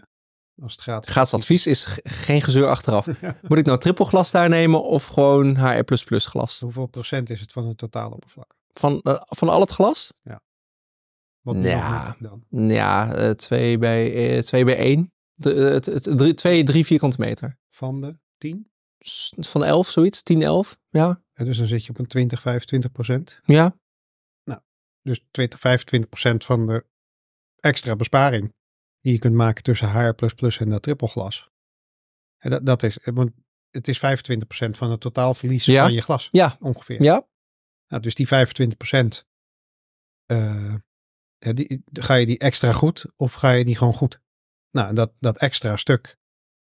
Als 0.62 0.72
het 0.72 0.80
gaat. 0.82 1.04
Schaatsadvies 1.06 1.66
is 1.66 1.98
geen 2.02 2.40
gezeur 2.42 2.68
achteraf. 2.68 3.06
Moet 3.48 3.58
ik 3.58 3.66
nou 3.66 3.78
trippelglas 3.78 4.30
daar 4.30 4.48
nemen 4.48 4.82
of 4.82 5.06
gewoon 5.06 5.56
HR++ 5.56 5.82
glas? 6.06 6.60
Hoeveel 6.60 6.86
procent 6.86 7.30
is 7.30 7.40
het 7.40 7.52
van 7.52 7.66
het 7.66 7.78
totaaloppervlak? 7.78 8.54
Van, 8.72 9.00
van 9.26 9.48
al 9.48 9.60
het 9.60 9.70
glas? 9.70 10.12
Wat 11.44 11.56
Ja. 11.56 12.16
nog 12.18 12.20
niet 12.20 12.50
dan? 12.50 12.68
Ja, 12.70 13.14
eh, 13.14 13.30
twee 13.30 13.78
bij, 13.78 14.14
eh, 14.36 14.42
twee 14.42 14.64
bij 14.64 14.76
één. 14.76 15.12
De, 15.34 15.54
eh, 15.54 15.72
het, 15.72 15.86
het, 15.86 16.02
drie, 16.02 16.34
twee, 16.34 16.64
drie 16.64 16.84
vierkante 16.84 17.20
meter. 17.20 17.58
Van 17.68 18.00
de 18.00 18.18
10? 18.38 18.70
S- 18.98 19.32
Van 19.36 19.64
11, 19.64 19.88
zoiets. 19.90 20.22
10, 20.22 20.42
11. 20.42 20.76
Ja. 20.88 21.22
En 21.32 21.44
dus 21.44 21.58
dan 21.58 21.66
zit 21.66 21.84
je 21.84 21.90
op 21.90 21.98
een 21.98 22.06
20, 22.06 22.40
25 22.40 22.92
procent. 22.92 23.40
Ja. 23.44 23.76
Dus 25.02 25.24
20, 25.30 25.60
25 25.60 26.08
procent 26.10 26.44
van 26.44 26.66
de 26.66 26.86
extra 27.60 27.96
besparing 27.96 28.54
die 29.00 29.12
je 29.12 29.18
kunt 29.18 29.34
maken 29.34 29.62
tussen 29.62 29.90
HR++ 29.90 30.58
en 30.58 30.68
dat 30.70 30.82
trippelglas. 30.82 31.50
En 32.38 32.50
dat, 32.50 32.66
dat 32.66 32.82
is, 32.82 32.98
want 33.04 33.30
het 33.70 33.88
is 33.88 33.98
25 33.98 34.46
procent 34.48 34.76
van 34.76 34.90
het 34.90 35.00
totaalverlies 35.00 35.64
Ja. 35.64 35.82
van 35.84 35.92
je 35.92 36.00
glas. 36.00 36.28
Ja. 36.32 36.56
Ongeveer. 36.60 37.02
Ja. 37.02 37.26
Nou, 37.88 38.02
dus 38.02 38.14
die 38.14 38.26
25 38.26 38.76
procent, 38.76 39.26
eh, 40.26 40.74
ja, 40.74 40.84
die, 41.52 41.82
ga 41.92 42.14
je 42.14 42.26
die 42.26 42.38
extra 42.38 42.72
goed 42.72 43.06
of 43.16 43.32
ga 43.32 43.50
je 43.50 43.64
die 43.64 43.76
gewoon 43.76 43.94
goed? 43.94 44.20
Nou, 44.70 44.94
dat, 44.94 45.12
dat 45.18 45.38
extra 45.38 45.76
stuk, 45.76 46.16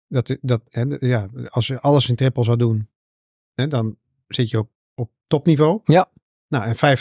dat, 0.08 0.36
dat, 0.40 0.62
hè, 0.68 0.84
ja, 1.00 1.28
als 1.48 1.66
je 1.66 1.80
alles 1.80 2.08
in 2.08 2.14
trippel 2.16 2.44
zou 2.44 2.56
doen, 2.56 2.88
hè, 3.54 3.66
dan 3.68 3.96
zit 4.28 4.50
je 4.50 4.58
op, 4.58 4.70
op 4.94 5.10
topniveau. 5.26 5.80
Ja. 5.84 6.10
Nou, 6.48 6.64
en 6.64 6.98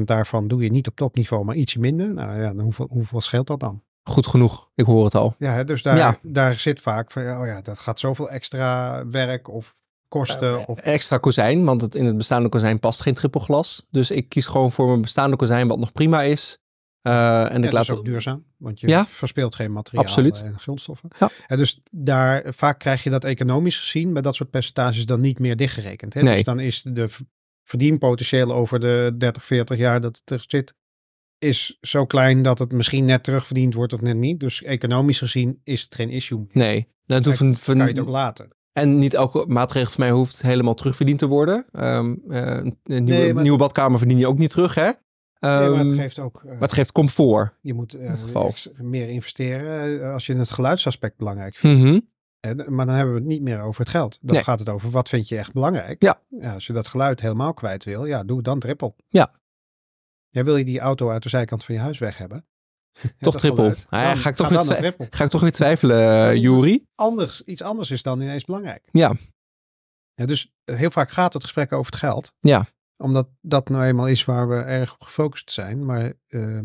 25% 0.00 0.02
daarvan 0.04 0.48
doe 0.48 0.62
je 0.62 0.70
niet 0.70 0.86
op 0.86 0.96
topniveau, 0.96 1.44
maar 1.44 1.54
ietsje 1.54 1.80
minder. 1.80 2.14
Nou 2.14 2.40
ja, 2.40 2.54
dan 2.54 2.60
hoeveel, 2.60 2.86
hoeveel 2.90 3.20
scheelt 3.20 3.46
dat 3.46 3.60
dan? 3.60 3.82
Goed 4.02 4.26
genoeg. 4.26 4.70
Ik 4.74 4.84
hoor 4.84 5.04
het 5.04 5.14
al. 5.14 5.34
Ja, 5.38 5.52
hè, 5.52 5.64
dus 5.64 5.82
daar, 5.82 5.96
Ja. 5.96 6.18
daar 6.22 6.54
zit 6.54 6.80
vaak 6.80 7.10
van, 7.10 7.22
oh 7.22 7.46
ja, 7.46 7.60
dat 7.60 7.78
gaat 7.78 8.00
zoveel 8.00 8.30
extra 8.30 9.06
werk 9.06 9.48
of 9.48 9.76
kosten. 10.08 10.66
Of, 10.66 10.78
Extra 10.78 11.18
kozijn, 11.18 11.64
want 11.64 11.80
het, 11.80 11.94
in 11.94 12.04
het 12.04 12.16
bestaande 12.16 12.48
kozijn 12.48 12.78
past 12.78 13.00
geen 13.00 13.14
trippelglas. 13.14 13.86
Dus 13.90 14.10
ik 14.10 14.28
kies 14.28 14.46
gewoon 14.46 14.72
voor 14.72 14.86
mijn 14.86 15.00
bestaande 15.00 15.36
kozijn 15.36 15.68
wat 15.68 15.78
nog 15.78 15.92
prima 15.92 16.22
is. 16.22 16.58
Eh, 17.08 17.40
en 17.40 17.46
ik 17.64 17.70
dat 17.70 17.80
is 17.82 17.88
laat 17.88 17.98
ook 17.98 18.04
duurzaam, 18.04 18.44
want 18.56 18.80
je 18.80 18.88
Ja. 18.88 19.06
verspeelt 19.06 19.54
geen 19.54 19.72
materiaal 19.72 20.04
Absoluut. 20.04 20.42
en 20.42 20.58
grondstoffen. 20.58 21.08
Ja. 21.18 21.30
En 21.46 21.56
dus 21.58 21.80
daar, 21.90 22.42
vaak 22.54 22.78
krijg 22.78 23.02
je 23.02 23.10
dat 23.10 23.24
economisch 23.24 23.78
gezien 23.78 24.12
bij 24.12 24.22
dat 24.22 24.34
soort 24.36 24.50
percentages 24.50 25.06
dan 25.06 25.20
niet 25.20 25.38
meer 25.38 25.56
dichtgerekend. 25.56 26.14
Hè? 26.14 26.22
Nee. 26.22 26.34
Dus 26.34 26.44
dan 26.44 26.60
is 26.60 26.82
de 26.82 27.08
verdienpotentieel 27.64 28.52
over 28.54 28.80
de 28.80 29.14
30, 29.18 29.44
40 29.44 29.76
jaar 29.76 30.00
dat 30.00 30.16
het 30.16 30.30
er 30.30 30.44
zit, 30.48 30.74
is 31.38 31.78
zo 31.80 32.06
klein 32.06 32.42
dat 32.42 32.58
het 32.58 32.72
misschien 32.72 33.04
net 33.04 33.24
terugverdiend 33.24 33.74
wordt 33.74 33.92
of 33.92 34.00
net 34.00 34.16
niet. 34.16 34.40
Dus 34.40 34.62
economisch 34.62 35.18
gezien 35.18 35.60
is 35.64 35.82
het 35.82 35.94
geen 35.94 36.10
issue 36.10 36.38
meer. 36.38 36.48
Nee. 36.52 36.88
Dat 37.06 37.24
hoeft 37.24 37.40
een, 37.40 37.56
Kan 37.64 37.76
je 37.76 37.82
het 37.82 37.98
ook 37.98 38.08
laten. 38.08 38.48
En 38.72 38.98
niet 38.98 39.14
elke 39.14 39.44
maatregel 39.48 39.90
van 39.92 40.00
mij 40.04 40.10
hoeft 40.12 40.42
helemaal 40.42 40.74
terugverdiend 40.74 41.18
te 41.18 41.26
worden. 41.26 41.66
Ehm, 41.72 42.14
eh, 42.28 42.46
een 42.56 42.74
nieuwe, 42.84 43.02
Nee, 43.02 43.34
maar- 43.34 43.42
nieuwe 43.42 43.58
badkamer 43.58 43.98
verdien 43.98 44.18
je 44.18 44.26
ook 44.26 44.38
niet 44.38 44.50
terug, 44.50 44.74
hè? 44.74 44.90
Nee, 45.40 45.50
maar 45.50 45.72
Ehm, 45.72 45.88
het 45.88 45.98
geeft 45.98 46.18
ook... 46.18 46.36
eh, 46.44 46.44
maar 46.50 46.60
het 46.60 46.72
geeft 46.72 46.92
comfort. 46.92 47.54
je 47.60 47.74
moet 47.74 47.94
eh, 47.94 48.08
het 48.08 48.18
geval. 48.22 48.54
meer 48.76 49.08
investeren 49.08 50.02
eh, 50.02 50.12
als 50.12 50.26
je 50.26 50.34
het 50.34 50.50
geluidsaspect 50.50 51.16
belangrijk 51.16 51.56
vindt. 51.56 51.82
Mhm. 51.82 52.00
Maar 52.74 52.86
dan 52.86 52.94
hebben 52.94 53.14
we 53.14 53.20
het 53.20 53.28
niet 53.28 53.42
meer 53.42 53.60
over 53.60 53.80
het 53.80 53.88
geld. 53.90 54.18
Dan 54.22 54.34
Nee. 54.34 54.44
gaat 54.44 54.58
het 54.58 54.68
over 54.68 54.90
wat 54.90 55.08
vind 55.08 55.28
je 55.28 55.38
echt 55.38 55.52
belangrijk. 55.52 56.02
Ja. 56.02 56.22
als 56.52 56.66
je 56.66 56.72
dat 56.72 56.86
geluid 56.86 57.20
helemaal 57.20 57.54
kwijt 57.54 57.84
wil, 57.84 58.04
ja, 58.04 58.24
doe 58.24 58.36
het 58.36 58.44
dan 58.44 58.58
trippel. 58.58 58.96
Ja. 59.08 59.32
Ja, 60.28 60.42
wil 60.42 60.56
je 60.56 60.64
die 60.64 60.80
auto 60.80 61.10
uit 61.10 61.22
de 61.22 61.28
zijkant 61.28 61.64
van 61.64 61.74
je 61.74 61.80
huis 61.80 61.98
weg 61.98 62.18
hebben? 62.18 62.46
Toch 63.18 63.36
trippel. 63.36 63.66
Ah 63.66 63.74
ja, 63.90 64.14
ga 64.14 64.28
ik 64.28 64.36
toch 64.36 64.48
weer. 64.48 64.94
Ga 65.10 65.24
ik 65.24 65.30
toch 65.30 65.40
weer 65.40 65.52
twijfelen, 65.52 66.00
eh 66.30 66.34
Juri? 66.34 66.86
Anders, 66.94 67.42
iets 67.44 67.62
anders 67.62 67.90
is 67.90 68.02
dan 68.02 68.20
ineens 68.20 68.44
belangrijk. 68.44 68.88
Ja. 68.92 69.12
Ja, 70.14 70.26
dus 70.26 70.52
heel 70.64 70.90
vaak 70.90 71.10
gaat 71.10 71.32
het 71.32 71.42
gesprek 71.42 71.72
over 71.72 71.92
het 71.92 72.00
geld. 72.00 72.34
Ja. 72.40 72.66
Omdat 72.98 73.28
dat 73.40 73.68
nou 73.68 73.84
eenmaal 73.84 74.08
is 74.08 74.24
waar 74.24 74.48
we 74.48 74.54
erg 74.56 74.92
op 74.94 75.02
gefocust 75.02 75.50
zijn. 75.50 75.84
Maar 75.84 76.12
eh, 76.28 76.58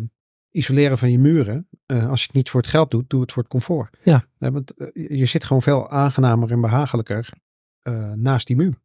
isoleren 0.52 0.98
van 0.98 1.12
je 1.12 1.20
muren, 1.20 1.68
eh, 1.86 2.10
als 2.10 2.20
je 2.22 2.26
het 2.28 2.36
niet 2.36 2.50
voor 2.50 2.62
het 2.62 2.70
geld 2.70 2.92
doet, 2.92 3.10
doe 3.10 3.22
het 3.22 3.32
voor 3.32 3.44
het 3.44 3.52
comfort. 3.52 3.98
Ja. 4.04 4.26
want 4.38 4.74
eh, 4.78 5.18
je 5.20 5.26
zit 5.26 5.44
gewoon 5.44 5.62
veel 5.62 5.90
aangenamer 5.90 6.52
en 6.52 6.62
behagelijker 6.62 7.30
eh, 7.82 8.12
naast 8.12 8.48
die 8.48 8.56
muur. 8.56 8.82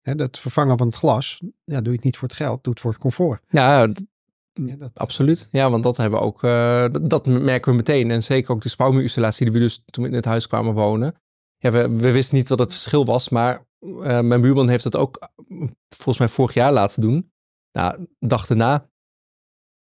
Hè, 0.00 0.14
dat 0.14 0.38
vervangen 0.38 0.78
van 0.78 0.86
het 0.86 0.96
glas, 0.96 1.42
ja, 1.64 1.76
doe 1.80 1.88
je 1.90 1.96
het 1.96 2.04
niet 2.04 2.16
voor 2.16 2.28
het 2.28 2.36
geld, 2.36 2.64
doe 2.64 2.72
het 2.72 2.82
voor 2.82 2.90
het 2.90 3.00
comfort. 3.00 3.42
Ja, 3.48 3.86
Ja, 4.52 4.76
dat, 4.76 4.90
Absoluut. 4.94 5.48
Ja, 5.50 5.70
want 5.70 5.82
dat 5.82 5.96
hebben 5.96 6.18
we 6.18 6.24
ook, 6.24 6.40
dat- 6.92 7.10
dat 7.10 7.26
merken 7.26 7.70
we 7.70 7.76
meteen. 7.76 8.10
En 8.10 8.22
zeker 8.22 8.50
ook 8.52 8.60
de 8.62 8.68
spouwmuurinstallatie 8.68 9.44
die 9.44 9.54
we 9.54 9.60
dus 9.60 9.82
toen 9.86 10.04
we 10.04 10.10
in 10.10 10.16
het 10.16 10.24
huis 10.24 10.46
kwamen 10.46 10.74
wonen. 10.74 11.14
Ja, 11.58 11.70
we, 11.70 11.88
we 11.88 12.12
wisten 12.12 12.36
niet 12.36 12.48
wat 12.48 12.58
het 12.58 12.70
verschil 12.72 13.04
was, 13.04 13.28
maar 13.28 13.66
eh, 13.80 14.20
mijn 14.20 14.40
buurman 14.40 14.68
heeft 14.68 14.84
het 14.84 14.96
ook 14.96 15.28
volgens 15.88 16.18
mij 16.18 16.28
vorig 16.28 16.54
jaar 16.54 16.72
laten 16.72 17.02
doen. 17.02 17.32
Nou, 17.72 18.06
dag 18.18 18.46
daarna 18.46 18.90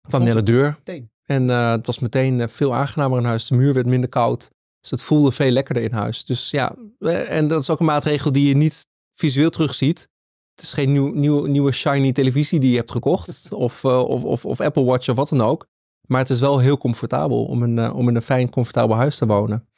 kwam 0.08 0.20
hij 0.22 0.32
naar 0.32 0.44
de 0.44 0.52
deur. 0.52 0.74
meteen. 0.78 1.10
En 1.24 1.50
eh, 1.50 1.70
het 1.70 1.86
was 1.86 1.98
meteen 1.98 2.40
eh, 2.40 2.48
veel 2.48 2.74
aangenamer 2.74 3.18
in 3.18 3.24
huis. 3.24 3.46
De 3.46 3.54
muur 3.54 3.74
werd 3.74 3.86
minder 3.86 4.08
koud. 4.08 4.50
Dus 4.80 4.90
het 4.90 5.02
voelde 5.02 5.32
veel 5.32 5.50
lekkerder 5.50 5.82
in 5.82 5.92
huis. 5.92 6.24
Dus 6.24 6.50
ja, 6.50 6.74
en 6.98 7.48
dat 7.48 7.62
is 7.62 7.70
ook 7.70 7.80
een 7.80 7.86
maatregel 7.86 8.32
die 8.32 8.48
je 8.48 8.56
niet 8.56 8.86
visueel 9.12 9.50
terugziet. 9.50 10.08
Het 10.54 10.64
is 10.64 10.72
geen 10.72 10.92
nieuw, 10.92 11.12
nieuw, 11.12 11.44
nieuwe 11.44 11.72
shiny 11.72 12.12
televisie 12.12 12.60
die 12.60 12.70
je 12.70 12.76
hebt 12.76 12.90
gekocht. 12.90 13.48
Of, 13.52 13.84
of, 13.84 14.24
of, 14.24 14.44
of 14.44 14.60
Apple 14.60 14.84
Watch 14.84 15.08
of 15.08 15.16
wat 15.16 15.28
dan 15.28 15.40
ook. 15.40 15.66
Maar 16.06 16.20
het 16.20 16.30
is 16.30 16.40
wel 16.40 16.58
heel 16.58 16.78
comfortabel 16.78 17.44
om, 17.44 17.62
een, 17.62 17.92
om 17.92 18.08
in 18.08 18.16
een 18.16 18.22
fijn, 18.22 18.50
comfortabel 18.50 18.96
huis 18.96 19.18
te 19.18 19.26
wonen. 19.26 19.68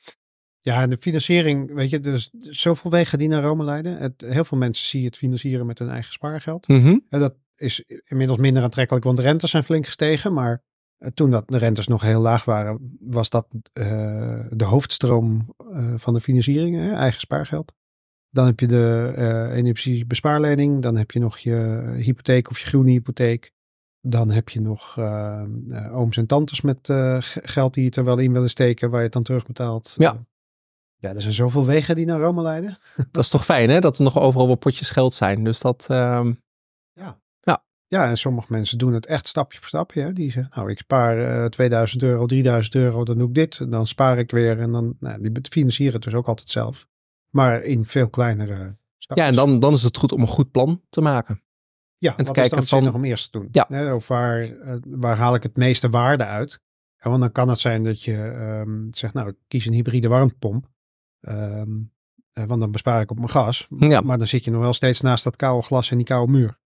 Ja, 0.60 0.82
en 0.82 0.90
de 0.90 0.98
financiering, 0.98 1.74
weet 1.74 1.90
je, 1.90 2.00
dus 2.00 2.30
zoveel 2.40 2.90
wegen 2.90 3.18
die 3.18 3.28
naar 3.28 3.42
Rome 3.42 3.64
leiden. 3.64 3.96
Het, 3.96 4.24
heel 4.26 4.44
veel 4.44 4.58
mensen 4.58 4.86
zien 4.86 5.04
het 5.04 5.16
financieren 5.16 5.66
met 5.66 5.78
hun 5.78 5.88
eigen 5.88 6.12
spaargeld. 6.12 6.66
En 7.08 7.20
dat 7.20 7.34
is 7.56 7.84
inmiddels 8.04 8.38
minder 8.38 8.62
aantrekkelijk, 8.62 9.04
want 9.04 9.16
de 9.16 9.22
rentes 9.22 9.50
zijn 9.50 9.64
flink 9.64 9.86
gestegen. 9.86 10.32
Maar 10.32 10.62
eh, 10.98 11.10
toen 11.14 11.30
dat 11.30 11.48
de 11.48 11.58
rentes 11.58 11.86
nog 11.86 12.02
heel 12.02 12.20
laag 12.20 12.44
waren, 12.44 12.96
was 13.00 13.30
dat 13.30 13.46
eh, 13.72 14.46
de 14.50 14.64
hoofdstroom 14.64 15.54
eh, 15.72 15.94
van 15.96 16.14
de 16.14 16.20
financiering, 16.20 16.76
hè, 16.76 16.92
eigen 16.92 17.20
spaargeld. 17.20 17.72
Dan 18.30 18.46
heb 18.46 18.60
je 18.60 18.66
de 18.66 19.12
eh 19.16 19.56
energiebespaarlening, 19.56 20.82
dan 20.82 20.96
heb 20.96 21.10
je 21.10 21.18
nog 21.18 21.38
je 21.38 21.82
hypotheek 21.96 22.50
of 22.50 22.58
je 22.58 22.66
groene 22.66 22.90
hypotheek. 22.90 23.52
Dan 24.00 24.30
heb 24.30 24.48
je 24.48 24.60
nog 24.60 24.98
ooms 25.92 26.16
en 26.16 26.26
tantes 26.26 26.60
met 26.60 26.92
geld 27.42 27.74
die 27.74 27.84
je 27.84 27.90
er 27.90 28.04
wel 28.04 28.18
in 28.18 28.32
willen 28.32 28.50
steken, 28.50 28.88
waar 28.88 28.98
je 28.98 29.04
het 29.04 29.12
dan 29.12 29.22
terugbetaalt. 29.22 29.94
Ja. 29.98 30.26
Ja, 31.00 31.14
er 31.14 31.20
zijn 31.20 31.32
zoveel 31.34 31.64
wegen 31.66 31.96
die 31.96 32.06
naar 32.06 32.20
Rome 32.20 32.42
leiden. 32.42 32.78
Dat 33.12 33.24
is 33.24 33.30
toch 33.30 33.44
fijn 33.44 33.70
hè, 33.70 33.80
dat 33.80 33.98
er 33.98 34.04
nog 34.04 34.18
overal 34.18 34.46
wel 34.46 34.56
potjes 34.56 34.90
geld 34.90 35.14
zijn. 35.14 35.44
Dus 35.44 35.60
dat, 35.60 35.86
ehm, 35.90 36.32
Ja, 37.90 38.08
en 38.08 38.16
sommige 38.18 38.46
mensen 38.52 38.78
doen 38.78 38.92
het 38.92 39.06
echt 39.06 39.28
stapje 39.28 39.58
voor 39.58 39.68
stapje. 39.68 40.00
Hè? 40.00 40.12
Die 40.12 40.30
zeggen, 40.30 40.52
nou, 40.56 40.70
ik 40.70 40.78
spaar 40.78 41.42
eh 41.42 41.44
2000 41.48 42.02
euro, 42.02 42.26
3000 42.26 42.74
euro, 42.74 43.04
dan 43.04 43.18
doe 43.18 43.28
ik 43.28 43.34
dit. 43.34 43.58
En 43.60 43.70
dan 43.70 43.86
spaar 43.86 44.18
ik 44.18 44.30
weer. 44.30 44.58
En 44.60 44.72
dan, 44.72 44.96
nou, 45.00 45.20
die 45.30 45.32
financieren 45.50 45.94
het 45.94 46.02
dus 46.02 46.14
ook 46.14 46.26
altijd 46.28 46.48
zelf. 46.48 46.86
Maar 47.30 47.62
in 47.62 47.84
veel 47.84 48.08
kleinere 48.08 48.76
stapjes. 48.98 49.26
ja, 49.26 49.30
en 49.32 49.34
dan, 49.36 49.58
dan 49.60 49.72
is 49.72 49.82
het 49.82 49.96
goed 49.96 50.12
om 50.12 50.20
een 50.20 50.26
goed 50.26 50.50
plan 50.50 50.82
te 50.90 51.00
maken. 51.00 51.42
ja, 51.98 52.10
en 52.10 52.16
te 52.16 52.22
wat 52.24 52.32
kijken 52.32 52.58
is 52.58 52.68
dan 52.68 52.82
van- 52.84 52.94
om 52.94 53.04
eerst 53.04 53.32
te 53.32 53.38
doen? 53.38 53.48
Ja. 53.50 53.64
Hè, 53.68 53.92
Of 53.94 54.08
waar, 54.08 54.42
eh, 54.42 54.74
waar 54.86 55.16
haal 55.16 55.34
ik 55.34 55.42
het 55.42 55.56
meeste 55.56 55.88
waarde 55.90 56.24
uit? 56.24 56.60
Ja, 56.98 57.10
want 57.10 57.22
dan 57.22 57.32
kan 57.32 57.48
het 57.48 57.58
zijn 57.58 57.84
dat 57.84 58.02
je 58.02 58.16
ehm, 58.16 58.86
zegt, 58.90 59.14
nou, 59.14 59.28
ik 59.28 59.36
kies 59.48 59.66
een 59.66 59.72
hybride 59.72 60.08
warmtepomp. 60.08 60.66
Ehm, 61.28 61.70
eh, 62.32 62.44
want 62.44 62.60
dan 62.60 62.70
bespaar 62.70 63.00
ik 63.00 63.10
op 63.10 63.16
mijn 63.16 63.30
gas. 63.30 63.66
Ja. 63.78 64.00
Maar 64.00 64.18
dan 64.18 64.26
zit 64.26 64.44
je 64.44 64.50
nog 64.50 64.60
wel 64.60 64.72
steeds 64.72 65.00
naast 65.00 65.24
dat 65.24 65.36
koude 65.36 65.66
glas 65.66 65.90
en 65.90 65.96
die 65.96 66.06
koude 66.06 66.32
muur. 66.32 66.58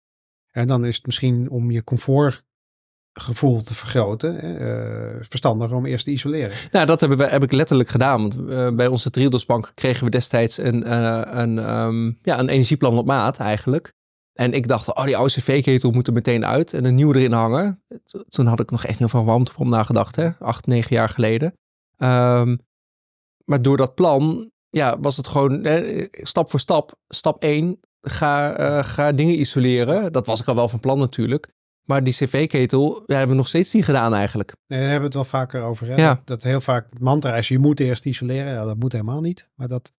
En 0.52 0.68
dan 0.68 0.86
is 0.86 0.96
het 0.96 1.06
misschien 1.06 1.50
om 1.50 1.72
je 1.72 1.84
comfortgevoel 1.84 3.62
te 3.62 3.74
vergroten, 3.76 4.40
eh, 4.60 5.26
verstandiger 5.30 5.76
om 5.78 5.86
eerst 5.86 6.06
te 6.06 6.12
isoleren. 6.12 6.58
Nou, 6.72 6.86
dat 6.86 7.00
hebben 7.00 7.18
we, 7.18 7.24
heb 7.28 7.44
ik 7.44 7.52
letterlijk 7.52 7.90
gedaan. 7.90 8.22
Want 8.22 8.38
eh, 8.50 8.70
bij 8.76 8.88
onze 8.88 9.10
Triodosbank 9.10 9.72
kregen 9.74 10.04
we 10.06 10.10
destijds 10.12 10.58
een, 10.58 10.92
een, 11.40 11.60
ehm, 11.60 12.06
ja, 12.22 12.40
een 12.40 12.50
energieplan 12.50 12.98
op 12.98 13.06
maat 13.06 13.38
eigenlijk. 13.38 13.94
En 14.34 14.54
ik 14.54 14.68
dacht, 14.68 14.96
oh, 14.96 15.04
die 15.06 15.18
oude 15.18 15.32
cv-ketel 15.34 15.92
moet 15.92 16.08
er 16.08 16.14
meteen 16.14 16.46
uit 16.46 16.74
en 16.74 16.86
een 16.86 16.96
nieuwe 16.96 17.16
erin 17.16 17.32
hangen. 17.32 17.84
To- 18.06 18.24
Toen 18.30 18.46
had 18.48 18.60
ik 18.60 18.72
nog 18.72 18.86
echt 18.86 19.00
niet 19.00 19.08
over 19.08 19.20
een 19.20 19.26
warmtepomp 19.26 19.70
nagedacht, 19.70 20.16
hè? 20.16 20.30
acht, 20.40 20.66
negen 20.68 20.96
jaar 20.96 21.10
geleden. 21.10 21.54
Ehm, 21.98 22.56
maar 23.52 23.62
door 23.62 23.78
dat 23.78 23.96
plan, 23.96 24.52
ja, 24.70 25.00
was 25.00 25.18
het 25.18 25.28
gewoon 25.28 25.64
eh, 25.64 26.08
stap 26.12 26.50
voor 26.50 26.60
stap. 26.60 27.00
Stap 27.08 27.44
1, 27.44 27.80
ga, 28.02 28.54
eh, 28.54 28.84
ga 28.84 29.12
dingen 29.12 29.40
isoleren. 29.40 30.12
Dat 30.12 30.26
was 30.26 30.42
ik 30.42 30.48
al 30.48 30.56
wel 30.56 30.70
van 30.70 30.80
plan 30.80 31.00
natuurlijk. 31.00 31.48
Maar 31.86 32.04
die 32.04 32.14
cv-ketel 32.14 33.04
ja, 33.06 33.16
hebben 33.16 33.30
we 33.30 33.42
nog 33.42 33.48
steeds 33.48 33.74
niet 33.74 33.86
gedaan 33.86 34.14
eigenlijk. 34.14 34.54
Nee, 34.68 34.80
daar 34.80 34.90
hebben 34.90 35.12
we 35.12 35.18
het 35.18 35.30
wel 35.30 35.40
vaker 35.40 35.62
over. 35.62 35.88
Hè? 35.88 35.96
Ja. 35.96 36.14
Dat, 36.14 36.28
dat 36.28 36.44
heel 36.44 36.62
vaak 36.62 36.88
het 36.90 37.00
mantra 37.00 37.36
is, 37.36 37.48
je 37.48 37.60
moet 37.60 37.80
eerst 37.80 38.06
isoleren. 38.06 38.54
Ja, 38.54 38.66
dat 38.66 38.78
moet 38.78 38.92
helemaal 38.92 39.22
niet. 39.22 39.50
Maar 39.56 39.68
dat, 39.68 39.92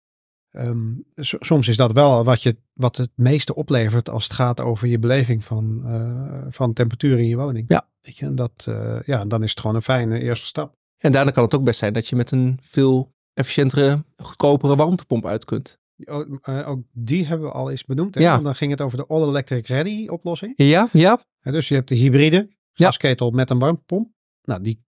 ehm, 0.50 0.92
so- 1.14 1.36
soms 1.40 1.68
is 1.68 1.76
dat 1.76 1.92
wel 1.92 2.24
wat, 2.24 2.42
je, 2.42 2.56
wat 2.72 2.96
het 2.96 3.10
meeste 3.14 3.54
oplevert 3.54 4.10
als 4.10 4.24
het 4.24 4.32
gaat 4.32 4.60
over 4.60 4.88
je 4.88 4.98
beleving 4.98 5.44
van, 5.44 5.82
eh, 5.86 6.46
van 6.50 6.72
temperatuur 6.72 7.18
in 7.18 7.28
je 7.28 7.36
woning. 7.36 7.64
Ja. 7.68 7.88
Weet 8.00 8.18
je, 8.18 8.26
en 8.26 8.34
dat, 8.34 8.64
eh, 8.68 9.00
ja, 9.04 9.24
dan 9.24 9.42
is 9.42 9.50
het 9.50 9.60
gewoon 9.60 9.76
een 9.76 9.82
fijne 9.82 10.18
eerste 10.20 10.46
stap. 10.46 10.74
En 10.98 11.12
daarna 11.12 11.30
kan 11.30 11.44
het 11.44 11.54
ook 11.54 11.64
best 11.64 11.78
zijn 11.78 11.92
dat 11.92 12.08
je 12.08 12.16
met 12.16 12.30
een 12.30 12.58
veel 12.62 13.12
efficiëntere, 13.34 14.04
goedkopere 14.16 14.76
warmtepomp 14.76 15.26
uit 15.26 15.44
kunt. 15.44 15.80
Ook, 16.04 16.38
eh, 16.42 16.68
ook 16.68 16.82
die 16.92 17.26
hebben 17.26 17.46
we 17.46 17.52
al 17.52 17.70
eens 17.70 17.84
benoemd. 17.84 18.18
Ja. 18.18 18.38
Dan 18.38 18.54
ging 18.54 18.70
het 18.70 18.80
over 18.80 18.98
de 18.98 19.06
All 19.06 19.28
Electric 19.28 19.66
Ready 19.66 20.06
oplossing. 20.08 20.52
Ja, 20.56 20.88
ja. 20.92 21.20
Dus 21.42 21.68
je 21.68 21.74
hebt 21.74 21.88
de 21.88 21.94
hybride 21.94 22.48
Ja. 22.72 22.86
gasketel 22.86 23.30
met 23.30 23.50
een 23.50 23.58
warmtepomp. 23.58 24.10
Nou, 24.42 24.62
die, 24.62 24.84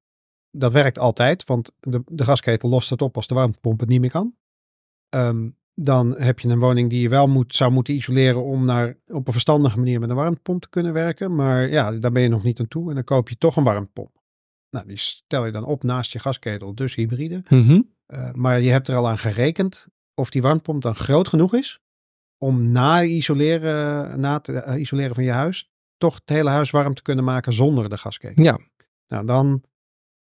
dat 0.51 0.73
werkt 0.73 0.99
altijd, 0.99 1.45
want 1.45 1.73
de, 1.81 2.03
de 2.07 2.25
gasketel 2.25 2.69
lost 2.69 2.91
het 2.91 3.03
op 3.03 3.17
als 3.17 3.27
de 3.27 3.35
warmtepomp 3.35 3.81
het 3.81 3.89
niet 3.89 4.01
meer 4.01 4.11
kan. 4.11 4.35
Ehm, 5.09 5.49
dan 5.75 6.15
heb 6.19 6.41
je 6.41 6.49
een 6.49 6.59
woning 6.59 6.91
die 6.91 7.01
je 7.01 7.09
wel 7.09 7.27
moet, 7.29 7.55
zou 7.55 7.73
moeten 7.73 7.95
isoleren 7.95 8.45
om 8.45 8.65
naar, 8.65 8.99
op 9.07 9.27
een 9.27 9.33
verstandige 9.33 9.79
manier 9.79 10.01
met 10.01 10.11
een 10.11 10.17
warmtepomp 10.17 10.63
te 10.63 10.69
kunnen 10.69 10.93
werken. 10.93 11.35
Maar 11.35 11.69
ja, 11.69 11.93
daar 11.93 12.13
ben 12.13 12.23
je 12.23 12.29
nog 12.29 12.43
niet 12.43 12.61
aan 12.61 12.69
toe 12.69 12.89
en 12.89 12.95
dan 12.95 13.05
koop 13.05 13.29
je 13.29 13.37
toch 13.39 13.57
een 13.57 13.65
warmtepomp. 13.65 14.23
Nou, 14.71 14.87
die 14.87 14.97
stel 14.97 15.47
je 15.47 15.53
dan 15.53 15.65
op 15.65 15.83
naast 15.83 16.13
je 16.13 16.19
gasketel, 16.19 16.75
dus 16.75 16.95
hybride. 16.95 17.43
Mhm. 17.49 17.81
Eh, 18.07 18.31
maar 18.33 18.61
je 18.61 18.71
hebt 18.71 18.89
er 18.89 18.97
al 18.97 19.09
aan 19.09 19.19
gerekend 19.19 19.87
of 20.15 20.31
die 20.31 20.43
warmtepomp 20.43 20.83
dan 20.83 20.95
groot 20.95 21.29
genoeg 21.29 21.55
is 21.55 21.81
om 22.39 22.71
na, 22.71 23.03
isoleren, 23.03 24.21
na 24.21 24.35
het 24.37 24.49
eh, 24.49 24.81
isoleren 24.81 25.15
van 25.15 25.25
je 25.25 25.31
huis 25.31 25.71
toch 25.97 26.15
het 26.15 26.29
hele 26.29 26.51
huis 26.51 26.71
warm 26.71 26.95
te 26.95 27.03
kunnen 27.03 27.25
maken 27.25 27.53
zonder 27.53 27.89
de 27.89 27.99
gasketel. 27.99 28.45
Ja. 28.45 28.59
Nou, 29.07 29.27
dan, 29.27 29.63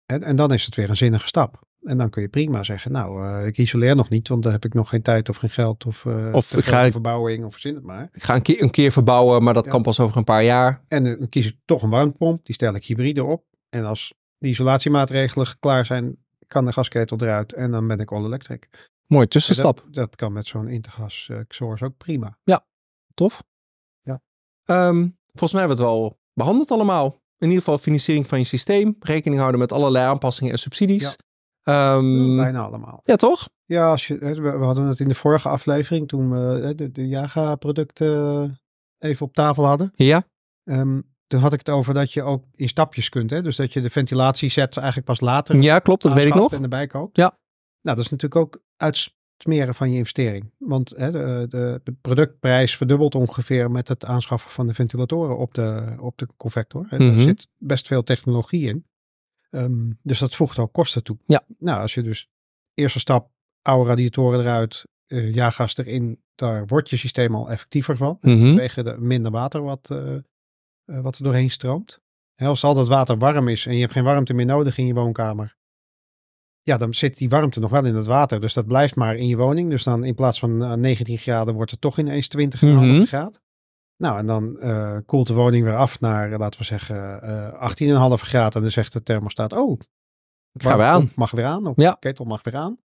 en, 0.06 0.24
en 0.24 0.36
dan 0.36 0.54
is 0.54 0.66
het 0.66 0.76
weer 0.76 0.90
een 0.90 0.98
zinnige 0.98 1.28
stap. 1.28 1.68
En 1.84 1.98
dan 1.98 2.10
kun 2.10 2.22
je 2.22 2.28
prima 2.28 2.64
zeggen, 2.64 2.92
nou, 2.92 3.28
eh, 3.28 3.46
ik 3.48 3.58
isoleer 3.58 3.96
nog 3.96 4.10
niet, 4.10 4.28
want 4.28 4.44
dan 4.44 4.52
heb 4.52 4.66
ik 4.66 4.74
nog 4.74 4.90
geen 4.90 5.02
tijd 5.02 5.30
of 5.30 5.38
geen 5.38 5.50
geld 5.50 5.86
of, 5.86 6.06
eh 6.06 6.30
Of 6.34 6.56
ik 6.58 6.64
ga- 6.66 6.92
verbouwing 6.92 7.46
of 7.46 7.52
verzin 7.52 7.76
het 7.76 7.84
maar. 7.84 8.10
Ik 8.14 8.24
ga 8.24 8.36
een 8.36 8.42
keer, 8.42 8.62
een 8.62 8.72
keer 8.72 8.92
verbouwen, 8.92 9.44
maar 9.44 9.54
dat 9.54 9.66
Ja. 9.66 9.72
kan 9.72 9.82
pas 9.82 10.00
over 10.00 10.18
een 10.18 10.24
paar 10.24 10.44
jaar. 10.44 10.84
En 10.88 11.04
dan 11.04 11.30
kies 11.30 11.46
ik 11.46 11.56
toch 11.66 11.84
een 11.84 11.90
warmtepomp, 11.90 12.46
die 12.46 12.56
stel 12.56 12.76
ik 12.76 12.86
hybride 12.86 13.24
op. 13.24 13.44
En 13.70 13.86
als 13.86 14.14
de 14.38 14.48
isolatiemaatregelen 14.48 15.48
klaar 15.60 15.86
zijn, 15.86 16.18
kan 16.50 16.66
de 16.66 16.74
gasketel 16.74 17.18
eruit 17.20 17.54
en 17.54 17.72
dan 17.72 17.88
ben 17.88 18.00
ik 18.00 18.12
all 18.12 18.26
electric. 18.26 18.70
Mooi 19.06 19.24
En 19.24 19.30
tussenstap. 19.30 19.78
Dat, 19.86 19.94
dat 19.94 20.16
kan 20.16 20.34
met 20.34 20.48
zo'n 20.48 20.68
Intergas 20.68 21.30
eh, 21.30 21.40
Source 21.48 21.86
ook 21.86 21.98
prima. 21.98 22.38
Tof. 23.14 23.44
Ja. 24.02 24.22
Ehm, 24.66 25.08
volgens 25.28 25.52
mij 25.52 25.62
hebben 25.62 25.78
we 25.78 25.84
het 25.84 25.92
wel 25.92 26.20
behandeld 26.34 26.72
allemaal. 26.72 27.22
In 27.38 27.48
ieder 27.48 27.64
geval 27.64 27.78
financiering 27.78 28.28
van 28.28 28.40
je 28.40 28.46
systeem. 28.46 28.96
Rekening 29.00 29.40
houden 29.40 29.60
met 29.60 29.72
allerlei 29.72 30.06
aanpassingen 30.06 30.52
en 30.52 30.60
subsidies. 30.60 31.02
Ja. 31.02 31.96
Ehm, 31.98 32.36
Bijna 32.36 32.62
allemaal. 32.62 33.02
ja, 33.04 33.16
toch? 33.16 33.50
Ja, 33.66 33.90
als 33.90 34.08
je, 34.08 34.18
we, 34.18 34.50
hadden 34.50 34.86
het 34.86 35.00
in 35.00 35.08
de 35.08 35.16
vorige 35.16 35.50
aflevering 35.50 36.08
toen 36.08 36.32
we 36.32 36.76
de, 36.76 36.92
de 36.92 37.08
Jaga-producten 37.08 38.60
even 38.98 39.26
op 39.26 39.34
tafel 39.34 39.66
hadden. 39.66 39.92
Ja. 39.96 40.24
Ehm, 40.64 41.02
toen 41.30 41.40
had 41.40 41.54
ik 41.54 41.60
het 41.60 41.70
over 41.70 41.94
dat 41.94 42.14
je 42.14 42.24
ook 42.24 42.46
in 42.56 42.68
stapjes 42.68 43.10
kunt. 43.10 43.30
Hè? 43.30 43.42
Dus 43.42 43.56
dat 43.56 43.74
je 43.74 43.82
de 43.82 43.90
ventilatieset 43.90 44.78
eigenlijk 44.78 45.08
pas 45.08 45.20
later 45.20 45.62
Ja, 45.62 45.80
klopt. 45.80 46.02
Dat 46.02 46.14
weet 46.14 46.26
ik 46.26 46.34
nog. 46.34 46.54
en 46.54 46.64
erbij 46.64 46.88
koopt. 46.88 47.18
Ja. 47.18 47.38
Nou, 47.82 47.96
dat 47.98 48.06
is 48.06 48.12
natuurlijk 48.12 48.42
ook 48.42 48.64
uitsmeren 48.78 49.76
van 49.76 49.92
je 49.92 49.98
investering. 49.98 50.52
Want 50.58 50.94
hè, 50.98 51.12
de, 51.12 51.46
de, 51.50 51.82
de 51.84 51.92
productprijs 52.02 52.78
verdubbelt 52.78 53.16
ongeveer 53.16 53.72
met 53.72 53.88
het 53.88 54.06
aanschaffen 54.06 54.52
van 54.52 54.68
de 54.68 54.74
ventilatoren 54.74 55.38
op 55.38 55.54
de, 55.54 55.96
op 56.00 56.18
de 56.18 56.28
convector. 56.38 56.86
Hè. 56.90 56.98
Mhm. 56.98 57.18
Er 57.18 57.24
zit 57.24 57.48
best 57.58 57.88
veel 57.88 58.04
technologie 58.04 58.68
in. 58.68 58.86
Ehm, 59.50 59.92
dus 60.02 60.20
dat 60.20 60.36
voegt 60.36 60.58
ook 60.58 60.74
kosten 60.74 61.04
toe. 61.04 61.18
Ja. 61.26 61.44
Nou, 61.58 61.82
als 61.82 61.94
je 61.94 62.02
dus 62.02 62.28
eerste 62.74 63.00
stap, 63.00 63.30
oude 63.62 63.90
radiatoren 63.90 64.40
eruit, 64.40 64.86
eh 65.06 65.34
jaargas 65.34 65.78
erin, 65.78 66.24
daar 66.36 66.68
wordt 66.68 66.90
je 66.90 66.98
systeem 66.98 67.36
al 67.36 67.50
effectiever 67.50 67.98
van. 67.98 68.18
Mhm. 68.22 68.40
Vanwege 68.40 68.84
de 68.84 68.96
minder 69.00 69.32
water 69.32 69.62
wat, 69.62 69.90
eh, 69.90 70.16
eh, 70.90 71.00
wat 71.02 71.18
er 71.18 71.24
doorheen 71.24 71.50
stroomt. 71.52 72.00
Als 72.36 72.64
al 72.64 72.74
dat 72.74 72.88
water 72.88 73.18
warm 73.18 73.48
is 73.48 73.66
en 73.66 73.74
je 73.74 73.80
hebt 73.82 73.92
geen 73.94 74.04
warmte 74.04 74.34
meer 74.34 74.46
nodig 74.46 74.78
in 74.78 74.86
je 74.86 74.94
woonkamer. 74.94 75.58
Ja, 76.62 76.78
dan 76.78 76.94
zit 76.94 77.18
die 77.18 77.30
warmte 77.30 77.60
nog 77.60 77.72
wel 77.72 77.86
in 77.86 77.96
het 77.96 78.06
water. 78.08 78.42
Dus 78.42 78.54
dat 78.54 78.66
blijft 78.68 78.96
maar 78.96 79.16
in 79.16 79.28
je 79.28 79.38
woning. 79.38 79.70
Dus 79.70 79.84
dan 79.84 80.04
in 80.04 80.16
plaats 80.16 80.40
van 80.40 80.64
eh, 80.64 80.74
19 80.74 81.18
graden 81.18 81.54
wordt 81.54 81.72
het 81.72 81.82
toch 81.82 81.98
ineens 81.98 82.28
20,5 82.28 82.62
Mhm. 82.98 83.04
graden. 83.06 83.42
Nou, 83.98 84.18
en 84.18 84.26
dan 84.26 84.60
eh, 84.60 84.98
koelt 85.06 85.28
de 85.28 85.34
woning 85.34 85.64
weer 85.64 85.76
af 85.76 86.00
naar, 86.00 86.32
eh, 86.32 86.40
laten 86.40 86.60
we 86.60 86.66
zeggen, 86.66 87.22
eh 87.22 87.54
18,5 87.60 88.22
graden. 88.22 88.54
En 88.54 88.62
dan 88.62 88.72
zegt 88.72 88.94
de 88.94 89.04
thermostaat, 89.04 89.54
oh, 89.54 89.80
Ik 90.54 90.64
ga 90.64 90.78
weer 90.78 90.86
aan. 90.86 91.12
mag 91.16 91.32
weer 91.32 91.46
aan. 91.46 91.66
Of 91.68 91.76
Ja. 91.76 91.92
ketel 92.00 92.26
mag 92.26 92.44
weer 92.44 92.56
aan. 92.56 92.78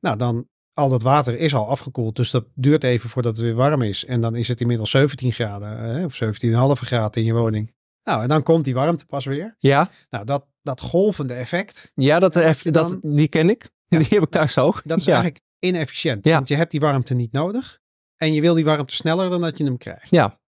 Nou, 0.00 0.16
dan 0.16 0.48
al 0.74 0.88
dat 0.88 1.02
water 1.02 1.38
is 1.38 1.54
al 1.54 1.68
afgekoeld. 1.68 2.16
Dus 2.16 2.30
dat 2.30 2.44
duurt 2.54 2.84
even 2.84 3.10
voordat 3.10 3.36
het 3.36 3.44
weer 3.44 3.54
warm 3.54 3.82
is. 3.82 4.04
En 4.04 4.20
dan 4.20 4.34
is 4.36 4.48
het 4.48 4.60
inmiddels 4.60 4.90
17 4.90 5.32
graden. 5.32 5.96
eh, 5.98 6.04
of 6.04 6.14
17,5 6.14 6.80
graden 6.86 7.20
in 7.22 7.26
je 7.26 7.32
woning. 7.34 7.72
Nou, 8.04 8.22
en 8.22 8.28
dan 8.28 8.42
komt 8.42 8.64
die 8.64 8.74
warmte 8.74 9.06
pas 9.06 9.24
weer. 9.24 9.56
Ja, 9.58 9.90
Nou, 10.10 10.24
dat, 10.24 10.46
dat 10.62 10.80
golvende 10.80 11.34
effect, 11.34 11.92
ja 11.94 12.18
dat, 12.18 12.36
eh, 12.36 12.52
je 12.52 12.70
dat, 12.70 12.98
dan- 13.00 13.14
die 13.14 13.28
ken 13.28 13.50
ik. 13.50 13.72
Ja. 13.86 13.98
Die 13.98 14.06
heb 14.10 14.22
ik 14.22 14.30
thuis 14.30 14.58
ook. 14.58 14.82
dat 14.84 14.98
is 14.98 15.04
ja. 15.04 15.12
eigenlijk 15.12 15.44
inefficiënt. 15.58 16.24
Ja. 16.24 16.34
Want 16.34 16.48
je 16.48 16.54
hebt 16.54 16.70
die 16.70 16.80
warmte 16.80 17.14
niet 17.14 17.32
nodig. 17.32 17.80
En 18.16 18.32
je 18.32 18.40
wil 18.40 18.54
die 18.54 18.64
warmte 18.64 18.94
sneller 18.94 19.30
dan 19.30 19.40
dat 19.40 19.58
je 19.58 19.64
hem 19.64 19.76
krijgt. 19.76 20.10
Ja, 20.10 20.38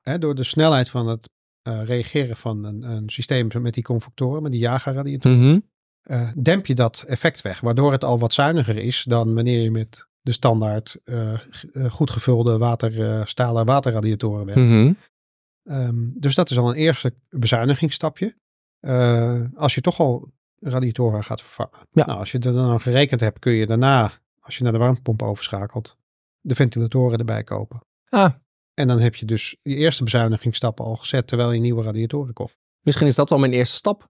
Hè, 0.00 0.18
door 0.18 0.34
de 0.34 0.44
snelheid 0.44 0.88
van 0.90 1.06
het 1.06 1.30
eh, 1.62 1.84
reageren 1.84 2.36
van 2.36 2.64
een, 2.64 2.82
een 2.82 3.08
systeem 3.10 3.48
met 3.60 3.74
die 3.74 3.82
convectoren, 3.82 4.42
met 4.42 4.52
die 4.52 4.60
jagerradiatoren, 4.60 5.38
mhm. 5.38 5.58
Eh, 6.08 6.28
demp 6.36 6.66
je 6.66 6.74
dat 6.74 7.04
effect 7.06 7.42
weg. 7.42 7.60
Waardoor 7.60 7.92
het 7.92 8.04
al 8.04 8.18
wat 8.18 8.32
zuiniger 8.32 8.76
is 8.76 9.04
dan 9.08 9.34
wanneer 9.34 9.62
je 9.62 9.70
met 9.70 10.06
de 10.20 10.32
standaard 10.32 10.96
eh, 11.04 11.32
eh, 11.32 11.40
goed 11.90 12.10
gevulde 12.10 12.58
water, 12.58 13.26
stalen 13.26 13.66
waterradiatoren 13.66 14.46
werkt. 14.46 14.60
Mhm. 14.60 14.92
Ehm, 15.64 15.94
dus 16.14 16.34
dat 16.34 16.50
is 16.50 16.58
al 16.58 16.68
een 16.68 16.76
eerste 16.76 17.14
bezuinigingsstapje. 17.28 18.36
Als 19.54 19.74
je 19.74 19.80
toch 19.80 19.98
al 19.98 20.32
radiatoren 20.60 21.24
gaat 21.24 21.42
vervangen. 21.42 21.86
Ja. 21.90 22.06
Nou, 22.06 22.18
als 22.18 22.32
je 22.32 22.38
er 22.38 22.52
dan 22.52 22.70
aan 22.70 22.80
gerekend 22.80 23.20
hebt, 23.20 23.38
kun 23.38 23.52
je 23.52 23.66
daarna, 23.66 24.12
als 24.40 24.56
je 24.56 24.62
naar 24.62 24.72
de 24.72 24.78
warmtepomp 24.78 25.22
overschakelt, 25.22 25.96
de 26.40 26.54
ventilatoren 26.54 27.18
erbij 27.18 27.42
kopen. 27.42 27.80
Ah, 28.08 28.32
En 28.74 28.88
dan 28.88 29.00
heb 29.00 29.14
je 29.14 29.26
dus 29.26 29.56
je 29.62 29.74
eerste 29.74 30.04
bezuinigingsstappen 30.04 30.84
al 30.84 30.96
gezet 30.96 31.26
terwijl 31.26 31.52
je 31.52 31.60
nieuwe 31.60 31.82
radiatoren 31.82 32.34
koopt. 32.34 32.56
misschien 32.80 33.06
is 33.06 33.14
dat 33.14 33.30
wel 33.30 33.38
mijn 33.38 33.52
eerste 33.52 33.76
stap. 33.76 34.08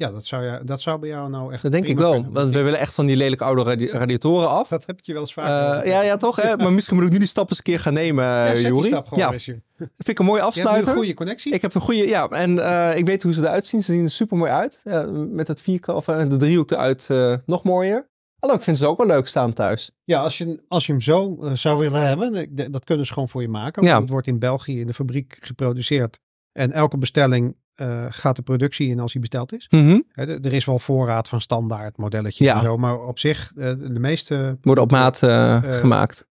Ja, 0.00 0.10
dat 0.10 0.26
zou, 0.26 0.44
je, 0.44 0.60
dat 0.64 0.80
zou 0.80 0.98
bij 0.98 1.08
jou 1.08 1.30
nou 1.30 1.52
echt. 1.52 1.62
Dat 1.62 1.72
denk 1.72 1.86
ik 1.86 1.98
wel. 1.98 2.26
Want 2.32 2.54
we 2.54 2.62
willen 2.62 2.78
echt 2.78 2.94
van 2.94 3.06
die 3.06 3.16
lelijke 3.16 3.44
oude 3.44 3.62
radi- 3.62 3.90
radiatoren 3.90 4.48
af. 4.48 4.68
Dat 4.68 4.86
heb 4.86 4.98
ik 4.98 5.06
je 5.06 5.12
wel 5.12 5.20
eens 5.20 5.34
Eh, 5.34 5.44
vaker. 5.44 5.86
ja, 5.88 6.02
ja, 6.02 6.16
toch? 6.16 6.36
Hè? 6.36 6.56
Maar 6.62 6.72
misschien 6.72 6.96
moet 6.96 7.04
ik 7.06 7.12
nu 7.12 7.18
die 7.18 7.26
stap 7.26 7.48
eens 7.48 7.58
een 7.58 7.64
keer 7.64 7.80
gaan 7.80 7.92
nemen, 7.92 8.24
ja, 8.24 8.54
Jori. 8.56 8.86
stap 8.86 9.08
gewoon 9.08 9.24
Ja, 9.24 9.32
eens, 9.32 9.44
vind 9.78 10.08
ik 10.08 10.18
een 10.18 10.24
mooie 10.24 10.42
afsluiter. 10.42 10.88
een 10.90 10.96
goede 10.96 11.14
connectie. 11.14 11.52
Ik 11.52 11.62
heb 11.62 11.74
een 11.74 11.80
goede, 11.80 12.08
ja, 12.08 12.28
en 12.28 12.58
eh, 12.58 12.96
ik 12.98 13.06
weet 13.06 13.22
hoe 13.22 13.32
ze 13.32 13.40
eruit 13.40 13.66
zien. 13.66 13.82
Ze 13.82 13.92
zien 13.92 14.04
er 14.04 14.10
super 14.10 14.36
mooi 14.36 14.50
uit. 14.50 14.80
Ja, 14.84 15.02
met 15.10 15.48
het 15.48 15.60
vierkant 15.60 15.98
of 15.98 16.08
eh, 16.08 16.28
de 16.28 16.36
driehoek 16.36 16.70
eruit 16.70 17.06
eh, 17.10 17.34
nog 17.46 17.62
mooier. 17.62 18.08
Hallo, 18.38 18.54
ik 18.54 18.62
vind 18.62 18.78
ze 18.78 18.86
ook 18.86 18.98
wel 18.98 19.06
leuk 19.06 19.26
staan 19.28 19.52
thuis. 19.52 19.90
Ja, 20.04 20.20
als 20.20 20.38
je, 20.38 20.62
als 20.68 20.86
je 20.86 20.92
hem 20.92 21.00
zo 21.00 21.38
eh, 21.42 21.52
zou 21.52 21.78
willen 21.78 22.06
hebben, 22.06 22.54
dat 22.72 22.84
kunnen 22.84 23.06
ze 23.06 23.12
gewoon 23.12 23.28
voor 23.28 23.42
je 23.42 23.48
maken. 23.48 23.82
Want 23.82 23.94
Ja. 23.94 24.00
het 24.00 24.10
wordt 24.10 24.26
in 24.26 24.38
België 24.38 24.80
in 24.80 24.86
de 24.86 24.94
fabriek 24.94 25.38
geproduceerd. 25.40 26.20
En 26.52 26.72
elke 26.72 26.98
bestelling 26.98 27.56
eh, 27.80 28.06
gaat 28.08 28.36
de 28.36 28.42
productie 28.42 28.88
in 28.88 29.00
als 29.00 29.12
die 29.12 29.20
besteld 29.20 29.52
is. 29.52 29.66
Mhm. 29.70 30.00
Er 30.12 30.28
er 30.44 30.52
is 30.52 30.64
wel 30.64 30.78
voorraad 30.78 31.28
van 31.28 31.40
standaard 31.40 31.96
modelletjes 31.96 32.46
Ja. 32.46 32.54
en 32.56 32.62
zo. 32.62 32.76
Maar 32.76 33.00
op 33.06 33.18
zich, 33.18 33.52
eh, 33.56 33.72
de 33.78 33.98
meeste 34.00 34.58
Worden 34.62 34.84
op 34.84 34.90
maat 34.90 35.22
eh, 35.22 35.62
gemaakt. 35.62 36.28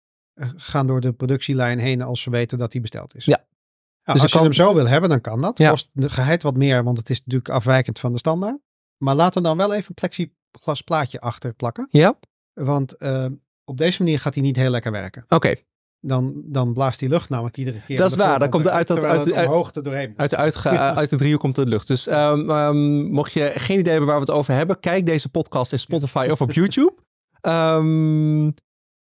gaan 0.56 0.88
door 0.88 1.02
de 1.02 1.12
productielijn 1.14 1.80
heen 1.80 2.02
als 2.02 2.22
ze 2.22 2.30
weten 2.30 2.58
dat 2.58 2.72
die 2.72 2.82
besteld 2.82 3.16
is. 3.16 3.26
Ja. 3.26 3.38
Nou, 3.38 3.48
Dus 4.04 4.22
als 4.22 4.32
je 4.32 4.38
kan- 4.38 4.44
hem 4.46 4.54
zo 4.54 4.74
wil 4.74 4.88
hebben, 4.88 5.10
dan 5.10 5.22
kan 5.22 5.42
dat. 5.42 5.58
Ja. 5.58 5.70
Kost 5.70 5.90
de 5.94 6.10
geheid 6.10 6.44
wat 6.44 6.58
meer, 6.58 6.84
want 6.84 6.98
het 6.98 7.10
is 7.10 7.18
natuurlijk 7.20 7.50
afwijkend 7.50 8.00
van 8.00 8.12
de 8.12 8.18
standaard. 8.18 8.58
Maar 8.98 9.16
laat 9.16 9.36
er 9.36 9.44
dan 9.44 9.58
wel 9.58 9.74
even 9.74 9.86
een 9.88 9.94
plexiglas 9.94 10.82
plaatje 10.82 11.20
achter 11.20 11.54
plakken. 11.54 11.88
Ja, 11.90 12.20
Want 12.54 12.96
op 13.64 13.78
deze 13.78 14.04
manier 14.04 14.20
gaat 14.20 14.34
hij 14.34 14.44
niet 14.44 14.56
heel 14.56 14.70
lekker 14.70 14.92
werken. 14.92 15.24
oké. 15.28 15.56
Dan, 16.02 16.34
dan 16.46 16.74
blaast 16.74 17.00
die 17.00 17.10
lucht 17.10 17.30
namelijk 17.30 17.58
iedere 17.58 17.82
keer. 17.88 17.98
Dat 17.98 18.10
is 18.12 18.18
de 18.18 18.24
waar, 18.24 18.40
dan 18.40 18.50
komt 18.50 18.66
er 18.66 18.72
uit 18.72 18.88
dat- 18.88 19.04
uit- 19.04 19.34
uit- 19.34 19.48
omhoog 19.48 19.76
er 19.76 19.84
doorheen. 19.84 20.14
Uit 20.18 20.30
de, 20.30 20.38
uit 21.02 21.10
de 21.10 21.16
driehoek 21.16 21.40
komt 21.40 21.56
de 21.56 21.66
lucht. 21.66 21.88
Dus 21.88 22.08
ehm, 22.08 22.50
ehm, 22.50 23.02
mocht 23.12 23.34
je 23.34 23.52
geen 23.56 23.80
idee 23.80 23.92
hebben 23.92 24.10
waar 24.10 24.20
we 24.20 24.26
het 24.26 24.36
over 24.36 24.54
hebben, 24.54 24.80
kijk 24.80 25.06
deze 25.06 25.30
podcast 25.30 25.72
in 25.72 25.80
Spotify 25.80 26.28
of 26.32 26.42
op 26.42 26.52
YouTube. 26.52 26.94
Ehm, 27.42 28.48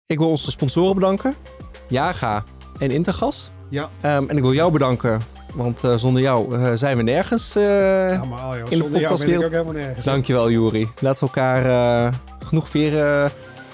ik 0.07 0.19
wil 0.19 0.29
onze 0.31 0.51
sponsoren 0.51 0.95
bedanken. 0.95 1.35
Jaga 1.89 2.45
en 2.79 2.91
Intergas. 2.91 3.51
Ja, 3.69 3.91
en 4.01 4.29
ik 4.29 4.43
wil 4.43 4.53
jou 4.53 4.73
bedanken, 4.73 5.21
want 5.55 5.85
eh, 5.85 5.95
zonder 5.97 6.23
jou 6.23 6.57
eh, 6.57 6.73
zijn 6.75 6.97
we 6.97 7.03
nergens. 7.03 7.57
eh, 7.57 7.63
ja 8.13 8.25
maar 8.25 8.39
al, 8.41 8.57
joh, 8.57 8.69
de 8.69 8.77
zonder 8.77 8.79
jou 8.79 8.79
ben 8.81 8.87
ik 8.87 8.91
podcastwereld- 8.93 9.45
ook 9.45 9.51
helemaal 9.51 9.73
nergens. 9.73 10.05
Dankjewel, 10.05 10.51
Juri. 10.51 10.89
Laten 11.01 11.21
we 11.21 11.27
elkaar 11.35 12.13
genoeg 12.45 12.69
veren. 12.69 13.31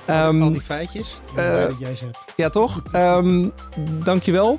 Ehm, 0.06 0.42
Al 0.42 0.52
die 0.52 0.60
feitjes 0.60 1.14
die 1.34 1.42
eh, 1.44 1.62
dat 1.62 1.78
jij 1.78 1.96
zegt. 1.96 2.32
Ja, 2.36 2.48
toch? 2.48 2.82
Ehm 2.92 3.48
dankjewel. 4.04 4.58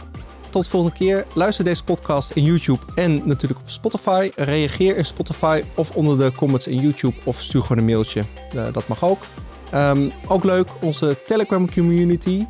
Tot 0.50 0.64
de 0.64 0.70
volgende 0.70 0.96
keer. 0.98 1.26
Luister 1.34 1.66
deze 1.66 1.84
podcast 1.84 2.32
in 2.32 2.44
YouTube 2.44 2.80
en 2.96 3.22
natuurlijk 3.26 3.62
op 3.62 3.70
Spotify. 3.70 4.32
Reageer 4.36 4.98
in 4.98 5.06
Spotify 5.06 5.64
of 5.76 5.92
onder 5.92 6.18
de 6.18 6.32
comments 6.36 6.68
in 6.68 6.80
YouTube 6.82 7.16
of 7.24 7.42
stuur 7.42 7.62
gewoon 7.62 7.78
een 7.78 7.86
mailtje. 7.86 8.24
Eh, 8.56 8.64
dat 8.72 8.88
mag 8.88 9.04
ook. 9.04 9.24
Ehm, 9.72 10.10
ook 10.28 10.44
leuk, 10.44 10.68
onze 10.82 11.18
Telegram 11.26 11.72
community. 11.72 12.46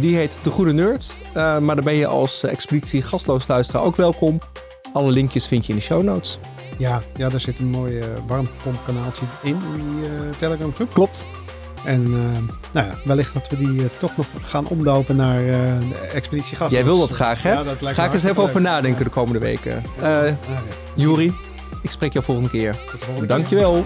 Die 0.00 0.16
heet 0.16 0.38
De 0.42 0.50
Goede 0.50 0.72
Nerds. 0.72 1.18
Eh, 1.32 1.58
maar 1.58 1.74
daar 1.74 1.84
ben 1.84 1.94
je 1.94 2.06
als 2.06 2.42
expeditie 2.42 3.02
gastloos 3.02 3.46
luisteraar 3.46 3.82
ook 3.82 3.96
welkom. 3.96 4.38
Alle 4.92 5.10
linkjes 5.10 5.46
vind 5.46 5.66
je 5.66 5.72
in 5.72 5.78
de 5.78 5.84
show 5.84 6.02
notes. 6.02 6.38
Ja, 6.78 7.02
ja, 7.16 7.28
daar 7.28 7.40
zit 7.40 7.58
een 7.58 7.70
mooi 7.70 7.98
eh, 7.98 8.06
warmtepompkanaaltje 8.26 9.24
in, 9.42 9.56
in 9.74 9.84
die 9.96 10.04
eh, 10.08 10.36
Telegram 10.38 10.72
groep. 10.74 10.94
Klopt. 10.94 11.26
En 11.84 12.04
eh, 12.04 12.38
nou 12.72 12.86
ja, 12.86 12.94
wellicht 13.04 13.34
dat 13.34 13.48
we 13.48 13.56
die 13.56 13.78
eh, 13.78 13.84
toch 13.98 14.16
nog 14.16 14.26
gaan 14.42 14.66
omdopen 14.66 15.16
naar 15.16 15.38
eh, 15.38 15.54
de 15.78 15.94
expeditie 16.12 16.56
gast. 16.56 16.72
Jij 16.72 16.84
wil 16.84 16.98
dat 16.98 17.10
graag, 17.10 17.42
hè? 17.42 17.52
Ja, 17.52 17.64
dat 17.64 17.80
lijkt 17.80 17.98
Ga 17.98 18.04
ik 18.04 18.12
eens 18.12 18.24
even 18.24 18.42
over 18.42 18.60
nadenken 18.60 19.04
de 19.04 19.10
komende 19.10 19.38
weken. 19.38 19.82
Ja. 20.00 20.38
Juri, 20.94 21.32
ik 21.82 21.90
spreek 21.90 22.12
jou 22.12 22.24
volgende 22.24 22.50
keer. 22.50 22.72
Tot 22.72 22.90
de 22.90 23.06
volgende 23.06 23.26
keer. 23.26 23.36
Dankjewel. 23.36 23.84